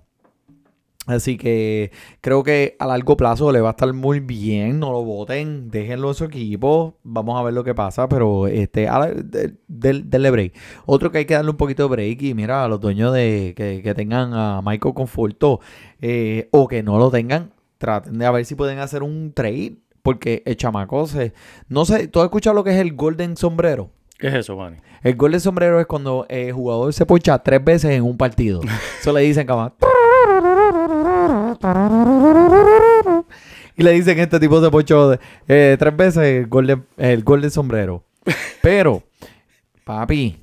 Así 1.08 1.38
que 1.38 1.92
creo 2.22 2.44
que 2.44 2.76
a 2.78 2.86
largo 2.86 3.18
plazo 3.18 3.52
le 3.52 3.62
va 3.62 3.70
a 3.70 3.72
estar 3.72 3.92
muy 3.94 4.20
bien. 4.20 4.80
No 4.80 4.92
lo 4.92 5.04
voten, 5.04 5.72
déjenlo 5.72 6.10
en 6.10 6.14
su 6.14 6.26
equipo. 6.26 7.00
Vamos 7.02 7.40
a 7.40 7.42
ver 7.44 7.54
lo 7.56 7.64
que 7.64 7.74
pasa. 7.74 8.08
Pero 8.08 8.46
este, 8.46 8.88
a 8.88 9.00
la- 9.00 9.08
de- 9.14 9.56
denle 9.68 10.30
break. 10.30 10.54
Otro 10.86 11.12
que 11.12 11.20
hay 11.20 11.26
que 11.26 11.34
darle 11.34 11.50
un 11.50 11.58
poquito 11.58 11.82
de 11.84 11.90
break. 11.90 12.22
Y 12.22 12.34
mira, 12.36 12.64
a 12.64 12.68
los 12.68 12.80
dueños 12.80 13.12
de 13.14 13.54
que, 13.58 13.82
que 13.82 13.96
tengan 13.96 14.34
a 14.36 14.62
Michael 14.64 14.94
Conforto 14.94 15.62
eh, 16.00 16.48
o 16.52 16.68
que 16.68 16.84
no 16.84 17.00
lo 17.00 17.10
tengan, 17.10 17.54
traten 17.80 18.20
de 18.20 18.26
a 18.28 18.32
ver 18.32 18.46
si 18.46 18.54
pueden 18.54 18.78
hacer 18.78 19.02
un 19.02 19.32
trade. 19.34 19.78
Porque 20.10 20.42
el 20.44 20.58
chamaco 20.58 21.06
se. 21.06 21.34
No 21.68 21.86
sé, 21.86 22.08
¿tú 22.08 22.20
has 22.20 22.26
escuchado 22.26 22.56
lo 22.56 22.64
que 22.64 22.72
es 22.72 22.78
el 22.78 22.96
Golden 22.96 23.38
Sombrero? 23.38 23.92
¿Qué 24.18 24.30
es 24.30 24.34
eso, 24.34 24.58
Manny? 24.58 24.78
El 25.04 25.16
gol 25.16 25.34
de 25.34 25.40
sombrero 25.40 25.80
es 25.80 25.86
cuando 25.86 26.26
el 26.30 26.52
jugador 26.52 26.92
se 26.94 27.06
poncha 27.06 27.38
tres 27.38 27.64
veces 27.64 27.92
en 27.92 28.02
un 28.02 28.18
partido. 28.18 28.60
Eso 29.00 29.14
le 29.14 29.22
dicen 29.22 29.46
como... 29.46 29.72
Y 33.78 33.84
le 33.84 33.92
dicen 33.92 34.16
que 34.16 34.24
este 34.24 34.40
tipo 34.40 34.60
se 34.62 34.72
ponchó 34.72 35.14
eh, 35.48 35.78
tres 35.78 35.96
veces 35.96 36.24
el 36.24 36.48
gol, 36.48 36.66
de, 36.66 36.80
el 36.98 37.24
gol 37.24 37.42
de 37.42 37.52
sombrero. 37.52 38.04
Pero, 38.64 39.04
papi, 39.84 40.38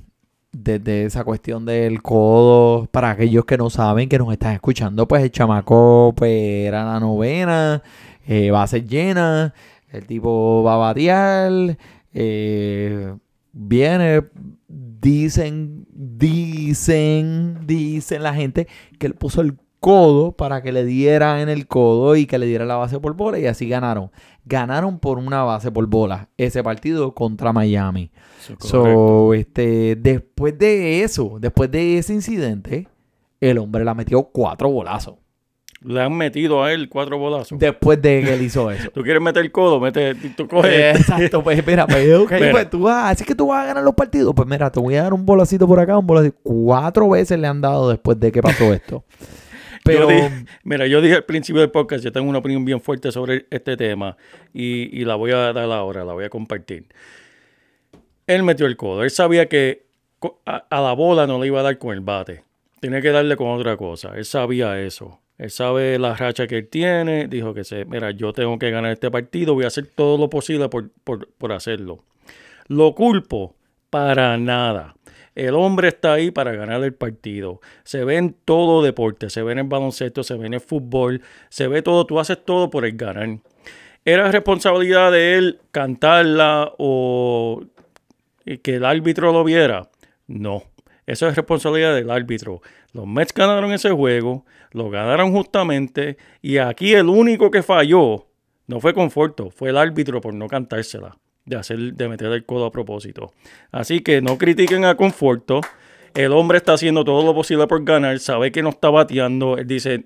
desde 0.53 1.03
esa 1.03 1.25
cuestión 1.25 1.65
del 1.65 2.01
codo, 2.01 2.87
para 2.89 3.11
aquellos 3.11 3.43
que 3.43 3.57
no 3.57 3.69
saben, 3.69 4.09
que 4.09 4.17
nos 4.17 4.31
están 4.31 4.53
escuchando, 4.53 5.07
pues 5.07 5.23
el 5.23 5.31
chamaco 5.31 6.13
pues, 6.15 6.31
era 6.31 6.85
la 6.85 6.99
novena, 7.01 7.83
eh, 8.27 8.51
va 8.51 8.63
a 8.63 8.67
ser 8.67 8.85
llena, 8.85 9.53
el 9.89 10.05
tipo 10.05 10.61
va 10.63 10.75
a 10.75 10.77
batear, 10.77 11.77
eh, 12.13 13.15
viene, 13.53 14.23
dicen, 14.67 15.87
dicen, 15.89 17.59
dicen 17.65 18.23
la 18.23 18.33
gente 18.33 18.67
que 18.99 19.07
él 19.07 19.13
puso 19.13 19.41
el 19.41 19.57
codo 19.79 20.33
para 20.33 20.61
que 20.61 20.71
le 20.71 20.83
diera 20.83 21.41
en 21.41 21.49
el 21.49 21.67
codo 21.67 22.15
y 22.15 22.25
que 22.25 22.37
le 22.37 22.45
diera 22.45 22.65
la 22.65 22.75
base 22.75 22.99
por 22.99 23.13
bola 23.13 23.39
y 23.39 23.45
así 23.45 23.69
ganaron. 23.69 24.11
Ganaron 24.45 24.99
por 24.99 25.17
una 25.17 25.43
base 25.43 25.71
por 25.71 25.87
bola 25.87 26.29
ese 26.37 26.63
partido 26.63 27.13
contra 27.13 27.53
Miami. 27.53 28.11
So, 28.59 29.33
este, 29.33 29.95
después 29.95 30.57
de 30.57 31.03
eso, 31.03 31.37
después 31.39 31.71
de 31.71 31.97
ese 31.97 32.13
incidente, 32.13 32.87
el 33.39 33.57
hombre 33.57 33.85
la 33.85 33.93
metió 33.93 34.23
cuatro 34.23 34.69
bolazos. 34.69 35.15
Le 35.87 36.01
han 36.01 36.13
metido 36.17 36.63
a 36.63 36.73
él 36.73 36.89
cuatro 36.89 37.17
bolazos. 37.17 37.57
Después 37.57 38.01
de 38.01 38.21
que 38.21 38.33
él 38.33 38.41
hizo 38.41 38.69
eso. 38.71 38.89
Tú 38.91 39.03
quieres 39.03 39.21
meter 39.21 39.41
el 39.43 39.51
codo, 39.53 39.79
mete, 39.79 40.15
tú 40.35 40.45
coges. 40.47 40.71
Eh, 40.71 40.89
Exacto, 40.91 41.41
pues 41.43 41.65
mira, 41.65 41.87
pues, 41.87 42.05
Mira. 42.31 42.51
pues 42.51 42.69
tú 42.69 42.81
vas, 42.81 43.11
así 43.13 43.23
que 43.23 43.33
tú 43.35 43.47
vas 43.47 43.63
a 43.63 43.67
ganar 43.67 43.83
los 43.83 43.93
partidos. 43.95 44.33
Pues 44.35 44.47
mira, 44.49 44.69
te 44.69 44.79
voy 44.81 44.95
a 44.95 45.03
dar 45.03 45.13
un 45.13 45.25
bolacito 45.25 45.65
por 45.65 45.79
acá, 45.79 45.97
un 45.97 46.05
bolacito. 46.05 46.37
Cuatro 46.43 47.09
veces 47.09 47.39
le 47.39 47.47
han 47.47 47.61
dado 47.61 47.89
después 47.89 48.19
de 48.19 48.31
que 48.33 48.41
pasó 48.41 48.73
esto. 48.73 49.05
Pero, 49.85 50.01
Yo 50.01 50.07
dije- 50.17 50.45
mira, 50.65 50.87
yo 50.87 50.99
dije 50.99 51.15
al 51.15 51.23
principio 51.23 51.61
del 51.61 51.71
podcast, 51.71 52.03
yo 52.03 52.11
tengo 52.11 52.29
una 52.29 52.39
opinión 52.39 52.65
bien 52.65 52.81
fuerte 52.81 53.09
sobre 53.13 53.45
este 53.49 53.77
tema 53.77 54.17
y, 54.53 54.99
y 54.99 55.05
la 55.05 55.15
voy 55.15 55.31
a 55.31 55.53
dar 55.53 55.57
ahora, 55.71 56.03
la 56.03 56.11
voy 56.11 56.25
a 56.25 56.29
compartir. 56.29 56.87
Él 58.25 58.43
metió 58.43 58.65
el 58.65 58.75
codo. 58.75 59.03
Él 59.03 59.09
sabía 59.11 59.45
que 59.47 59.85
a 60.45 60.81
la 60.81 60.91
bola 60.91 61.25
no 61.27 61.39
le 61.39 61.47
iba 61.47 61.61
a 61.61 61.63
dar 61.63 61.77
con 61.77 61.93
el 61.93 62.01
bate. 62.01 62.43
Tenía 62.79 63.01
que 63.01 63.09
darle 63.11 63.35
con 63.35 63.47
otra 63.49 63.75
cosa. 63.77 64.11
Él 64.15 64.25
sabía 64.25 64.79
eso. 64.79 65.19
Él 65.37 65.49
sabe 65.51 65.97
la 65.99 66.15
racha 66.15 66.47
que 66.47 66.57
él 66.59 66.67
tiene. 66.67 67.27
Dijo 67.27 67.53
que 67.53 67.63
se, 67.63 67.85
mira, 67.85 68.11
yo 68.11 68.33
tengo 68.33 68.57
que 68.59 68.69
ganar 68.71 68.91
este 68.91 69.09
partido. 69.11 69.53
Voy 69.53 69.63
a 69.65 69.67
hacer 69.67 69.87
todo 69.87 70.17
lo 70.17 70.29
posible 70.29 70.69
por, 70.69 70.89
por- 71.03 71.27
por 71.37 71.51
hacerlo. 71.51 72.03
Lo 72.67 72.93
culpo 72.95 73.55
para 73.89 74.37
nada. 74.37 74.95
El 75.35 75.53
hombre 75.53 75.89
está 75.89 76.13
ahí 76.13 76.31
para 76.31 76.51
ganar 76.53 76.83
el 76.83 76.93
partido. 76.95 77.61
Se 77.83 78.03
ve 78.03 78.17
en 78.17 78.33
todo 78.33 78.81
deporte, 78.81 79.29
se 79.29 79.43
ve 79.43 79.51
en 79.51 79.59
el 79.59 79.67
baloncesto, 79.67 80.23
se 80.23 80.35
ve 80.35 80.47
en 80.47 80.55
el 80.55 80.59
fútbol, 80.61 81.21
se 81.49 81.67
ve 81.67 81.83
todo, 81.83 82.05
tú 82.07 82.19
haces 82.19 82.43
todo 82.43 82.71
por 82.71 82.85
el 82.85 82.97
ganar. 82.97 83.37
¿Era 84.03 84.31
responsabilidad 84.31 85.11
de 85.11 85.35
él 85.37 85.59
cantarla 85.71 86.73
o 86.79 87.61
que 88.63 88.75
el 88.75 88.85
árbitro 88.85 89.31
lo 89.31 89.43
viera? 89.43 89.89
No, 90.25 90.63
eso 91.07 91.27
es 91.27 91.35
responsabilidad 91.35 91.95
del 91.95 92.11
árbitro. 92.11 92.61
Los 92.91 93.07
Mets 93.07 93.33
ganaron 93.33 93.71
ese 93.71 93.89
juego, 93.91 94.45
lo 94.71 94.89
ganaron 94.89 95.31
justamente 95.31 96.17
y 96.41 96.57
aquí 96.57 96.93
el 96.93 97.07
único 97.07 97.49
que 97.49 97.63
falló 97.63 98.27
no 98.67 98.81
fue 98.81 98.93
Conforto, 98.93 99.49
fue 99.49 99.69
el 99.69 99.77
árbitro 99.77 100.19
por 100.19 100.33
no 100.33 100.47
cantársela, 100.47 101.17
de, 101.45 101.55
hacer, 101.55 101.93
de 101.93 102.09
meter 102.09 102.27
el 102.33 102.45
codo 102.45 102.65
a 102.65 102.71
propósito. 102.71 103.31
Así 103.71 104.01
que 104.01 104.21
no 104.21 104.37
critiquen 104.37 104.83
a 104.83 104.95
Conforto. 104.95 105.61
El 106.13 106.33
hombre 106.33 106.57
está 106.57 106.73
haciendo 106.73 107.05
todo 107.05 107.23
lo 107.23 107.33
posible 107.33 107.67
por 107.67 107.83
ganar, 107.85 108.19
sabe 108.19 108.51
que 108.51 108.61
no 108.61 108.69
está 108.69 108.89
bateando. 108.89 109.57
Él 109.57 109.65
dice, 109.65 110.05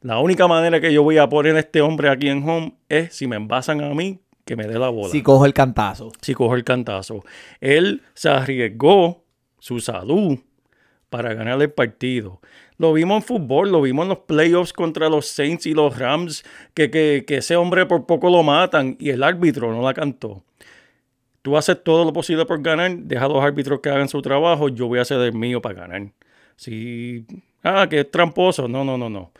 la 0.00 0.18
única 0.18 0.48
manera 0.48 0.80
que 0.80 0.92
yo 0.92 1.02
voy 1.02 1.18
a 1.18 1.28
poner 1.28 1.56
a 1.56 1.60
este 1.60 1.82
hombre 1.82 2.08
aquí 2.08 2.28
en 2.28 2.48
home 2.48 2.74
es 2.88 3.14
si 3.14 3.26
me 3.26 3.36
envasan 3.36 3.82
a 3.82 3.92
mí, 3.92 4.20
que 4.46 4.56
me 4.56 4.66
dé 4.66 4.78
la 4.78 4.88
bola. 4.88 5.10
si 5.10 5.22
cojo 5.22 5.44
el 5.44 5.52
cantazo. 5.52 6.10
si 6.22 6.32
cojo 6.32 6.54
el 6.54 6.64
cantazo. 6.64 7.22
Él 7.60 8.02
se 8.14 8.30
arriesgó 8.30 9.24
su 9.58 9.80
salud 9.80 10.38
para 11.10 11.34
ganar 11.34 11.60
el 11.62 11.70
partido. 11.70 12.40
Lo 12.76 12.92
vimos 12.92 13.16
en 13.16 13.22
fútbol, 13.22 13.72
lo 13.72 13.82
vimos 13.82 14.04
en 14.04 14.10
los 14.10 14.18
playoffs 14.18 14.72
contra 14.72 15.08
los 15.08 15.26
Saints 15.26 15.66
y 15.66 15.74
los 15.74 15.98
Rams, 15.98 16.44
que, 16.74 16.90
que, 16.90 17.24
que 17.26 17.38
ese 17.38 17.56
hombre 17.56 17.86
por 17.86 18.06
poco 18.06 18.30
lo 18.30 18.42
matan 18.42 18.96
y 19.00 19.10
el 19.10 19.22
árbitro 19.22 19.72
no 19.72 19.82
la 19.82 19.94
cantó. 19.94 20.44
Tú 21.42 21.56
haces 21.56 21.82
todo 21.82 22.04
lo 22.04 22.12
posible 22.12 22.44
por 22.44 22.60
ganar, 22.62 22.94
deja 22.94 23.24
a 23.24 23.28
los 23.28 23.42
árbitros 23.42 23.80
que 23.80 23.88
hagan 23.88 24.08
su 24.08 24.20
trabajo, 24.20 24.68
yo 24.68 24.86
voy 24.86 24.98
a 24.98 25.02
hacer 25.02 25.20
el 25.20 25.32
mío 25.32 25.62
para 25.62 25.80
ganar. 25.80 26.08
Si, 26.56 27.24
ah, 27.62 27.86
que 27.88 28.00
es 28.00 28.10
tramposo, 28.10 28.68
no, 28.68 28.84
no, 28.84 28.98
no, 28.98 29.08
no. 29.08 29.32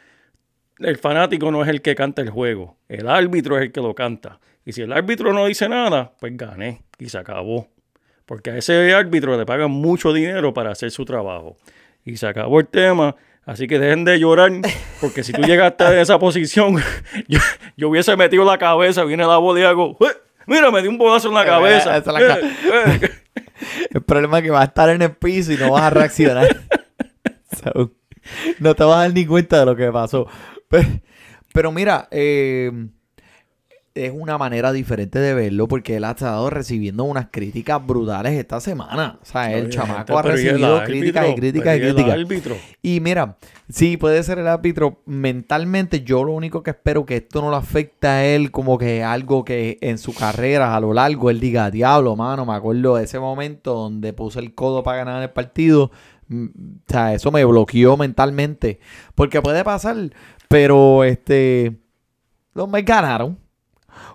El 0.79 0.97
fanático 0.97 1.51
no 1.51 1.63
es 1.63 1.69
el 1.69 1.83
que 1.83 1.95
canta 1.95 2.23
el 2.23 2.31
juego, 2.31 2.77
el 2.89 3.09
árbitro 3.09 3.57
es 3.57 3.65
el 3.65 3.73
que 3.73 3.81
lo 3.81 3.95
canta. 3.95 4.41
Y 4.65 4.73
si 4.73 4.83
el 4.83 4.93
árbitro 4.93 5.33
no 5.33 5.47
dice 5.47 5.69
nada, 5.69 6.13
pues 6.21 6.37
gané 6.37 6.83
y 6.99 7.09
se 7.09 7.19
acabó. 7.19 7.69
Porque 8.29 8.51
a 8.51 8.57
ese 8.59 8.93
árbitro 8.93 9.39
le 9.39 9.47
pagan 9.47 9.71
mucho 9.71 10.13
dinero 10.13 10.53
para 10.53 10.71
hacer 10.73 10.91
su 10.91 11.07
trabajo. 11.07 11.57
Y 12.05 12.19
se 12.19 12.27
acabó 12.27 12.61
el 12.61 12.67
tema. 12.69 13.17
Así 13.47 13.67
que 13.67 13.79
dejen 13.79 14.05
de 14.05 14.21
llorar, 14.21 14.53
porque 15.01 15.25
si 15.25 15.33
tú 15.33 15.41
llegaste 15.41 15.83
a 15.83 15.99
esa 16.03 16.19
posición, 16.19 16.77
yo, 17.29 17.39
yo 17.79 17.89
hubiese 17.89 18.15
metido 18.15 18.45
la 18.45 18.59
cabeza, 18.59 19.05
viene 19.05 19.27
la 19.27 19.39
bola 19.39 19.61
y 19.61 19.63
hago, 19.63 19.97
"Eh, 20.01 20.13
mira, 20.47 20.71
me 20.71 20.83
di 20.83 20.89
un 20.89 20.99
bolazo 20.99 21.29
en 21.29 21.35
la 21.35 21.47
cabeza. 21.47 21.97
esa 21.97 22.11
es 22.19 22.21
la 22.21 22.21
ca- 22.21 22.39
Eh, 22.41 23.01
eh". 23.03 23.11
El 23.95 24.03
problema 24.03 24.37
es 24.39 24.45
que 24.45 24.51
vas 24.51 24.61
a 24.61 24.65
estar 24.65 24.91
en 24.91 25.01
el 25.01 25.13
piso 25.13 25.51
y 25.53 25.57
no 25.57 25.71
vas 25.73 25.85
a 25.85 25.91
reaccionar. 25.91 26.47
So, 27.65 27.93
no 28.61 28.75
te 28.75 28.85
vas 28.85 28.97
a 28.97 29.01
dar 29.01 29.13
ni 29.15 29.25
cuenta 29.25 29.61
de 29.61 29.65
lo 29.67 29.75
que 29.75 29.91
pasó. 29.91 30.27
Pero, 30.69 30.87
pero 31.55 31.73
mira, 31.73 32.07
eh, 32.11 32.71
es 34.07 34.13
una 34.15 34.39
manera 34.39 34.73
diferente 34.73 35.19
de 35.19 35.35
verlo 35.35 35.69
porque 35.69 35.97
él 35.97 36.05
ha 36.05 36.13
estado 36.13 36.49
recibiendo 36.51 37.05
unas 37.05 37.29
críticas 37.31 37.85
brutales 37.87 38.33
esta 38.35 38.61
semana. 38.61 39.19
O 39.23 39.25
sea, 39.25 39.53
el 39.55 39.67
Oye, 39.67 39.69
chamaco 39.69 40.19
ha 40.19 40.23
pero 40.23 40.39
¿y 40.41 40.49
el 40.49 40.61
recibido 40.61 40.83
críticas 40.85 41.29
y 41.29 41.35
árbitro? 41.35 41.35
críticas 41.35 41.77
y 41.77 41.81
Pero 41.81 41.87
¿y 41.87 41.87
el 41.87 41.95
críticas. 41.95 42.15
árbitro? 42.15 42.65
Y 42.83 43.01
mira, 43.01 43.37
sí, 43.69 43.97
puede 43.97 44.23
ser 44.23 44.39
el 44.39 44.49
árbitro. 44.49 45.03
Mentalmente, 45.07 46.03
yo 46.03 46.25
lo 46.25 46.33
único 46.33 46.63
que 46.63 46.71
espero 46.71 47.05
que 47.07 47.17
esto 47.17 47.41
no 47.43 47.51
lo 47.51 47.57
afecte 47.57 48.07
a 48.09 48.25
él 48.25 48.51
como 48.51 48.79
que 48.79 49.03
algo 49.05 49.45
que 49.45 49.79
en 49.81 49.99
su 49.99 50.15
carrera 50.15 50.75
a 50.77 50.81
lo 50.81 50.93
largo 50.95 51.31
él 51.31 51.41
diga, 51.41 51.71
diablo, 51.71 52.17
mano, 52.17 52.47
me 52.47 52.55
acuerdo 52.55 52.97
de 52.97 53.05
ese 53.05 53.19
momento 53.21 53.75
donde 53.75 54.13
puse 54.13 54.41
el 54.41 54.55
codo 54.55 54.83
para 54.83 54.99
ganar 54.99 55.23
el 55.23 55.31
partido. 55.31 55.91
Mm, 56.29 56.47
O 56.47 56.93
sea, 56.93 57.15
eso 57.15 57.31
me 57.33 57.45
bloqueó 57.45 57.97
mentalmente. 57.97 58.81
Porque 59.15 59.41
puede 59.43 59.65
pasar, 59.65 59.97
pero 60.49 61.05
este, 61.05 61.79
los 62.55 62.69
Mets 62.69 62.87
ganaron. 62.87 63.39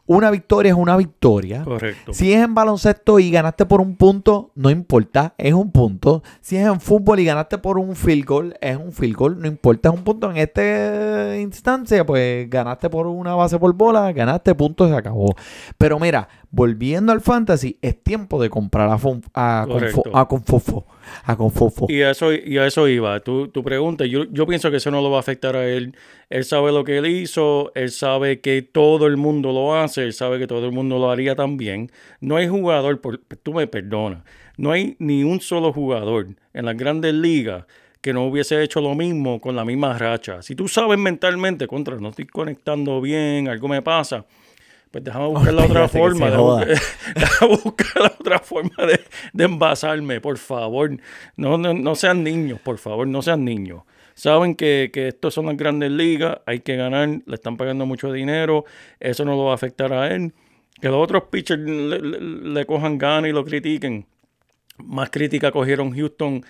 Una 0.05 0.31
victoria 0.31 0.71
es 0.73 0.77
una 0.77 0.97
victoria. 0.97 1.63
Correcto. 1.63 2.13
Si 2.13 2.33
es 2.33 2.43
en 2.43 2.53
baloncesto 2.53 3.19
y 3.19 3.31
ganaste 3.31 3.65
por 3.65 3.79
un 3.79 3.95
punto, 3.95 4.51
no 4.53 4.69
importa, 4.69 5.33
es 5.37 5.53
un 5.53 5.71
punto. 5.71 6.23
Si 6.41 6.57
es 6.57 6.67
en 6.67 6.81
fútbol 6.81 7.21
y 7.21 7.25
ganaste 7.25 7.57
por 7.57 7.77
un 7.77 7.95
field 7.95 8.25
goal, 8.25 8.57
es 8.59 8.75
un 8.75 8.91
field 8.91 9.15
goal, 9.15 9.39
no 9.39 9.47
importa, 9.47 9.87
es 9.87 9.95
un 9.95 10.03
punto. 10.03 10.29
En 10.29 10.35
esta 10.35 11.37
instancia, 11.37 12.05
pues 12.05 12.49
ganaste 12.49 12.89
por 12.89 13.07
una 13.07 13.33
base 13.35 13.57
por 13.57 13.73
bola, 13.73 14.11
ganaste 14.11 14.53
puntos, 14.55 14.89
se 14.89 14.95
acabó. 14.95 15.35
Pero 15.77 15.97
mira, 15.99 16.27
volviendo 16.53 17.11
al 17.11 17.19
fantasy, 17.21 17.79
es 17.81 18.01
tiempo 18.03 18.39
de 18.39 18.47
comprar 18.47 18.87
a, 18.91 18.99
Fon- 18.99 19.23
a, 19.33 19.65
Correcto. 19.67 20.03
Confo- 20.03 20.11
a 20.19 20.27
Confofo. 20.27 20.85
A 21.25 21.35
Confofo. 21.35 21.87
Y 21.89 22.03
a 22.03 22.11
eso, 22.11 22.31
y 22.31 22.59
a 22.59 22.67
eso 22.67 22.87
iba. 22.87 23.19
Tu, 23.21 23.47
tu 23.47 23.63
pregunta, 23.63 24.05
yo, 24.05 24.25
yo 24.31 24.45
pienso 24.45 24.69
que 24.69 24.77
eso 24.77 24.91
no 24.91 25.01
lo 25.01 25.09
va 25.09 25.17
a 25.17 25.19
afectar 25.21 25.55
a 25.55 25.67
él. 25.67 25.95
Él 26.29 26.45
sabe 26.45 26.71
lo 26.71 26.83
que 26.83 26.99
él 26.99 27.07
hizo, 27.07 27.71
él 27.73 27.89
sabe 27.89 28.39
que 28.39 28.61
todo 28.61 29.07
el 29.07 29.17
mundo 29.17 29.51
lo 29.51 29.75
hace, 29.75 30.03
él 30.03 30.13
sabe 30.13 30.37
que 30.37 30.45
todo 30.45 30.63
el 30.67 30.71
mundo 30.71 30.99
lo 30.99 31.09
haría 31.09 31.35
también. 31.35 31.91
No 32.21 32.35
hay 32.35 32.47
jugador, 32.47 33.01
por, 33.01 33.17
tú 33.17 33.53
me 33.53 33.65
perdonas, 33.65 34.23
no 34.55 34.71
hay 34.71 34.95
ni 34.99 35.23
un 35.23 35.41
solo 35.41 35.73
jugador 35.73 36.27
en 36.53 36.65
las 36.65 36.77
grandes 36.77 37.15
ligas 37.15 37.65
que 37.99 38.13
no 38.13 38.25
hubiese 38.27 38.61
hecho 38.61 38.79
lo 38.79 38.93
mismo 38.93 39.41
con 39.41 39.55
la 39.55 39.65
misma 39.65 39.97
racha. 39.97 40.43
Si 40.43 40.53
tú 40.55 40.67
sabes 40.67 40.99
mentalmente, 40.99 41.65
contra, 41.65 41.95
no 41.97 42.09
estoy 42.09 42.25
conectando 42.27 43.01
bien, 43.01 43.47
algo 43.47 43.67
me 43.67 43.81
pasa, 43.81 44.25
pues 44.93 45.03
déjame 45.03 45.27
buscar 45.33 45.53
la 45.55 45.65
otra 45.65 45.87
forma. 45.89 46.27
Déjame 47.15 47.57
buscar 47.63 48.01
la 48.03 48.13
otra 48.19 48.39
forma 48.39 48.85
de, 48.85 48.99
de 49.33 49.43
envasarme, 49.43 50.21
por 50.21 50.37
favor. 50.37 50.91
No, 51.35 51.57
no, 51.57 51.73
no 51.73 51.95
sean 51.95 52.23
niños, 52.23 52.59
por 52.61 52.77
favor, 52.77 53.07
no 53.07 53.21
sean 53.23 53.43
niños. 53.43 53.81
Saben 54.13 54.53
que, 54.55 54.91
que 54.93 55.07
estos 55.07 55.33
son 55.33 55.47
las 55.47 55.57
grandes 55.57 55.89
ligas, 55.91 56.37
hay 56.45 56.59
que 56.59 56.75
ganar, 56.75 57.09
le 57.25 57.33
están 57.33 57.57
pagando 57.57 57.87
mucho 57.87 58.11
dinero, 58.13 58.65
eso 58.99 59.25
no 59.25 59.31
lo 59.35 59.45
va 59.45 59.51
a 59.53 59.55
afectar 59.55 59.91
a 59.91 60.13
él. 60.13 60.31
Que 60.79 60.89
los 60.89 61.03
otros 61.03 61.23
pitchers 61.31 61.59
le, 61.61 61.99
le- 61.99 62.19
le 62.53 62.65
cojan 62.67 62.99
ganas 62.99 63.29
y 63.29 63.33
lo 63.33 63.43
critiquen. 63.43 64.05
Más 64.77 65.09
crítica 65.09 65.51
cogieron 65.51 65.91
Houston 65.95 66.43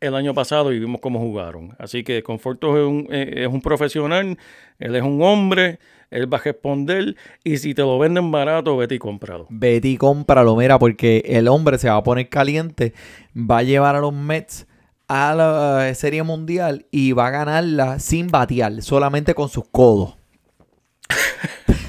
el 0.00 0.14
año 0.14 0.34
pasado 0.34 0.72
y 0.72 0.78
vimos 0.78 1.00
cómo 1.00 1.18
jugaron. 1.18 1.76
Así 1.78 2.02
que 2.02 2.22
Conforto 2.22 2.76
es 2.76 2.86
un, 2.86 3.06
eh, 3.10 3.44
es 3.44 3.48
un 3.48 3.60
profesional, 3.60 4.38
él 4.78 4.96
es 4.96 5.02
un 5.02 5.22
hombre, 5.22 5.78
él 6.10 6.32
va 6.32 6.38
a 6.38 6.40
responder 6.40 7.16
y 7.44 7.58
si 7.58 7.74
te 7.74 7.82
lo 7.82 7.98
venden 7.98 8.30
barato, 8.30 8.76
vete 8.76 8.96
y 8.96 8.98
cómpralo. 8.98 9.46
Vete 9.50 9.88
y 9.88 9.96
cómpralo, 9.96 10.56
mira, 10.56 10.78
porque 10.78 11.22
el 11.26 11.48
hombre 11.48 11.78
se 11.78 11.88
va 11.88 11.96
a 11.96 12.02
poner 12.02 12.28
caliente, 12.28 12.94
va 13.36 13.58
a 13.58 13.62
llevar 13.62 13.96
a 13.96 14.00
los 14.00 14.12
Mets 14.12 14.66
a 15.06 15.34
la 15.34 15.88
eh, 15.88 15.94
Serie 15.94 16.22
Mundial 16.22 16.86
y 16.90 17.12
va 17.12 17.26
a 17.26 17.30
ganarla 17.30 17.98
sin 17.98 18.28
batear, 18.28 18.80
solamente 18.82 19.34
con 19.34 19.48
sus 19.48 19.64
codos. 19.68 20.16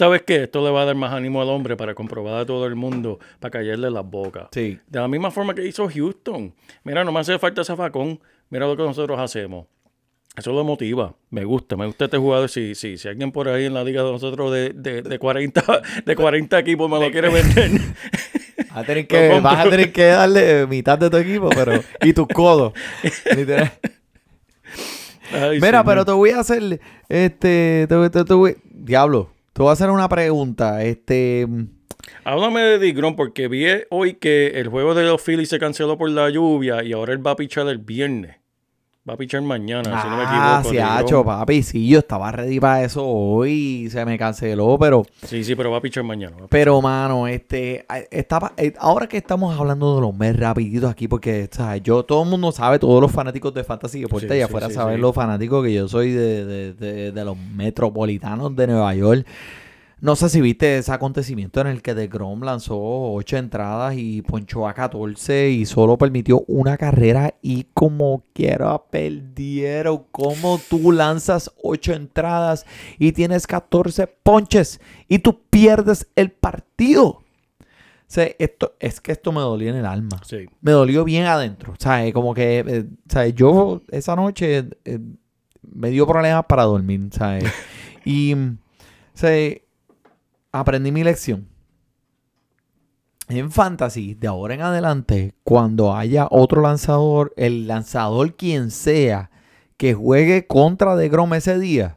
¿Sabes 0.00 0.22
qué? 0.22 0.44
Esto 0.44 0.64
le 0.64 0.70
va 0.70 0.80
a 0.80 0.84
dar 0.86 0.94
más 0.96 1.12
ánimo 1.12 1.42
al 1.42 1.50
hombre 1.50 1.76
para 1.76 1.94
comprobar 1.94 2.40
a 2.40 2.46
todo 2.46 2.64
el 2.66 2.74
mundo, 2.74 3.18
para 3.38 3.50
callarle 3.50 3.90
las 3.90 4.02
bocas. 4.02 4.48
Sí. 4.50 4.78
De 4.88 4.98
la 4.98 5.08
misma 5.08 5.30
forma 5.30 5.54
que 5.54 5.66
hizo 5.66 5.86
Houston. 5.90 6.54
Mira, 6.84 7.04
no 7.04 7.12
me 7.12 7.20
hace 7.20 7.38
falta 7.38 7.62
zafacón. 7.64 8.18
Mira 8.48 8.66
lo 8.66 8.78
que 8.78 8.82
nosotros 8.82 9.18
hacemos. 9.20 9.66
Eso 10.34 10.52
lo 10.54 10.64
motiva. 10.64 11.14
Me 11.28 11.44
gusta, 11.44 11.76
me 11.76 11.84
gusta 11.84 12.06
este 12.06 12.16
jugador. 12.16 12.48
Si, 12.48 12.74
si, 12.74 12.96
si 12.96 13.08
alguien 13.08 13.30
por 13.30 13.46
ahí 13.48 13.66
en 13.66 13.74
la 13.74 13.84
liga 13.84 14.02
de 14.02 14.10
nosotros 14.10 14.50
de, 14.50 14.70
de, 14.70 15.02
de 15.02 15.18
40, 15.18 15.82
de 16.06 16.16
40 16.16 16.58
equipos 16.58 16.90
me 16.90 16.98
lo 16.98 17.10
quiere 17.12 17.28
vender. 17.28 17.70
Vas 18.70 18.78
a 18.78 18.84
tener 18.84 19.06
que, 19.06 19.28
compro. 19.28 19.42
vas 19.50 19.66
a 19.66 19.68
tener 19.70 19.92
que 19.92 20.04
darle 20.04 20.60
eh, 20.62 20.66
mitad 20.66 20.96
de 20.96 21.10
tu 21.10 21.16
equipo, 21.18 21.50
pero. 21.50 21.72
Y 22.02 22.12
tus 22.14 22.28
codos. 22.28 22.72
Literal. 23.36 23.70
Ay, 25.32 25.56
Mira, 25.60 25.66
señor. 25.66 25.84
pero 25.84 26.04
te 26.04 26.12
voy 26.12 26.30
a 26.30 26.40
hacer. 26.40 26.80
Este. 27.08 27.86
Te, 27.88 28.10
te- 28.10 28.24
te 28.24 28.34
voy- 28.34 28.56
diablo. 28.64 29.30
Te 29.60 29.62
voy 29.62 29.68
a 29.68 29.72
hacer 29.74 29.90
una 29.90 30.08
pregunta. 30.08 30.82
Este. 30.82 31.46
Háblame 32.24 32.62
de 32.62 32.78
Digron 32.78 33.14
porque 33.14 33.46
vi 33.46 33.66
hoy 33.90 34.14
que 34.14 34.58
el 34.58 34.68
juego 34.68 34.94
de 34.94 35.04
los 35.04 35.20
Phillies 35.20 35.50
se 35.50 35.58
canceló 35.58 35.98
por 35.98 36.08
la 36.08 36.30
lluvia 36.30 36.82
y 36.82 36.94
ahora 36.94 37.12
él 37.12 37.26
va 37.26 37.32
a 37.32 37.36
pichar 37.36 37.68
el 37.68 37.76
viernes. 37.76 38.39
Va 39.10 39.14
a 39.14 39.16
pichar 39.16 39.42
mañana, 39.42 40.00
si 40.02 40.08
no 40.08 40.16
me 40.16 40.22
Ah, 40.24 40.60
equivoco. 40.60 40.70
sí, 40.72 40.78
hacho, 40.78 41.24
papi. 41.24 41.64
Sí, 41.64 41.88
yo 41.88 41.98
estaba 41.98 42.30
ready 42.30 42.60
para 42.60 42.84
eso 42.84 43.04
hoy. 43.04 43.88
Se 43.90 44.04
me 44.04 44.16
canceló, 44.16 44.76
pero. 44.78 45.04
Sí, 45.26 45.42
sí, 45.42 45.56
pero 45.56 45.72
va 45.72 45.78
a 45.78 45.80
pichar 45.80 46.04
mañana. 46.04 46.36
a 46.44 46.46
Pero, 46.46 46.80
mano, 46.80 47.26
este, 47.26 47.84
estaba, 48.12 48.52
eh, 48.56 48.72
ahora 48.78 49.08
que 49.08 49.16
estamos 49.16 49.58
hablando 49.58 49.96
de 49.96 50.00
los 50.02 50.14
Mets 50.14 50.38
rapiditos 50.38 50.88
aquí, 50.88 51.08
porque, 51.08 51.48
¿sabes? 51.50 51.82
Yo, 51.82 52.04
todo 52.04 52.22
el 52.22 52.28
mundo 52.28 52.52
sabe, 52.52 52.78
todos 52.78 53.00
los 53.02 53.10
fanáticos 53.10 53.52
de 53.52 53.64
Fantasy 53.64 54.02
Deportes, 54.02 54.30
Sí, 54.30 54.38
y 54.38 54.42
afuera 54.42 54.68
sí, 54.68 54.74
saben 54.74 55.00
los 55.00 55.12
fanáticos 55.12 55.64
que 55.64 55.74
yo 55.74 55.88
soy 55.88 56.12
de, 56.12 56.44
de- 56.44 56.72
de- 56.74 57.10
de 57.10 57.24
los 57.24 57.36
metropolitanos 57.36 58.54
de 58.54 58.66
Nueva 58.68 58.94
York. 58.94 59.26
No 60.02 60.16
sé 60.16 60.30
si 60.30 60.40
viste 60.40 60.78
ese 60.78 60.92
acontecimiento 60.92 61.60
en 61.60 61.66
el 61.66 61.82
que 61.82 61.94
DeGrom 61.94 62.42
lanzó 62.42 62.78
ocho 62.80 63.36
entradas 63.36 63.94
y 63.98 64.22
ponchó 64.22 64.66
a 64.66 64.72
14 64.72 65.50
y 65.50 65.66
solo 65.66 65.98
permitió 65.98 66.42
una 66.46 66.78
carrera 66.78 67.34
y 67.42 67.66
como 67.74 68.24
quiera 68.32 68.82
perdieron. 68.90 70.04
¿Cómo 70.10 70.58
tú 70.70 70.90
lanzas 70.90 71.52
ocho 71.62 71.92
entradas 71.92 72.64
y 72.98 73.12
tienes 73.12 73.46
14 73.46 74.06
ponches 74.06 74.80
y 75.06 75.18
tú 75.18 75.42
pierdes 75.50 76.06
el 76.16 76.30
partido? 76.30 77.06
O 77.08 77.22
sea, 78.06 78.26
esto, 78.38 78.76
es 78.80 79.02
que 79.02 79.12
esto 79.12 79.32
me 79.32 79.40
dolió 79.40 79.68
en 79.68 79.76
el 79.76 79.86
alma. 79.86 80.18
Sí. 80.26 80.46
Me 80.62 80.72
dolió 80.72 81.04
bien 81.04 81.26
adentro. 81.26 81.74
O 81.74 81.76
sea, 81.78 82.10
como 82.14 82.32
que, 82.32 82.64
eh, 82.66 82.84
sea, 83.06 83.28
yo 83.28 83.82
esa 83.90 84.16
noche 84.16 84.64
eh, 84.86 84.98
me 85.62 85.90
dio 85.90 86.06
problemas 86.06 86.46
para 86.46 86.64
dormir, 86.64 87.10
¿sabes? 87.12 87.44
y, 88.06 88.34
sea, 89.12 89.52
aprendí 90.52 90.92
mi 90.92 91.04
lección. 91.04 91.48
En 93.28 93.52
fantasy, 93.52 94.14
de 94.14 94.26
ahora 94.26 94.54
en 94.54 94.62
adelante, 94.62 95.34
cuando 95.44 95.94
haya 95.94 96.26
otro 96.30 96.62
lanzador, 96.62 97.32
el 97.36 97.68
lanzador 97.68 98.34
quien 98.34 98.72
sea 98.72 99.30
que 99.76 99.94
juegue 99.94 100.46
contra 100.48 100.96
de 100.96 101.08
Grom 101.08 101.32
ese 101.34 101.58
día, 101.58 101.96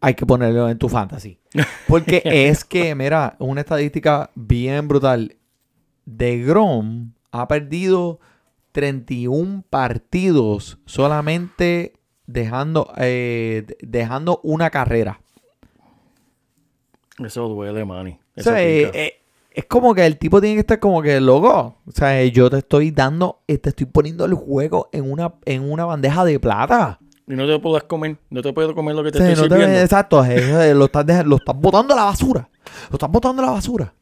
hay 0.00 0.14
que 0.14 0.24
ponerlo 0.24 0.68
en 0.70 0.78
tu 0.78 0.88
fantasy. 0.88 1.38
Porque 1.88 2.22
es 2.24 2.64
que, 2.64 2.94
mira, 2.94 3.36
una 3.38 3.60
estadística 3.60 4.30
bien 4.34 4.88
brutal. 4.88 5.36
De 6.06 6.38
Grom 6.38 7.12
ha 7.32 7.48
perdido 7.48 8.18
31 8.72 9.62
partidos 9.68 10.78
solamente 10.86 11.92
dejando, 12.26 12.92
eh, 12.96 13.64
de- 13.66 13.76
dejando 13.86 14.40
una 14.42 14.70
carrera. 14.70 15.20
Eso 17.24 17.48
duele, 17.48 17.84
Manny. 17.84 18.12
O 18.12 18.18
Eso 18.36 18.50
sea, 18.50 18.62
eh, 18.62 18.90
eh, 18.92 19.12
es 19.52 19.64
como 19.66 19.94
que 19.94 20.04
el 20.04 20.18
tipo 20.18 20.40
tiene 20.40 20.56
que 20.56 20.60
estar 20.60 20.78
como 20.78 21.00
que 21.02 21.20
loco. 21.20 21.76
O 21.86 21.90
sea, 21.92 22.20
eh, 22.20 22.30
yo 22.30 22.50
te 22.50 22.58
estoy 22.58 22.90
dando, 22.90 23.40
te 23.46 23.54
estoy 23.68 23.86
poniendo 23.86 24.24
el 24.26 24.34
juego 24.34 24.88
en 24.92 25.10
una, 25.10 25.32
en 25.44 25.70
una 25.70 25.84
bandeja 25.86 26.24
de 26.24 26.38
plata. 26.38 26.98
Y 27.28 27.34
no 27.34 27.46
te 27.46 27.58
puedes 27.58 27.84
comer. 27.84 28.16
No 28.30 28.42
te 28.42 28.52
puedo 28.52 28.74
comer 28.74 28.94
lo 28.94 29.02
que 29.02 29.10
te 29.12 29.18
O 29.18 29.20
sea, 29.22 29.30
estoy 29.32 29.48
no 29.48 29.54
te- 29.54 29.60
sirviendo. 29.60 29.82
exacto, 29.82 30.24
eh, 30.24 30.70
eh, 30.70 30.74
lo 30.74 30.84
estás, 30.84 31.26
lo 31.26 31.36
estás 31.36 31.56
botando 31.58 31.94
a 31.94 31.96
la 31.96 32.04
basura. 32.04 32.48
Lo 32.90 32.94
estás 32.96 33.10
botando 33.10 33.42
a 33.42 33.46
la 33.46 33.52
basura. 33.52 33.94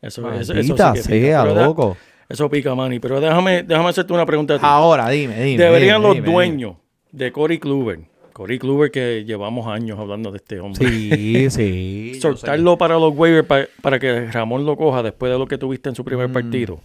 Eso, 0.00 0.28
eso, 0.32 0.40
eso 0.40 0.52
sí 0.52 0.56
Maldita 0.72 0.92
que 0.94 1.02
pica. 1.02 1.44
da- 1.44 1.66
loco. 1.66 1.96
Eso 2.28 2.48
pica, 2.50 2.74
Manny. 2.74 2.98
Pero 2.98 3.20
déjame, 3.20 3.62
déjame 3.62 3.90
hacerte 3.90 4.12
una 4.12 4.24
pregunta 4.26 4.54
a 4.54 4.58
ti. 4.58 4.64
Ahora, 4.66 5.08
dime, 5.10 5.34
dime. 5.42 5.62
Deberían 5.62 5.98
dime, 6.00 6.08
los 6.08 6.14
dime, 6.16 6.32
dueños 6.32 6.76
de 7.12 7.30
Cory 7.30 7.58
Kluber, 7.58 8.00
Cory 8.34 8.58
Kluber 8.58 8.90
que 8.90 9.24
llevamos 9.24 9.66
años 9.68 9.98
hablando 9.98 10.30
de 10.30 10.36
este 10.36 10.60
hombre. 10.60 10.86
Sí, 10.86 11.48
sí. 11.50 12.18
soltarlo 12.20 12.76
para 12.76 12.98
los 12.98 13.16
waivers 13.16 13.46
pa- 13.46 13.66
para 13.80 13.98
que 13.98 14.26
Ramón 14.30 14.66
lo 14.66 14.76
coja 14.76 15.02
después 15.02 15.32
de 15.32 15.38
lo 15.38 15.46
que 15.46 15.56
tuviste 15.56 15.88
en 15.88 15.94
su 15.94 16.04
primer 16.04 16.28
Mm. 16.28 16.32
partido. 16.32 16.80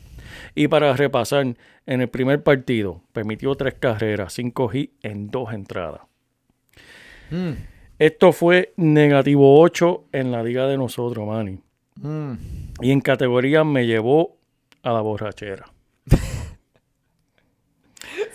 Y 0.55 0.67
para 0.69 0.95
repasar, 0.95 1.45
en 1.85 2.01
el 2.01 2.07
primer 2.07 2.41
partido 2.43 3.01
permitió 3.11 3.55
tres 3.55 3.73
carreras, 3.79 4.31
cinco 4.33 4.69
hits 4.73 4.93
en 5.03 5.29
dos 5.29 5.51
entradas. 5.53 6.01
Mm, 7.31 7.51
Esto 7.99 8.31
fue 8.31 8.71
negativo 8.77 9.59
8 9.59 10.05
en 10.13 10.31
la 10.31 10.41
liga 10.41 10.67
de 10.67 10.77
nosotros, 10.77 11.27
Manny. 11.27 11.59
mm. 12.01 12.31
Y 12.81 12.91
en 12.91 13.01
categoría 13.01 13.63
me 13.65 13.85
llevó 13.85 14.37
a 14.83 14.93
la 14.93 15.01
borrachera. 15.01 15.65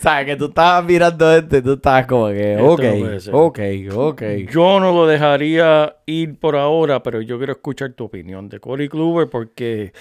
Sabes 0.05 0.25
que 0.27 0.35
tú 0.35 0.45
estabas 0.45 0.85
mirando 0.85 1.31
este, 1.35 1.61
tú 1.63 1.73
estabas 1.73 2.05
como 2.05 2.27
que, 2.27 2.57
ok, 2.61 2.83
no 3.31 3.39
ok, 3.39 3.59
ok. 3.95 4.21
Yo 4.51 4.79
no 4.79 4.93
lo 4.93 5.07
dejaría 5.07 5.95
ir 6.05 6.37
por 6.39 6.55
ahora, 6.55 7.01
pero 7.01 7.21
yo 7.21 7.37
quiero 7.39 7.53
escuchar 7.53 7.93
tu 7.93 8.03
opinión 8.03 8.47
de 8.47 8.59
Cory 8.59 8.87
Kluber 8.87 9.27
porque 9.31 9.93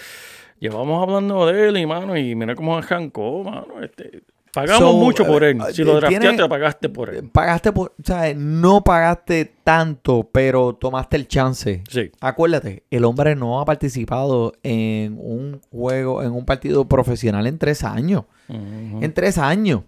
llevamos 0.60 1.02
hablando 1.02 1.46
de 1.46 1.68
él 1.68 1.78
y 1.78 1.86
mano, 1.86 2.16
y 2.18 2.34
mira 2.34 2.54
cómo 2.54 2.76
arrancó, 2.76 3.42
mano. 3.44 3.82
Este, 3.82 4.20
pagamos 4.52 4.78
So, 4.78 4.92
mucho 4.98 5.26
por 5.26 5.42
él. 5.42 5.58
eh, 5.60 5.72
Si 5.72 5.82
lo 5.82 5.92
eh, 5.92 6.00
drafteaste, 6.00 6.28
tiene- 6.36 6.48
pagaste 6.50 6.88
por 6.90 7.08
él. 7.08 7.30
Pagaste 7.32 7.72
por, 7.72 7.88
o 7.98 8.04
sea, 8.04 8.32
no 8.36 8.84
pagaste 8.84 9.52
tanto, 9.64 10.28
pero 10.30 10.74
tomaste 10.74 11.16
el 11.16 11.28
chance. 11.28 11.82
Sí. 11.88 12.10
Acuérdate, 12.20 12.82
el 12.90 13.04
hombre 13.04 13.34
no 13.36 13.58
ha 13.58 13.64
participado 13.64 14.52
en 14.62 15.16
un 15.18 15.60
juego, 15.70 16.22
en 16.22 16.32
un 16.32 16.44
partido 16.44 16.84
profesional 16.86 17.46
en 17.46 17.58
tres 17.58 17.82
años. 17.84 18.24
En 18.50 19.12
tres 19.14 19.38
años. 19.38 19.80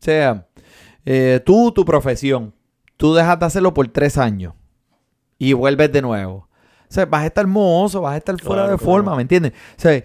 O 0.00 0.04
sea, 0.04 0.46
eh, 1.04 1.40
tú, 1.44 1.72
tu 1.72 1.84
profesión, 1.84 2.54
tú 2.96 3.14
dejas 3.14 3.38
de 3.38 3.46
hacerlo 3.46 3.74
por 3.74 3.88
tres 3.88 4.18
años 4.18 4.54
y 5.38 5.52
vuelves 5.52 5.92
de 5.92 6.02
nuevo. 6.02 6.48
O 6.82 6.90
sea, 6.90 7.06
vas 7.06 7.22
a 7.22 7.26
estar 7.26 7.46
mozo, 7.46 8.00
vas 8.02 8.14
a 8.14 8.18
estar 8.18 8.34
fuera 8.40 8.62
Claro, 8.62 8.72
de 8.72 8.78
claro. 8.78 8.92
forma, 8.92 9.16
¿me 9.16 9.22
entiendes? 9.22 9.52
O 9.52 9.80
sea, 9.80 10.02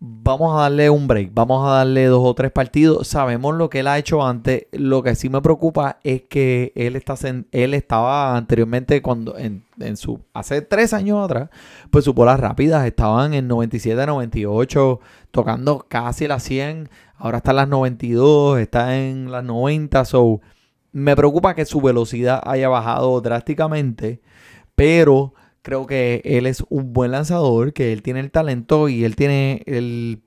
vamos 0.00 0.56
a 0.56 0.62
darle 0.62 0.90
un 0.90 1.08
break, 1.08 1.30
vamos 1.32 1.66
a 1.66 1.76
darle 1.76 2.06
dos 2.06 2.22
o 2.24 2.34
tres 2.34 2.52
partidos. 2.52 3.08
Sabemos 3.08 3.54
lo 3.54 3.68
que 3.68 3.80
él 3.80 3.86
ha 3.88 3.98
hecho 3.98 4.24
antes. 4.24 4.66
Lo 4.72 5.02
que 5.02 5.14
sí 5.14 5.28
me 5.28 5.40
preocupa 5.42 5.98
es 6.04 6.22
que 6.22 6.72
él 6.76 6.96
está 6.96 7.14
él 7.52 7.74
estaba 7.74 8.36
anteriormente 8.36 9.02
cuando 9.02 9.36
en, 9.38 9.64
en 9.78 9.96
su 9.96 10.20
hace 10.34 10.62
tres 10.62 10.92
años 10.92 11.24
atrás, 11.24 11.50
pues 11.90 12.04
sus 12.04 12.14
bolas 12.14 12.38
rápidas 12.40 12.86
estaban 12.86 13.34
en 13.34 13.48
97, 13.48 14.06
98, 14.06 15.00
tocando 15.30 15.86
casi 15.88 16.28
las 16.28 16.42
100. 16.44 16.88
Ahora 17.18 17.38
está 17.38 17.50
en 17.50 17.56
las 17.56 17.68
92, 17.68 18.60
está 18.60 18.96
en 18.96 19.30
las 19.30 19.44
90. 19.44 20.04
So, 20.04 20.40
me 20.92 21.16
preocupa 21.16 21.54
que 21.54 21.64
su 21.64 21.80
velocidad 21.80 22.40
haya 22.44 22.68
bajado 22.68 23.20
drásticamente, 23.20 24.20
pero 24.74 25.34
creo 25.62 25.86
que 25.86 26.22
él 26.24 26.46
es 26.46 26.64
un 26.68 26.92
buen 26.92 27.10
lanzador, 27.10 27.72
que 27.72 27.92
él 27.92 28.02
tiene 28.02 28.20
el 28.20 28.30
talento 28.30 28.88
y 28.88 29.04
él 29.04 29.16
tiene 29.16 29.62
el, 29.66 30.22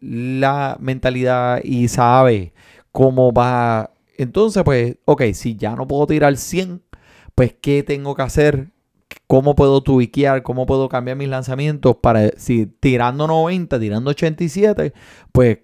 la 0.00 0.76
mentalidad 0.80 1.60
y 1.64 1.88
sabe 1.88 2.54
cómo 2.92 3.32
va. 3.32 3.92
Entonces, 4.16 4.62
pues, 4.64 4.96
ok, 5.04 5.22
si 5.34 5.56
ya 5.56 5.74
no 5.74 5.86
puedo 5.88 6.06
tirar 6.06 6.36
100, 6.36 6.82
pues, 7.34 7.54
¿qué 7.60 7.82
tengo 7.82 8.14
que 8.14 8.22
hacer? 8.22 8.70
¿Cómo 9.26 9.54
puedo 9.54 9.82
tuiquear? 9.82 10.42
¿Cómo 10.42 10.66
puedo 10.66 10.88
cambiar 10.88 11.16
mis 11.16 11.28
lanzamientos 11.28 11.96
para, 11.96 12.30
si 12.36 12.66
tirando 12.66 13.26
90, 13.26 13.80
tirando 13.80 14.10
87, 14.10 14.92
pues, 15.32 15.58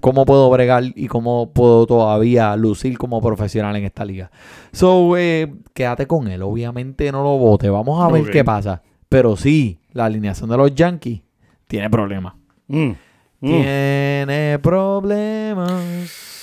cómo 0.00 0.24
puedo 0.24 0.50
bregar 0.50 0.84
y 0.94 1.06
cómo 1.06 1.52
puedo 1.52 1.86
todavía 1.86 2.56
lucir 2.56 2.98
como 2.98 3.20
profesional 3.20 3.76
en 3.76 3.84
esta 3.84 4.04
liga? 4.04 4.30
So, 4.72 5.16
eh, 5.16 5.52
quédate 5.74 6.06
con 6.06 6.28
él. 6.28 6.42
Obviamente 6.42 7.10
no 7.12 7.22
lo 7.22 7.38
vote. 7.38 7.68
Vamos 7.70 8.02
a 8.02 8.12
ver 8.12 8.30
qué 8.30 8.44
pasa. 8.44 8.82
Pero 9.08 9.36
sí, 9.36 9.78
la 9.92 10.06
alineación 10.06 10.50
de 10.50 10.56
los 10.56 10.74
Yankees 10.74 11.22
tiene 11.66 11.88
problemas. 11.90 12.34
Mm, 12.68 12.88
mm. 12.88 12.94
Tiene 13.40 14.58
problemas. 14.60 16.35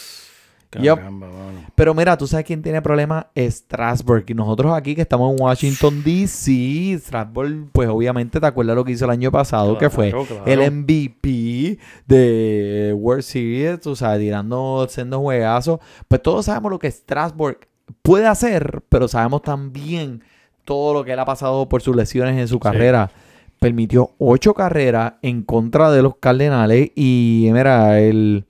Pero 1.76 1.94
mira, 1.94 2.18
tú 2.18 2.28
sabes 2.28 2.46
quién 2.46 2.62
tiene 2.62 2.82
problemas, 2.82 3.26
Strasbourg. 3.36 4.26
Y 4.28 4.34
nosotros 4.34 4.74
aquí 4.74 4.96
que 4.96 5.02
estamos 5.02 5.32
en 5.32 5.42
Washington, 5.42 6.04
D.C., 6.04 7.00
Strasbourg, 7.00 7.70
pues 7.72 7.90
obviamente 7.90 8.40
te 8.40 8.46
acuerdas 8.46 8.76
lo 8.76 8.86
que 8.86 8.92
hizo 8.92 9.06
el 9.06 9.12
año 9.12 9.32
pasado, 9.32 9.78
que 9.78 9.90
fue 9.90 10.12
Claro, 10.12 10.46
el 10.46 10.72
MVP 10.72 11.80
de 12.06 12.94
World 12.96 13.24
Series, 13.24 13.82
tú 13.82 13.96
sabes, 13.96 14.20
tirando 14.20 14.86
sendos 14.90 15.20
juegazos. 15.22 15.80
Pues 16.08 16.22
todos 16.22 16.46
sabemos 16.46 16.72
lo 16.72 16.80
que 16.80 16.92
Strasbourg 16.92 17.60
puede 18.02 18.28
hacer, 18.28 18.84
pero 18.90 19.08
sabemos 19.08 19.42
también 19.42 20.22
todo 20.66 20.94
lo 20.94 21.04
que 21.04 21.14
él 21.14 21.20
ha 21.20 21.26
pasado 21.26 21.68
por 21.68 21.82
sus 21.82 21.96
lesiones 21.96 22.38
en 22.38 22.48
su 22.48 22.60
carrera. 22.60 23.12
Permitió 23.60 24.12
ocho 24.18 24.54
carreras 24.54 25.14
en 25.22 25.44
contra 25.44 25.92
de 25.92 26.02
los 26.02 26.18
Cardenales 26.18 26.92
y 26.96 27.50
mira, 27.52 28.00
el... 28.00 28.46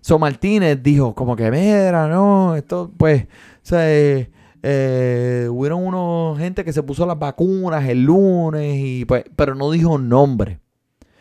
So 0.00 0.18
Martínez 0.18 0.82
dijo 0.82 1.14
como 1.14 1.36
que, 1.36 1.50
mira, 1.50 2.08
no, 2.08 2.56
esto 2.56 2.90
pues, 2.96 3.24
o 3.24 3.26
sea, 3.62 3.90
eh, 3.92 4.30
eh, 4.62 5.48
hubieron 5.50 5.84
unos 5.84 6.38
gente 6.38 6.64
que 6.64 6.72
se 6.72 6.82
puso 6.82 7.06
las 7.06 7.18
vacunas 7.18 7.88
el 7.88 8.04
lunes 8.04 8.76
y 8.78 9.04
pues, 9.04 9.24
pero 9.36 9.54
no 9.54 9.70
dijo 9.70 9.98
nombre. 9.98 10.60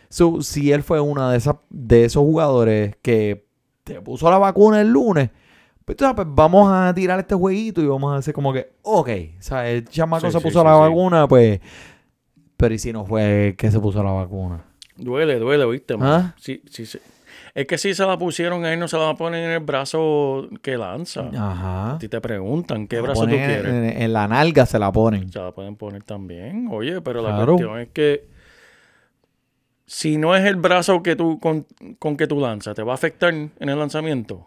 So, 0.10 0.42
si 0.42 0.72
él 0.72 0.82
fue 0.82 1.00
uno 1.00 1.30
de, 1.30 1.38
esas, 1.38 1.56
de 1.70 2.06
esos 2.06 2.24
jugadores 2.24 2.96
que 3.02 3.46
te 3.84 4.02
puso 4.02 4.30
la 4.32 4.40
vacuna 4.40 4.82
el 4.82 4.90
lunes, 4.90 5.30
pues, 5.86 5.98
pues, 6.16 6.28
vamos 6.32 6.70
a 6.72 6.94
tirar 6.94 7.20
este 7.20 7.36
jueguito 7.36 7.82
y 7.82 7.88
vamos 7.88 8.14
a 8.14 8.18
hacer 8.18 8.34
como 8.34 8.52
que, 8.54 8.72
ok, 8.82 9.10
o 9.40 9.42
sea, 9.42 9.70
el 9.70 9.86
chamaco 9.88 10.28
Sí, 10.28 10.32
se 10.32 10.40
puso 10.42 10.60
sí, 10.62 10.66
la 10.66 10.74
sí. 10.76 10.80
vacuna, 10.80 11.28
pues, 11.28 11.60
pero 12.58 12.74
¿y 12.74 12.80
si 12.80 12.92
no 12.92 13.06
fue 13.06 13.56
que 13.58 13.70
se 13.72 13.80
puso 13.80 14.02
la 14.04 14.12
vacuna? 14.12 14.66
Duele, 14.98 15.40
duele, 15.40 15.66
¿viste? 15.68 15.96
¿Ah? 16.00 16.34
Sí, 16.38 16.62
sí, 16.70 16.86
sí. 16.86 17.00
Es 17.54 17.68
que 17.68 17.78
si 17.78 17.94
se 17.94 18.06
la 18.06 18.18
pusieron 18.18 18.66
ahí, 18.66 18.78
no 18.78 18.88
se 18.88 18.98
la 18.98 19.16
ponen 19.16 19.44
en 19.44 19.52
el 19.52 19.60
brazo 19.60 20.48
que 20.62 20.78
lanza. 20.78 21.30
Ajá. 21.36 21.96
A 21.96 21.98
ti 21.98 22.08
te 22.08 22.22
preguntan 22.22 22.88
qué 22.88 23.02
brazo 23.02 23.24
tú 23.24 23.30
quieres. 23.30 23.66
En, 23.66 24.02
en 24.02 24.14
la 24.14 24.28
nalga 24.28 24.66
se 24.66 24.80
la 24.80 24.92
ponen. 24.92 25.32
Se 25.32 25.40
la 25.40 25.52
pueden 25.52 25.76
poner 25.76 26.04
también. 26.04 26.68
Oye, 26.72 27.02
pero 27.02 27.22
la 27.22 27.46
cuestión 27.46 27.80
es 27.80 27.90
que 27.90 28.28
si 29.86 30.18
no 30.18 30.36
es 30.36 30.46
el 30.46 30.56
brazo 30.56 31.02
que 31.02 31.16
tú 31.16 31.40
con, 31.40 31.66
con 31.98 32.16
que 32.16 32.28
tú 32.28 32.40
lanzas, 32.40 32.76
¿te 32.76 32.84
va 32.84 32.92
a 32.92 32.96
afectar 32.96 33.34
en 33.34 33.52
el 33.60 33.80
lanzamiento? 33.80 34.46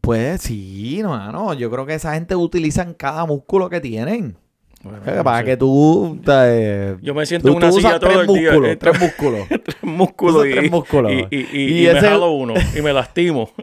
Pues 0.00 0.42
sí, 0.42 1.00
no, 1.02 1.30
no, 1.32 1.54
yo 1.54 1.70
creo 1.70 1.86
que 1.86 1.94
esa 1.94 2.14
gente 2.14 2.34
utilizan 2.34 2.94
cada 2.94 3.26
músculo 3.26 3.70
que 3.70 3.80
tienen. 3.80 4.36
Bueno, 4.84 5.00
no 5.16 5.24
para 5.24 5.38
sé. 5.38 5.44
que 5.46 5.56
tú... 5.56 6.20
eh, 6.28 6.96
Yo 7.02 7.14
me 7.14 7.24
siento 7.26 7.48
tú- 7.48 7.52
en 7.52 7.56
una 7.56 7.70
tú 7.70 7.76
usas 7.78 7.92
silla 7.94 7.98
todo 8.00 8.20
el 8.20 8.26
día. 8.26 8.50
músculos, 8.52 8.70
eh, 8.70 8.76
tres 8.76 9.00
músculos. 9.00 9.48
tres 9.48 9.76
músculos 9.82 10.46
y, 10.46 10.50
tres 10.54 10.70
músculos. 10.70 11.12
y, 11.12 11.16
y- 11.16 11.48
y- 11.52 11.58
Y 11.62 11.82
y 11.82 11.86
me 11.92 11.98
ese- 11.98 12.08
jalo 12.08 12.30
uno 12.32 12.54
y 12.76 12.82
me 12.82 12.92
lastimo. 12.92 13.50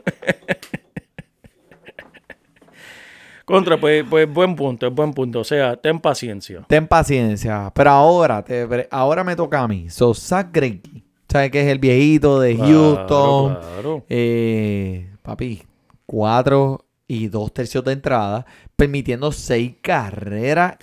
Contra, 3.46 3.78
pues, 3.80 4.06
pues 4.10 4.32
buen 4.32 4.56
punto, 4.56 4.88
es 4.88 4.94
buen 4.94 5.14
punto. 5.14 5.40
O 5.42 5.44
sea, 5.44 5.76
ten 5.76 6.00
paciencia. 6.00 6.64
Ten 6.68 6.88
paciencia. 6.88 7.72
Pero 7.76 7.90
ahora, 7.90 8.44
te, 8.44 8.88
ahora 8.92 9.24
me 9.24 9.36
toca 9.36 9.62
a 9.62 9.68
mí. 9.68 9.90
So, 9.90 10.14
Zach 10.14 10.48
Greinke. 10.54 11.04
¿Sabes 11.28 11.52
que 11.52 11.62
es 11.62 11.68
el 11.68 11.80
viejito 11.80 12.40
de 12.40 12.56
Houston? 12.58 13.54
Claro, 13.56 13.62
claro. 13.74 14.06
Eh, 14.10 15.10
papi, 15.22 15.64
cuatro 16.06 16.86
y 17.08 17.28
dos 17.28 17.54
tercios 17.54 17.84
de 17.84 17.94
entrada, 17.94 18.46
permitiendo 18.76 19.32
seis 19.32 19.74
carreras, 19.82 20.76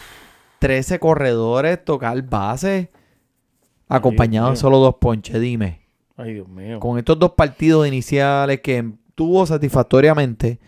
13 0.59 0.99
corredores, 0.99 1.85
tocar 1.85 2.21
base, 2.23 2.91
acompañado 3.89 4.51
de 4.51 4.57
solo 4.57 4.79
dos 4.79 4.97
ponches. 4.97 5.41
Dime, 5.41 5.81
Ay, 6.17 6.35
Dios 6.35 6.49
mío. 6.49 6.81
con 6.81 6.99
estos 6.99 7.19
dos 7.19 7.33
partidos 7.33 7.87
iniciales 7.87 8.61
que 8.61 8.93
tuvo 9.15 9.47
satisfactoriamente 9.47 10.59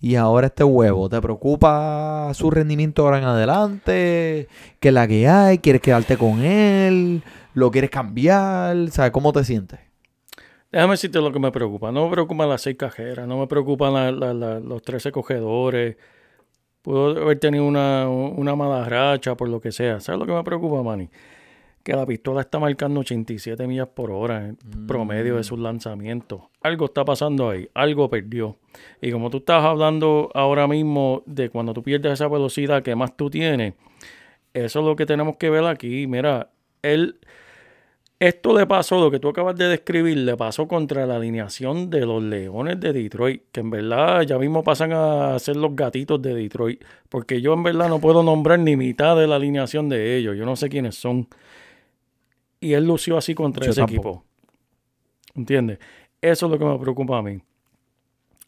y 0.00 0.14
ahora 0.14 0.46
este 0.46 0.62
huevo, 0.64 1.08
¿te 1.08 1.20
preocupa 1.20 2.30
su 2.34 2.50
rendimiento 2.50 3.04
ahora 3.04 3.18
en 3.18 3.24
adelante? 3.24 4.48
¿Qué 4.78 4.88
es 4.88 4.94
la 4.94 5.08
que 5.08 5.26
hay? 5.28 5.58
¿Quieres 5.58 5.82
quedarte 5.82 6.16
con 6.16 6.40
él? 6.42 7.22
¿Lo 7.54 7.70
quieres 7.70 7.90
cambiar? 7.90 8.76
¿Sabes 8.90 9.10
cómo 9.10 9.32
te 9.32 9.42
sientes? 9.44 9.80
Déjame 10.70 10.92
decirte 10.92 11.18
lo 11.20 11.32
que 11.32 11.38
me 11.40 11.50
preocupa. 11.50 11.90
No 11.90 12.04
me 12.04 12.12
preocupan 12.12 12.48
las 12.48 12.60
seis 12.62 12.76
cajeras, 12.76 13.26
no 13.26 13.38
me 13.38 13.46
preocupan 13.46 13.92
la- 13.94 14.12
la- 14.12 14.34
la- 14.34 14.60
los 14.60 14.82
13 14.82 15.10
cogedores. 15.10 15.96
Puedo 16.88 17.22
haber 17.22 17.38
tenido 17.38 17.66
una, 17.66 18.08
una 18.08 18.56
mala 18.56 18.82
racha 18.88 19.36
por 19.36 19.50
lo 19.50 19.60
que 19.60 19.72
sea. 19.72 20.00
¿Sabes 20.00 20.18
lo 20.20 20.24
que 20.24 20.32
me 20.32 20.42
preocupa, 20.42 20.82
Manny? 20.82 21.10
Que 21.82 21.92
la 21.92 22.06
pistola 22.06 22.40
está 22.40 22.58
marcando 22.58 23.00
87 23.00 23.66
millas 23.66 23.88
por 23.88 24.10
hora 24.10 24.46
en 24.46 24.56
promedio 24.86 25.36
de 25.36 25.44
sus 25.44 25.58
lanzamientos. 25.58 26.40
Algo 26.62 26.86
está 26.86 27.04
pasando 27.04 27.50
ahí, 27.50 27.68
algo 27.74 28.08
perdió. 28.08 28.56
Y 29.02 29.12
como 29.12 29.28
tú 29.28 29.36
estás 29.36 29.62
hablando 29.64 30.30
ahora 30.32 30.66
mismo 30.66 31.22
de 31.26 31.50
cuando 31.50 31.74
tú 31.74 31.82
pierdes 31.82 32.14
esa 32.14 32.26
velocidad 32.26 32.82
que 32.82 32.96
más 32.96 33.14
tú 33.18 33.28
tienes, 33.28 33.74
eso 34.54 34.80
es 34.80 34.86
lo 34.86 34.96
que 34.96 35.04
tenemos 35.04 35.36
que 35.36 35.50
ver 35.50 35.64
aquí. 35.64 36.06
Mira, 36.06 36.48
él, 36.80 37.18
esto 38.20 38.56
le 38.58 38.66
pasó, 38.66 39.00
lo 39.00 39.10
que 39.10 39.20
tú 39.20 39.28
acabas 39.28 39.56
de 39.56 39.68
describir, 39.68 40.16
le 40.18 40.36
pasó 40.36 40.66
contra 40.66 41.06
la 41.06 41.16
alineación 41.16 41.88
de 41.88 42.04
los 42.04 42.22
Leones 42.22 42.80
de 42.80 42.92
Detroit, 42.92 43.42
que 43.52 43.60
en 43.60 43.70
verdad 43.70 44.22
ya 44.22 44.38
mismo 44.38 44.64
pasan 44.64 44.92
a 44.92 45.38
ser 45.38 45.56
los 45.56 45.76
gatitos 45.76 46.20
de 46.20 46.34
Detroit, 46.34 46.82
porque 47.08 47.40
yo 47.40 47.54
en 47.54 47.62
verdad 47.62 47.88
no 47.88 48.00
puedo 48.00 48.22
nombrar 48.24 48.58
ni 48.58 48.76
mitad 48.76 49.16
de 49.16 49.28
la 49.28 49.36
alineación 49.36 49.88
de 49.88 50.16
ellos, 50.16 50.36
yo 50.36 50.44
no 50.44 50.56
sé 50.56 50.68
quiénes 50.68 50.96
son. 50.96 51.28
Y 52.60 52.72
él 52.72 52.86
lució 52.86 53.16
así 53.16 53.34
contra 53.36 53.64
Yo 53.64 53.70
ese 53.70 53.82
tampoco. 53.82 54.08
equipo. 54.08 54.24
¿Entiendes? 55.36 55.78
Eso 56.20 56.46
es 56.46 56.52
lo 56.52 56.58
que 56.58 56.64
me 56.64 56.76
preocupa 56.78 57.18
a 57.18 57.22
mí. 57.22 57.38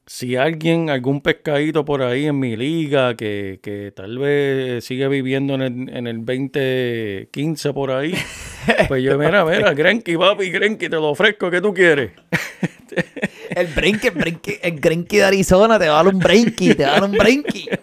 Si 0.04 0.34
alguien, 0.34 0.90
algún 0.90 1.20
pescadito 1.20 1.84
por 1.84 2.02
ahí 2.02 2.26
en 2.26 2.40
mi 2.40 2.56
liga 2.56 3.14
que, 3.14 3.60
que 3.62 3.92
tal 3.94 4.18
vez 4.18 4.84
sigue 4.84 5.06
viviendo 5.06 5.54
en 5.54 5.62
el, 5.62 5.96
en 5.96 6.06
el 6.08 6.24
2015 6.24 7.72
por 7.72 7.92
ahí, 7.92 8.14
pues 8.88 9.02
yo, 9.02 9.18
mira, 9.18 9.44
mira, 9.44 9.72
Grenky, 9.74 10.16
papi, 10.16 10.50
Grenky, 10.50 10.88
te 10.88 10.96
lo 10.96 11.08
ofrezco, 11.10 11.50
¿qué 11.50 11.60
tú 11.60 11.72
quieres? 11.74 12.12
El 13.50 13.66
Brinky, 13.68 14.08
el 14.08 14.40
el 14.62 14.80
Grinky 14.80 15.16
de 15.18 15.24
Arizona 15.24 15.78
te 15.78 15.88
va 15.88 16.00
a 16.00 16.04
dar 16.04 16.14
un 16.14 16.20
Brinky, 16.20 16.74
te 16.74 16.84
va 16.84 16.90
a 16.90 17.00
dar 17.00 17.04
un 17.04 17.12
Brinky. 17.12 17.68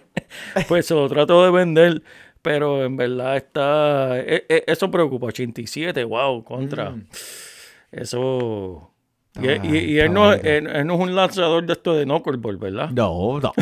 Pues 0.67 0.85
se 0.85 0.93
lo 0.93 1.07
trato 1.09 1.43
de 1.43 1.51
vender, 1.51 2.01
pero 2.41 2.83
en 2.85 2.95
verdad 2.97 3.37
está, 3.37 4.19
e- 4.19 4.45
e- 4.47 4.63
eso 4.67 4.91
preocupa, 4.91 5.27
87, 5.27 6.03
wow, 6.03 6.43
contra. 6.43 6.93
Eso... 7.91 8.91
Y, 9.41 9.47
Ay, 9.47 9.59
y- 9.63 9.77
y 9.93 9.99
él, 9.99 10.13
no, 10.13 10.33
él 10.33 10.63
no 10.85 10.93
es 10.95 10.99
un 10.99 11.15
lanzador 11.15 11.65
de 11.65 11.73
esto 11.73 11.93
de 11.95 12.05
knuckleball, 12.05 12.57
¿verdad? 12.57 12.89
No, 12.89 13.39
no. 13.39 13.53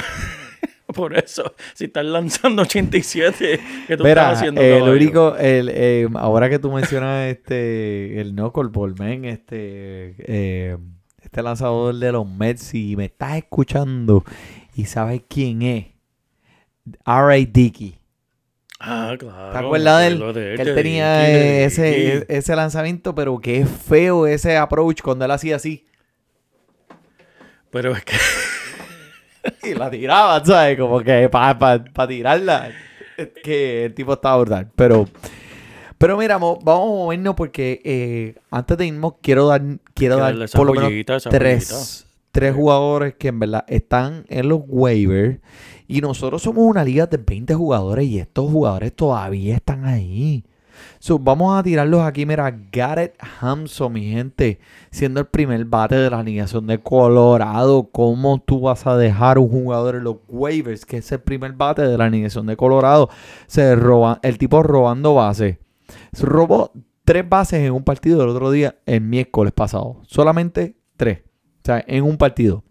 Por 0.95 1.17
eso, 1.17 1.53
si 1.73 1.85
estás 1.85 2.05
lanzando 2.05 2.61
87, 2.61 3.59
¿qué 3.85 3.97
tú 3.97 4.07
estás 4.07 4.37
haciendo? 4.37 4.61
el 4.61 4.79
caballo? 4.79 4.93
único, 4.93 5.35
el, 5.35 5.69
eh, 5.69 6.07
ahora 6.15 6.49
que 6.49 6.57
tú 6.57 6.71
mencionas 6.71 7.29
este, 7.29 8.21
el 8.21 8.33
knuckleball, 8.33 8.95
man, 8.97 9.25
este, 9.25 10.15
eh, 10.19 10.77
este 11.21 11.43
lanzador 11.43 11.95
de 11.95 12.11
los 12.13 12.25
Mets, 12.25 12.61
si 12.61 12.95
me 12.95 13.05
estás 13.05 13.35
escuchando 13.35 14.23
y 14.73 14.85
sabes 14.85 15.21
quién 15.27 15.63
es, 15.63 15.85
R.A. 17.05 17.35
Dickey. 17.45 17.97
Ah, 18.79 19.15
claro. 19.19 19.51
¿Te 19.51 19.57
acuerdas 19.57 19.99
de 19.99 20.07
él? 20.07 20.33
de 20.33 20.55
Que 20.55 20.61
él 20.61 20.75
tenía 20.75 21.13
de 21.17 21.63
eh, 21.63 21.65
ese, 21.65 22.25
ese 22.29 22.55
lanzamiento, 22.55 23.13
pero 23.13 23.37
qué 23.39 23.65
feo 23.65 24.27
ese 24.27 24.55
approach 24.55 25.01
cuando 25.01 25.25
él 25.25 25.31
hacía 25.31 25.57
así. 25.57 25.85
Pero 27.69 27.91
es 27.93 28.05
que 28.05 28.15
Y 29.65 29.73
la 29.75 29.89
tiraba, 29.89 30.43
¿sabes? 30.45 30.77
Como 30.79 30.99
que 30.99 31.29
para 31.29 32.07
tirarla. 32.07 32.71
Es 33.17 33.29
que 33.43 33.85
el 33.85 33.93
tipo 33.93 34.13
estaba 34.13 34.37
brutal. 34.41 34.69
Pero, 34.75 35.07
pero 35.97 36.17
mira, 36.17 36.37
mo- 36.37 36.59
vamos 36.61 36.83
a 36.83 37.03
movernos 37.03 37.35
porque 37.35 37.81
eh, 37.85 38.35
antes 38.51 38.77
de 38.77 38.87
irnos 38.87 39.13
quiero 39.21 39.47
dar, 39.47 39.61
quiero 39.93 40.17
dar 40.17 40.33
por 40.57 40.67
lo 40.67 40.73
menos 40.73 40.89
tres, 41.31 42.05
tres 42.31 42.53
jugadores 42.55 43.13
que 43.15 43.29
en 43.29 43.39
verdad 43.39 43.63
están 43.67 44.25
en 44.27 44.49
los 44.49 44.61
waivers. 44.67 45.39
Y 45.87 46.01
nosotros 46.01 46.41
somos 46.41 46.65
una 46.65 46.83
liga 46.83 47.05
de 47.05 47.17
20 47.17 47.53
jugadores 47.53 48.05
y 48.07 48.19
estos 48.19 48.51
jugadores 48.51 48.93
todavía 48.93 49.55
están 49.55 49.85
ahí. 49.85 50.43
So, 50.99 51.19
vamos 51.19 51.57
a 51.57 51.63
tirarlos 51.63 52.01
aquí. 52.01 52.25
Mira, 52.25 52.55
Garrett 52.71 53.15
Hampson, 53.39 53.93
mi 53.93 54.11
gente, 54.11 54.59
siendo 54.91 55.19
el 55.19 55.27
primer 55.27 55.65
bate 55.65 55.95
de 55.95 56.09
la 56.09 56.19
alineación 56.19 56.67
de 56.67 56.79
Colorado. 56.79 57.89
¿Cómo 57.91 58.39
tú 58.39 58.61
vas 58.61 58.85
a 58.87 58.97
dejar 58.97 59.37
un 59.37 59.49
jugador 59.49 59.95
en 59.95 60.03
los 60.03 60.17
waivers, 60.27 60.85
que 60.85 60.97
es 60.97 61.11
el 61.11 61.19
primer 61.19 61.53
bate 61.53 61.81
de 61.83 61.97
la 61.97 62.05
alineación 62.05 62.45
de 62.45 62.57
Colorado? 62.57 63.09
Se 63.47 63.75
roba, 63.75 64.19
el 64.23 64.37
tipo 64.37 64.63
robando 64.63 65.15
bases. 65.15 65.57
Se 66.13 66.25
robó 66.25 66.71
tres 67.03 67.27
bases 67.27 67.61
en 67.61 67.71
un 67.71 67.83
partido 67.83 68.23
el 68.23 68.29
otro 68.29 68.51
día, 68.51 68.75
el 68.85 69.01
miércoles 69.01 69.53
pasado. 69.53 70.01
Solamente 70.07 70.75
tres. 70.97 71.19
O 71.59 71.65
sea, 71.65 71.83
en 71.87 72.03
un 72.03 72.17
partido. 72.17 72.63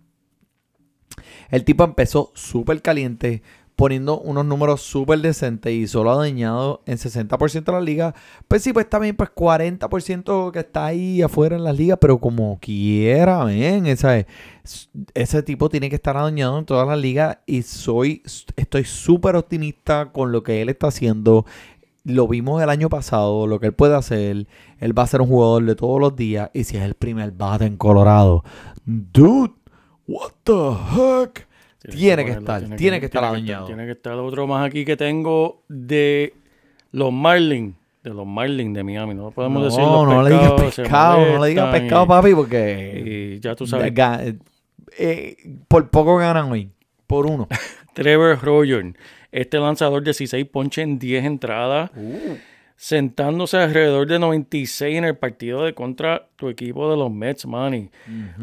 El 1.50 1.64
tipo 1.64 1.84
empezó 1.84 2.32
súper 2.34 2.82
caliente, 2.82 3.42
poniendo 3.76 4.20
unos 4.20 4.44
números 4.44 4.82
súper 4.82 5.18
decentes 5.20 5.72
y 5.72 5.86
solo 5.86 6.12
ha 6.12 6.16
dañado 6.16 6.82
en 6.86 6.96
60% 6.96 7.72
de 7.72 7.72
la 7.72 7.80
liga. 7.80 8.14
Pues 8.46 8.62
sí, 8.62 8.72
pues 8.72 8.88
también 8.88 9.16
pues 9.16 9.30
40% 9.30 10.52
que 10.52 10.60
está 10.60 10.86
ahí 10.86 11.22
afuera 11.22 11.56
en 11.56 11.64
las 11.64 11.76
ligas, 11.76 11.98
pero 12.00 12.18
como 12.18 12.58
quiera, 12.60 13.44
ven, 13.44 13.86
esa 13.86 14.18
es- 14.18 14.26
ese 15.14 15.42
tipo 15.42 15.68
tiene 15.68 15.90
que 15.90 15.96
estar 15.96 16.14
dañado 16.14 16.58
en 16.58 16.64
todas 16.64 16.86
las 16.86 16.98
ligas 16.98 17.38
y 17.46 17.62
soy, 17.62 18.22
estoy 18.56 18.84
súper 18.84 19.36
optimista 19.36 20.12
con 20.12 20.30
lo 20.32 20.42
que 20.42 20.62
él 20.62 20.68
está 20.68 20.86
haciendo. 20.88 21.44
Lo 22.04 22.28
vimos 22.28 22.62
el 22.62 22.68
año 22.70 22.88
pasado, 22.88 23.46
lo 23.46 23.58
que 23.60 23.66
él 23.68 23.72
puede 23.74 23.96
hacer. 23.96 24.46
Él 24.78 24.98
va 24.98 25.02
a 25.04 25.06
ser 25.06 25.20
un 25.22 25.28
jugador 25.28 25.64
de 25.64 25.74
todos 25.74 25.98
los 26.00 26.14
días. 26.14 26.50
Y 26.52 26.64
si 26.64 26.76
es 26.76 26.82
el 26.82 26.94
primer 26.94 27.32
bate 27.32 27.64
en 27.64 27.76
Colorado, 27.78 28.44
dude, 28.84 29.52
what 30.06 30.32
the 30.44 30.52
heck? 30.94 31.48
Tiene 31.90 32.24
que 32.24 32.32
ponerlo, 32.34 32.54
estar, 32.64 32.76
tiene 32.76 33.00
que 33.00 33.06
estar 33.06 33.22
dañado. 33.32 33.66
Tiene 33.66 33.84
que 33.86 33.92
estar 33.92 34.14
otro 34.14 34.46
más 34.46 34.66
aquí 34.66 34.84
que 34.84 34.96
tengo 34.96 35.62
de 35.68 36.34
los 36.92 37.12
Marlins. 37.12 37.74
De 38.02 38.10
los 38.10 38.26
Marlins 38.26 38.74
de 38.74 38.84
Miami. 38.84 39.14
No 39.14 39.30
podemos 39.30 39.60
no, 39.60 39.64
decir 39.66 39.80
los 39.80 40.06
no 40.06 40.22
le 40.22 40.30
digas 40.30 40.52
pescados, 40.52 40.74
pescado, 40.76 41.26
no 41.38 41.42
le 41.42 41.48
digas 41.50 41.72
pescado, 41.80 42.04
y- 42.04 42.08
papi, 42.08 42.34
porque 42.34 43.32
Y 43.36 43.40
ya 43.40 43.54
tú 43.54 43.66
sabes. 43.66 43.94
ga- 43.94 44.36
eh, 44.98 45.36
por 45.68 45.88
poco 45.90 46.16
ganan 46.16 46.50
hoy, 46.52 46.70
por 47.06 47.26
uno. 47.26 47.48
Trevor 47.94 48.38
Roger, 48.42 48.94
este 49.32 49.58
lanzador 49.58 50.00
de 50.02 50.10
16 50.10 50.44
ponches 50.46 50.84
en 50.84 50.98
10 50.98 51.24
entradas, 51.24 51.90
Uh. 51.96 52.36
Sentándose 52.76 53.56
alrededor 53.56 54.06
de 54.06 54.18
96 54.18 54.96
en 54.96 55.04
el 55.04 55.16
partido 55.16 55.64
de 55.64 55.74
contra 55.74 56.28
tu 56.36 56.48
equipo 56.48 56.90
de 56.90 56.96
los 56.96 57.10
Mets, 57.10 57.46
Manny. 57.46 57.90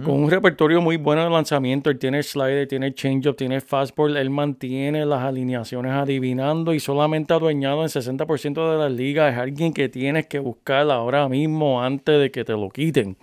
Con 0.04 0.24
un 0.24 0.32
repertorio 0.32 0.82
muy 0.82 0.98
bueno 0.98 1.24
de 1.24 1.30
lanzamiento, 1.30 1.90
él 1.90 2.00
tiene 2.00 2.20
el 2.20 2.24
slider, 2.24 2.68
tiene 2.68 2.88
el 2.88 2.96
changeup, 2.96 3.36
tiene 3.36 3.56
el 3.56 3.62
fastball, 3.62 4.16
él 4.16 4.30
mantiene 4.30 5.06
las 5.06 5.22
alineaciones 5.24 5.92
adivinando 5.92 6.74
y 6.74 6.80
solamente 6.80 7.34
adueñado 7.34 7.82
en 7.82 7.90
60% 7.90 8.72
de 8.72 8.78
las 8.78 8.92
ligas. 8.92 9.34
Es 9.34 9.40
alguien 9.40 9.74
que 9.74 9.90
tienes 9.90 10.28
que 10.28 10.40
buscar 10.40 10.90
ahora 10.90 11.28
mismo 11.28 11.84
antes 11.84 12.20
de 12.20 12.32
que 12.32 12.46
te 12.46 12.54
lo 12.54 12.70
quiten. 12.70 13.18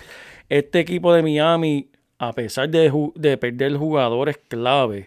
Este 0.51 0.81
equipo 0.81 1.13
de 1.15 1.23
Miami, 1.23 1.89
a 2.19 2.33
pesar 2.33 2.69
de, 2.69 2.93
de 3.15 3.37
perder 3.39 3.77
jugadores 3.77 4.39
clave, 4.49 5.07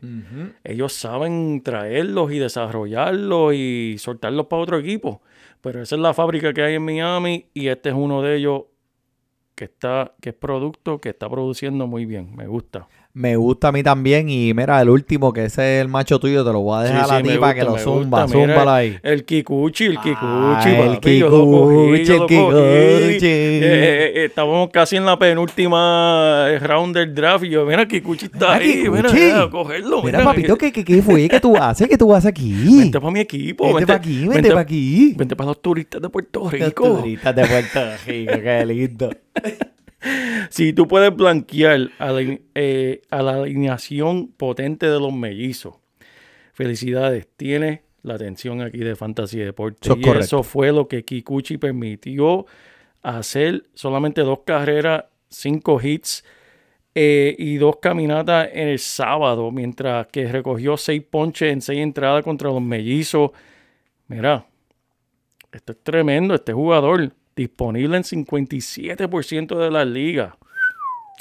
ellos 0.64 0.94
saben 0.94 1.62
traerlos 1.64 2.32
y 2.32 2.40
desarrollarlos 2.40 3.54
y 3.54 3.96
soltarlos 4.00 4.48
para 4.48 4.64
otro 4.64 4.78
equipo. 4.80 5.22
Pero 5.62 5.82
esa 5.82 5.96
es 5.96 6.02
la 6.02 6.14
fábrica 6.14 6.54
que 6.54 6.64
hay 6.64 6.76
en 6.76 6.84
Miami 6.84 7.50
y 7.54 7.68
este 7.68 7.90
es 7.90 7.96
uno 7.96 8.22
de 8.22 8.36
ellos 8.36 8.64
que 9.56 9.66
está, 9.66 10.16
que 10.22 10.30
es 10.30 10.36
producto 10.36 11.00
que 11.00 11.10
está 11.10 11.30
produciendo 11.30 11.88
muy 11.88 12.06
bien. 12.06 12.36
Me 12.36 12.48
gusta. 12.48 12.88
Me 13.14 13.36
gusta 13.36 13.68
a 13.68 13.72
mí 13.74 13.84
también. 13.84 14.30
Y 14.30 14.54
mira, 14.54 14.82
el 14.82 14.90
último, 14.90 15.34
que 15.34 15.46
ese 15.46 15.78
es 15.78 15.82
el 15.82 15.90
macho 15.90 16.18
tuyo, 16.20 16.46
te 16.46 16.52
lo 16.54 16.62
voy 16.62 16.80
a 16.80 16.84
dejar 16.84 17.06
Sí, 17.08 17.14
a 17.14 17.18
sí, 17.18 17.24
ti 17.24 17.38
para 17.38 17.54
que 17.56 17.64
lo 17.64 17.78
zumba, 17.78 18.26
zúmbalo 18.28 18.72
ahí. 18.72 18.98
El 19.04 19.26
Kikuchi, 19.26 19.86
el 19.86 19.98
Kikuchi, 20.00 20.16
Ah, 20.24 20.64
el 20.86 21.00
Kikuchi, 21.02 22.12
el. 22.14 22.26
Kikuchi. 22.26 22.36
Eh, 22.38 23.20
eh, 23.22 24.12
eh, 24.16 24.26
estábamos 24.26 24.70
casi 24.72 24.96
en 24.96 25.06
la 25.06 25.20
penúltima 25.20 26.46
eh, 26.50 26.60
round 26.60 26.96
del 26.96 27.14
draft 27.14 27.44
y 27.44 27.50
yo, 27.50 27.66
mira, 27.66 27.86
Kikuchi 27.86 28.28
está 28.28 28.58
Mira, 28.58 28.66
ahí, 28.66 28.90
mira, 28.90 29.02
Kikuchi. 29.10 29.20
mira, 29.26 29.50
cogerlo. 29.50 30.04
Mira, 30.04 30.24
papito, 30.24 30.58
¿qué, 30.58 30.72
qué, 30.72 30.86
qué 30.86 31.02
fue? 31.02 31.28
¿Qué 31.28 31.40
tú 31.42 31.58
haces? 31.58 31.88
¿Qué 31.90 31.98
tú 31.98 32.16
haces 32.16 32.30
aquí? 32.30 32.54
Vente 32.80 33.00
para 33.02 33.12
mi 33.12 33.20
equipo. 33.20 33.68
Vente 33.74 33.88
pa' 33.88 33.94
aquí, 33.96 34.28
vente 34.28 34.52
pa' 34.52 34.60
aquí. 34.62 35.14
Vente 35.18 35.36
para 35.36 35.48
los 35.50 35.62
turistas 35.62 36.02
de 36.02 36.08
Puerto 36.10 36.42
Los 36.44 36.54
Rico. 36.54 36.98
turistas 36.98 37.36
de 37.36 37.46
Puerto 37.46 37.80
Rico, 38.08 38.34
qué 38.42 38.66
lindo. 38.66 39.10
Si 40.50 40.74
tú 40.74 40.88
puedes 40.88 41.16
blanquear 41.16 41.90
a 42.00 42.12
la, 42.12 42.38
eh, 42.56 43.02
a 43.10 43.22
la 43.22 43.34
alineación 43.34 44.30
potente 44.30 44.88
de 44.88 45.00
los 45.00 45.14
mellizos, 45.14 45.76
felicidades, 46.54 47.28
tienes 47.38 47.82
la 48.04 48.16
atención 48.16 48.62
aquí 48.62 48.80
de 48.80 48.96
Fantasy 48.96 49.40
Deportes. 49.40 49.82
Eso 49.84 49.94
es 49.94 50.00
y 50.00 50.04
correcto. 50.04 50.26
eso 50.26 50.44
fue 50.44 50.72
lo 50.72 50.88
que 50.88 51.06
Kikuchi 51.06 51.58
permitió 51.58 52.46
hacer 53.02 53.66
solamente 53.74 54.22
dos 54.22 54.40
carreras, 54.46 55.06
cinco 55.30 55.80
hits 55.82 56.24
eh, 56.94 57.36
y 57.38 57.56
dos 57.58 57.78
caminatas 57.78 58.50
en 58.54 58.68
el 58.70 58.80
sábado, 58.80 59.52
mientras 59.52 60.08
que 60.08 60.28
recogió 60.28 60.78
seis 60.78 61.04
ponches 61.10 61.54
en 61.54 61.62
seis 61.62 61.80
entradas 61.80 62.24
contra 62.24 62.50
los 62.50 62.62
mellizos. 62.62 63.32
Mira, 64.08 64.46
esto 65.52 65.72
es 65.72 65.84
tremendo, 65.84 66.34
este 66.36 66.54
jugador 66.54 67.14
disponible 67.42 67.98
en 67.98 68.04
57% 68.04 69.58
de 69.58 69.72
las 69.72 69.88
ligas. 69.88 70.34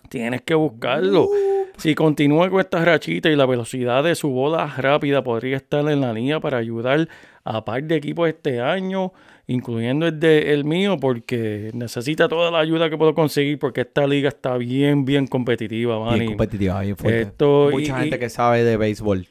Tienes 0.08 0.42
que 0.42 0.54
buscarlo. 0.54 1.28
Si 1.76 1.94
continúa 1.94 2.50
con 2.50 2.60
esta 2.60 2.84
rachita 2.84 3.30
y 3.30 3.36
la 3.36 3.46
velocidad 3.46 4.02
de 4.04 4.14
su 4.14 4.28
bola 4.30 4.66
rápida 4.76 5.22
podría 5.22 5.56
estar 5.56 5.88
en 5.88 6.00
la 6.00 6.12
línea 6.12 6.40
para 6.40 6.58
ayudar 6.58 7.08
a 7.44 7.64
par 7.64 7.82
de 7.84 7.96
equipos 7.96 8.28
este 8.28 8.60
año, 8.60 9.12
incluyendo 9.46 10.06
el 10.06 10.20
de 10.20 10.52
el 10.52 10.64
mío, 10.64 10.98
porque 11.00 11.70
necesita 11.72 12.28
toda 12.28 12.50
la 12.50 12.58
ayuda 12.58 12.90
que 12.90 12.98
puedo 12.98 13.14
conseguir 13.14 13.58
porque 13.58 13.80
esta 13.82 14.06
liga 14.06 14.28
está 14.28 14.56
bien, 14.58 15.04
bien 15.06 15.26
competitiva, 15.26 15.96
Bien 15.96 16.06
Manny. 16.08 16.26
competitiva, 16.26 16.80
bien 16.82 16.96
fuerte. 16.96 17.20
Esto- 17.22 17.68
Mucha 17.72 17.96
y- 17.98 18.00
gente 18.02 18.16
y- 18.16 18.18
que 18.18 18.28
sabe 18.28 18.62
de 18.64 18.76
béisbol. 18.76 19.26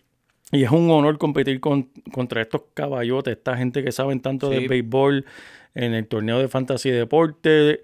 Y 0.51 0.63
es 0.63 0.71
un 0.71 0.89
honor 0.89 1.19
competir 1.19 1.59
con- 1.59 1.89
contra 2.11 2.41
estos 2.41 2.61
caballotes, 2.73 3.37
esta 3.37 3.55
gente 3.55 3.83
que 3.83 3.91
saben 3.91 4.19
tanto 4.21 4.49
Sí. 4.51 4.61
de 4.61 4.67
béisbol 4.67 5.25
en 5.76 5.93
el 5.93 6.07
torneo 6.07 6.39
de 6.39 6.47
fantasy 6.47 6.91
deporte. 6.91 7.82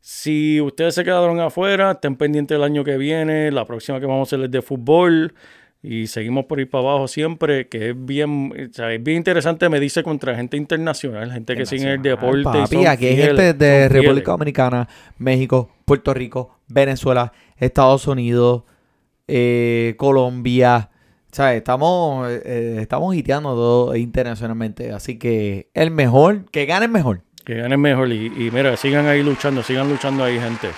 Si 0.00 0.60
ustedes 0.60 0.94
se 0.94 1.04
quedaron 1.04 1.40
afuera, 1.40 1.92
estén 1.92 2.16
pendientes 2.16 2.54
del 2.56 2.64
año 2.64 2.84
que 2.84 2.96
viene. 2.96 3.50
La 3.50 3.64
próxima 3.66 4.00
que 4.00 4.06
vamos 4.06 4.28
a 4.28 4.36
hacer 4.36 4.44
es 4.44 4.50
de 4.50 4.62
fútbol. 4.62 5.34
Y 5.80 6.08
seguimos 6.08 6.46
por 6.46 6.58
ir 6.58 6.68
para 6.68 6.88
abajo 6.88 7.06
siempre, 7.06 7.68
que 7.68 7.90
es 7.90 7.94
bien, 7.96 8.52
o 8.52 8.72
sea, 8.72 8.92
es 8.92 9.02
bien 9.02 9.18
interesante 9.18 9.68
medirse 9.68 10.02
contra 10.02 10.34
gente 10.34 10.56
internacional, 10.56 11.30
gente 11.30 11.54
que 11.54 11.66
sigue 11.66 11.92
el 11.92 12.02
deporte. 12.02 12.40
y 12.40 12.44
Papi, 12.44 12.76
son 12.76 12.86
aquí 12.88 13.06
hay 13.06 13.14
fieles, 13.14 13.40
gente 13.40 13.64
de 13.64 13.88
República. 13.88 14.32
Dominicana, 14.32 14.88
México, 15.18 15.70
Puerto 15.84 16.12
Rico, 16.14 16.58
Venezuela, 16.66 17.32
Estados 17.56 18.08
Unidos, 18.08 18.64
eh, 19.28 19.94
Colombia. 19.98 20.90
O 21.30 21.34
sea, 21.34 21.54
estamos, 21.54 22.28
eh, 22.30 22.78
estamos 22.80 23.14
hiteando 23.14 23.50
todo 23.54 23.96
internacionalmente. 23.96 24.92
Así 24.92 25.18
que 25.18 25.68
el 25.74 25.90
mejor, 25.90 26.46
que 26.50 26.66
gane 26.66 26.86
el 26.86 26.90
mejor. 26.90 27.22
Que 27.44 27.54
ganen 27.54 27.80
mejor. 27.80 28.10
Y, 28.12 28.26
y 28.26 28.50
mira, 28.50 28.76
sigan 28.76 29.06
ahí 29.06 29.22
luchando, 29.22 29.62
sigan 29.62 29.88
luchando 29.88 30.24
ahí, 30.24 30.38
gente. 30.38 30.68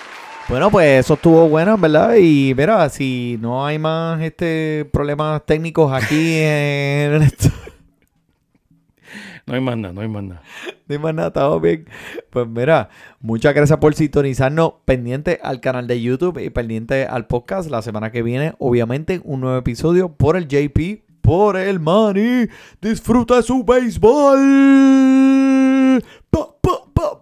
Bueno, 0.47 0.69
pues 0.69 1.05
eso 1.05 1.13
estuvo 1.13 1.47
bueno, 1.47 1.77
¿verdad? 1.77 2.15
Y 2.15 2.53
mira, 2.57 2.89
si 2.89 3.37
no 3.39 3.65
hay 3.65 3.79
más 3.79 4.21
este 4.21 4.85
problemas 4.91 5.45
técnicos 5.45 5.93
aquí 5.93 6.35
en 6.39 7.21
esto, 7.21 7.49
No 9.51 9.55
hay 9.55 9.61
más 9.61 9.77
nada, 9.77 9.93
no 9.93 9.99
hay 9.99 10.07
más 10.07 10.23
nada. 10.23 10.41
no 10.87 10.95
hay 10.95 10.97
más 10.97 11.13
nada, 11.13 11.27
estamos 11.27 11.61
bien. 11.61 11.85
Pues 12.29 12.47
mira, 12.47 12.87
muchas 13.19 13.53
gracias 13.53 13.77
por 13.79 13.93
sintonizarnos. 13.93 14.75
Pendiente 14.85 15.41
al 15.43 15.59
canal 15.59 15.87
de 15.87 16.01
YouTube 16.01 16.37
y 16.37 16.49
pendiente 16.51 17.05
al 17.05 17.27
podcast 17.27 17.69
la 17.69 17.81
semana 17.81 18.13
que 18.13 18.23
viene. 18.23 18.53
Obviamente, 18.59 19.19
un 19.25 19.41
nuevo 19.41 19.57
episodio 19.57 20.07
por 20.13 20.37
el 20.37 20.47
JP, 20.47 21.03
por 21.19 21.57
el 21.57 21.81
Money. 21.81 22.47
Disfruta 22.81 23.41
su 23.41 23.65
béisbol. 23.65 24.39
Pa, 26.29 26.55
pa, 26.61 26.85
pa, 26.93 27.21